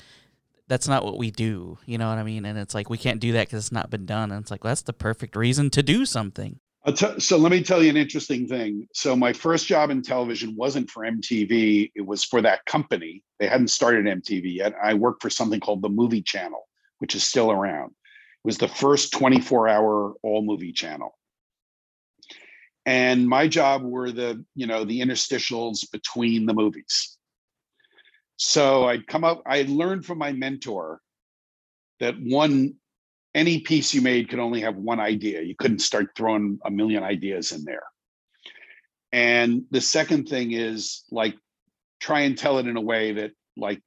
that's 0.68 0.88
not 0.88 1.04
what 1.04 1.18
we 1.18 1.30
do. 1.30 1.78
You 1.86 1.98
know 1.98 2.08
what 2.08 2.18
I 2.18 2.22
mean? 2.22 2.44
And 2.44 2.58
it's 2.58 2.74
like, 2.74 2.88
we 2.88 2.98
can't 2.98 3.20
do 3.20 3.32
that 3.32 3.46
because 3.46 3.64
it's 3.64 3.72
not 3.72 3.90
been 3.90 4.06
done. 4.06 4.32
And 4.32 4.42
it's 4.42 4.50
like, 4.50 4.64
well, 4.64 4.70
that's 4.70 4.82
the 4.82 4.92
perfect 4.92 5.36
reason 5.36 5.70
to 5.70 5.82
do 5.82 6.06
something. 6.06 6.60
T- 6.90 7.20
so 7.20 7.36
let 7.36 7.52
me 7.52 7.62
tell 7.62 7.80
you 7.80 7.90
an 7.90 7.96
interesting 7.96 8.48
thing. 8.48 8.88
So 8.92 9.14
my 9.14 9.32
first 9.32 9.68
job 9.68 9.90
in 9.90 10.02
television 10.02 10.56
wasn't 10.56 10.90
for 10.90 11.04
MTV; 11.04 11.92
it 11.94 12.04
was 12.04 12.24
for 12.24 12.42
that 12.42 12.64
company. 12.66 13.22
They 13.38 13.46
hadn't 13.46 13.68
started 13.68 14.06
MTV 14.06 14.56
yet. 14.56 14.74
I 14.82 14.94
worked 14.94 15.22
for 15.22 15.30
something 15.30 15.60
called 15.60 15.82
the 15.82 15.88
Movie 15.88 16.22
Channel, 16.22 16.68
which 16.98 17.14
is 17.14 17.22
still 17.22 17.52
around. 17.52 17.90
It 17.90 18.46
was 18.46 18.58
the 18.58 18.66
first 18.66 19.12
24-hour 19.12 20.14
all 20.24 20.42
movie 20.42 20.72
channel. 20.72 21.16
And 22.84 23.28
my 23.28 23.46
job 23.46 23.84
were 23.84 24.10
the, 24.10 24.44
you 24.56 24.66
know, 24.66 24.84
the 24.84 25.00
interstitials 25.00 25.88
between 25.92 26.46
the 26.46 26.54
movies. 26.54 27.16
So 28.36 28.86
I'd 28.86 29.06
come 29.06 29.22
up, 29.22 29.42
I 29.46 29.62
learned 29.62 30.04
from 30.04 30.18
my 30.18 30.32
mentor 30.32 31.00
that 32.00 32.16
one 32.20 32.74
any 33.34 33.60
piece 33.60 33.94
you 33.94 34.02
made 34.02 34.28
could 34.28 34.38
only 34.38 34.60
have 34.60 34.76
one 34.76 35.00
idea. 35.00 35.42
You 35.42 35.54
couldn't 35.56 35.80
start 35.80 36.10
throwing 36.16 36.58
a 36.64 36.70
million 36.70 37.02
ideas 37.02 37.52
in 37.52 37.64
there. 37.64 37.84
And 39.10 39.64
the 39.70 39.80
second 39.80 40.28
thing 40.28 40.52
is 40.52 41.04
like 41.10 41.36
try 42.00 42.20
and 42.20 42.36
tell 42.36 42.58
it 42.58 42.66
in 42.66 42.76
a 42.76 42.80
way 42.80 43.12
that 43.12 43.32
like 43.56 43.80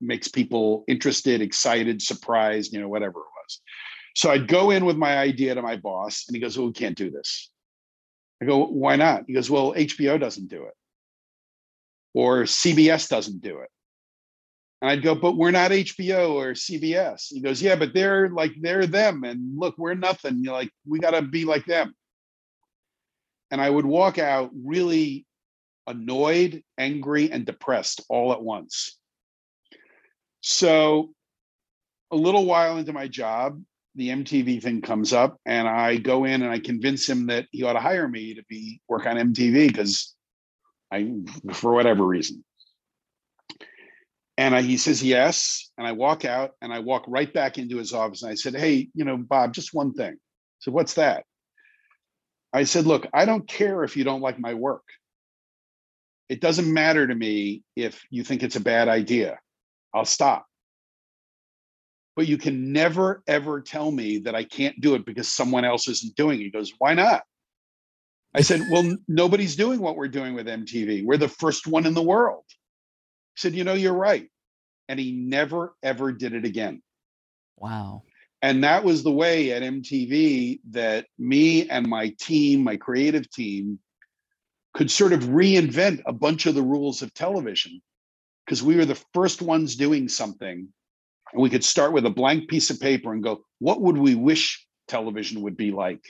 makes 0.00 0.28
people 0.28 0.84
interested, 0.88 1.40
excited, 1.40 2.02
surprised, 2.02 2.72
you 2.72 2.80
know, 2.80 2.88
whatever 2.88 3.20
it 3.20 3.32
was. 3.42 3.60
So 4.16 4.30
I'd 4.30 4.48
go 4.48 4.70
in 4.70 4.84
with 4.84 4.96
my 4.96 5.18
idea 5.18 5.54
to 5.54 5.62
my 5.62 5.76
boss 5.76 6.24
and 6.26 6.34
he 6.34 6.40
goes, 6.40 6.56
Well, 6.58 6.68
we 6.68 6.72
can't 6.72 6.96
do 6.96 7.10
this. 7.10 7.50
I 8.42 8.46
go, 8.46 8.66
Why 8.66 8.96
not? 8.96 9.24
He 9.26 9.34
goes, 9.34 9.50
Well, 9.50 9.74
HBO 9.74 10.18
doesn't 10.18 10.48
do 10.48 10.64
it. 10.64 10.74
Or 12.12 12.42
CBS 12.42 13.08
doesn't 13.08 13.40
do 13.40 13.58
it. 13.58 13.70
And 14.80 14.90
I'd 14.90 15.02
go, 15.02 15.14
but 15.14 15.36
we're 15.36 15.50
not 15.50 15.72
HBO 15.72 16.32
or 16.32 16.52
CBS. 16.52 17.26
He 17.28 17.40
goes, 17.40 17.60
yeah, 17.60 17.76
but 17.76 17.92
they're 17.92 18.30
like, 18.30 18.52
they're 18.60 18.86
them. 18.86 19.24
And 19.24 19.58
look, 19.58 19.76
we're 19.76 19.94
nothing. 19.94 20.42
You're 20.42 20.54
like, 20.54 20.70
we 20.86 20.98
got 20.98 21.10
to 21.10 21.22
be 21.22 21.44
like 21.44 21.66
them. 21.66 21.94
And 23.50 23.60
I 23.60 23.68
would 23.68 23.84
walk 23.84 24.18
out 24.18 24.50
really 24.54 25.26
annoyed, 25.86 26.62
angry, 26.78 27.30
and 27.30 27.44
depressed 27.44 28.02
all 28.08 28.32
at 28.32 28.42
once. 28.42 28.96
So 30.40 31.12
a 32.10 32.16
little 32.16 32.46
while 32.46 32.78
into 32.78 32.92
my 32.92 33.08
job, 33.08 33.62
the 33.96 34.08
MTV 34.08 34.62
thing 34.62 34.82
comes 34.82 35.12
up, 35.12 35.38
and 35.44 35.68
I 35.68 35.96
go 35.96 36.24
in 36.24 36.42
and 36.42 36.50
I 36.50 36.60
convince 36.60 37.08
him 37.08 37.26
that 37.26 37.46
he 37.50 37.64
ought 37.64 37.72
to 37.74 37.80
hire 37.80 38.08
me 38.08 38.34
to 38.34 38.42
be 38.48 38.80
work 38.88 39.04
on 39.04 39.16
MTV 39.16 39.68
because 39.68 40.14
I, 40.92 41.12
for 41.52 41.72
whatever 41.72 42.04
reason. 42.04 42.44
And 44.40 44.56
I, 44.56 44.62
he 44.62 44.78
says, 44.78 45.02
yes. 45.02 45.70
And 45.76 45.86
I 45.86 45.92
walk 45.92 46.24
out 46.24 46.52
and 46.62 46.72
I 46.72 46.78
walk 46.78 47.04
right 47.06 47.30
back 47.30 47.58
into 47.58 47.76
his 47.76 47.92
office. 47.92 48.22
And 48.22 48.32
I 48.32 48.34
said, 48.34 48.54
hey, 48.54 48.88
you 48.94 49.04
know, 49.04 49.18
Bob, 49.18 49.52
just 49.52 49.74
one 49.74 49.92
thing. 49.92 50.16
So 50.60 50.72
what's 50.72 50.94
that? 50.94 51.24
I 52.50 52.64
said, 52.64 52.86
look, 52.86 53.06
I 53.12 53.26
don't 53.26 53.46
care 53.46 53.84
if 53.84 53.98
you 53.98 54.02
don't 54.02 54.22
like 54.22 54.38
my 54.38 54.54
work. 54.54 54.84
It 56.30 56.40
doesn't 56.40 56.72
matter 56.72 57.06
to 57.06 57.14
me 57.14 57.64
if 57.76 58.02
you 58.08 58.24
think 58.24 58.42
it's 58.42 58.56
a 58.56 58.60
bad 58.60 58.88
idea. 58.88 59.38
I'll 59.92 60.06
stop. 60.06 60.46
But 62.16 62.26
you 62.26 62.38
can 62.38 62.72
never, 62.72 63.22
ever 63.26 63.60
tell 63.60 63.90
me 63.90 64.20
that 64.20 64.34
I 64.34 64.44
can't 64.44 64.80
do 64.80 64.94
it 64.94 65.04
because 65.04 65.28
someone 65.28 65.66
else 65.66 65.86
isn't 65.86 66.16
doing 66.16 66.40
it. 66.40 66.44
He 66.44 66.50
goes, 66.50 66.72
why 66.78 66.94
not? 66.94 67.24
I 68.34 68.40
said, 68.40 68.62
well, 68.70 68.96
nobody's 69.06 69.54
doing 69.54 69.80
what 69.80 69.96
we're 69.96 70.08
doing 70.08 70.32
with 70.32 70.46
MTV. 70.46 71.04
We're 71.04 71.18
the 71.18 71.28
first 71.28 71.66
one 71.66 71.84
in 71.84 71.92
the 71.92 72.02
world 72.02 72.44
said, 73.40 73.54
You 73.54 73.64
know, 73.64 73.74
you're 73.74 73.92
right. 73.92 74.28
And 74.88 74.98
he 74.98 75.12
never, 75.12 75.74
ever 75.82 76.12
did 76.12 76.34
it 76.34 76.44
again. 76.44 76.82
Wow. 77.56 78.02
And 78.42 78.64
that 78.64 78.84
was 78.84 79.02
the 79.02 79.12
way 79.12 79.52
at 79.52 79.62
MTV 79.62 80.60
that 80.70 81.06
me 81.18 81.68
and 81.68 81.86
my 81.86 82.14
team, 82.18 82.64
my 82.64 82.76
creative 82.76 83.30
team, 83.30 83.78
could 84.72 84.90
sort 84.90 85.12
of 85.12 85.24
reinvent 85.24 86.00
a 86.06 86.12
bunch 86.12 86.46
of 86.46 86.54
the 86.54 86.62
rules 86.62 87.02
of 87.02 87.12
television 87.12 87.82
because 88.44 88.62
we 88.62 88.76
were 88.76 88.86
the 88.86 89.02
first 89.12 89.42
ones 89.42 89.76
doing 89.76 90.08
something. 90.08 90.68
And 91.32 91.42
we 91.42 91.50
could 91.50 91.64
start 91.64 91.92
with 91.92 92.06
a 92.06 92.10
blank 92.10 92.48
piece 92.48 92.70
of 92.70 92.80
paper 92.80 93.12
and 93.12 93.22
go, 93.22 93.44
What 93.58 93.80
would 93.80 93.98
we 93.98 94.14
wish 94.14 94.66
television 94.88 95.42
would 95.42 95.56
be 95.56 95.70
like? 95.70 96.02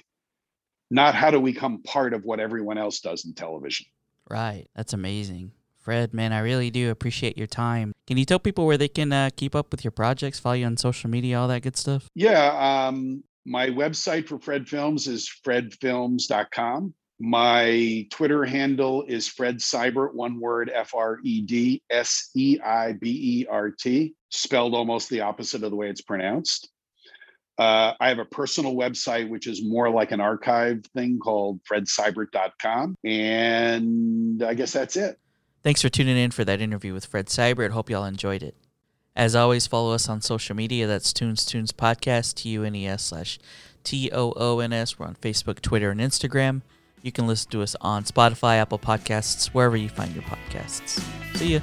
Not 0.90 1.14
how 1.14 1.30
do 1.30 1.38
we 1.38 1.52
become 1.52 1.82
part 1.82 2.14
of 2.14 2.24
what 2.24 2.40
everyone 2.40 2.78
else 2.78 3.00
does 3.00 3.24
in 3.24 3.34
television. 3.34 3.86
Right. 4.28 4.66
That's 4.74 4.92
amazing. 4.92 5.52
Fred, 5.80 6.12
man, 6.12 6.32
I 6.32 6.40
really 6.40 6.70
do 6.70 6.90
appreciate 6.90 7.38
your 7.38 7.46
time. 7.46 7.92
Can 8.06 8.18
you 8.18 8.24
tell 8.24 8.38
people 8.38 8.66
where 8.66 8.76
they 8.76 8.88
can 8.88 9.12
uh, 9.12 9.30
keep 9.34 9.54
up 9.54 9.70
with 9.70 9.82
your 9.82 9.90
projects, 9.90 10.38
follow 10.38 10.54
you 10.54 10.66
on 10.66 10.76
social 10.76 11.08
media, 11.08 11.38
all 11.38 11.48
that 11.48 11.62
good 11.62 11.76
stuff? 11.76 12.08
Yeah. 12.14 12.86
Um, 12.88 13.24
my 13.46 13.68
website 13.68 14.28
for 14.28 14.38
Fred 14.38 14.68
Films 14.68 15.08
is 15.08 15.30
fredfilms.com. 15.44 16.94
My 17.22 18.06
Twitter 18.10 18.44
handle 18.44 19.04
is 19.06 19.28
Fred 19.28 19.58
Seibert, 19.58 20.14
one 20.14 20.40
word 20.40 20.70
F 20.74 20.94
R 20.94 21.18
E 21.22 21.42
D 21.42 21.82
S 21.90 22.30
E 22.34 22.58
I 22.64 22.92
B 22.92 23.42
E 23.42 23.46
R 23.46 23.70
T, 23.70 24.14
spelled 24.30 24.74
almost 24.74 25.10
the 25.10 25.20
opposite 25.20 25.62
of 25.62 25.70
the 25.70 25.76
way 25.76 25.90
it's 25.90 26.00
pronounced. 26.00 26.70
Uh, 27.58 27.92
I 28.00 28.08
have 28.08 28.18
a 28.18 28.24
personal 28.24 28.74
website, 28.74 29.28
which 29.28 29.46
is 29.46 29.62
more 29.62 29.90
like 29.90 30.12
an 30.12 30.20
archive 30.22 30.82
thing 30.94 31.18
called 31.18 31.60
fredseibert.com. 31.70 32.96
And 33.04 34.42
I 34.42 34.54
guess 34.54 34.72
that's 34.72 34.96
it. 34.96 35.19
Thanks 35.62 35.82
for 35.82 35.88
tuning 35.88 36.16
in 36.16 36.30
for 36.30 36.44
that 36.44 36.60
interview 36.60 36.94
with 36.94 37.06
Fred 37.06 37.26
Seibert. 37.26 37.70
Hope 37.70 37.90
y'all 37.90 38.04
enjoyed 38.04 38.42
it. 38.42 38.54
As 39.14 39.34
always, 39.34 39.66
follow 39.66 39.92
us 39.92 40.08
on 40.08 40.22
social 40.22 40.56
media. 40.56 40.86
That's 40.86 41.12
Tunes 41.12 41.44
Tunes 41.44 41.72
Podcast, 41.72 42.34
T 42.34 42.48
U 42.50 42.64
N 42.64 42.74
E 42.74 42.86
S 42.86 43.04
slash 43.04 43.38
T 43.84 44.10
O 44.12 44.32
O 44.36 44.60
N 44.60 44.72
S. 44.72 44.98
We're 44.98 45.06
on 45.06 45.16
Facebook, 45.16 45.60
Twitter, 45.60 45.90
and 45.90 46.00
Instagram. 46.00 46.62
You 47.02 47.12
can 47.12 47.26
listen 47.26 47.50
to 47.50 47.62
us 47.62 47.76
on 47.80 48.04
Spotify, 48.04 48.56
Apple 48.56 48.78
Podcasts, 48.78 49.48
wherever 49.48 49.76
you 49.76 49.88
find 49.88 50.14
your 50.14 50.24
podcasts. 50.24 51.02
See 51.36 51.54
ya. 51.54 51.60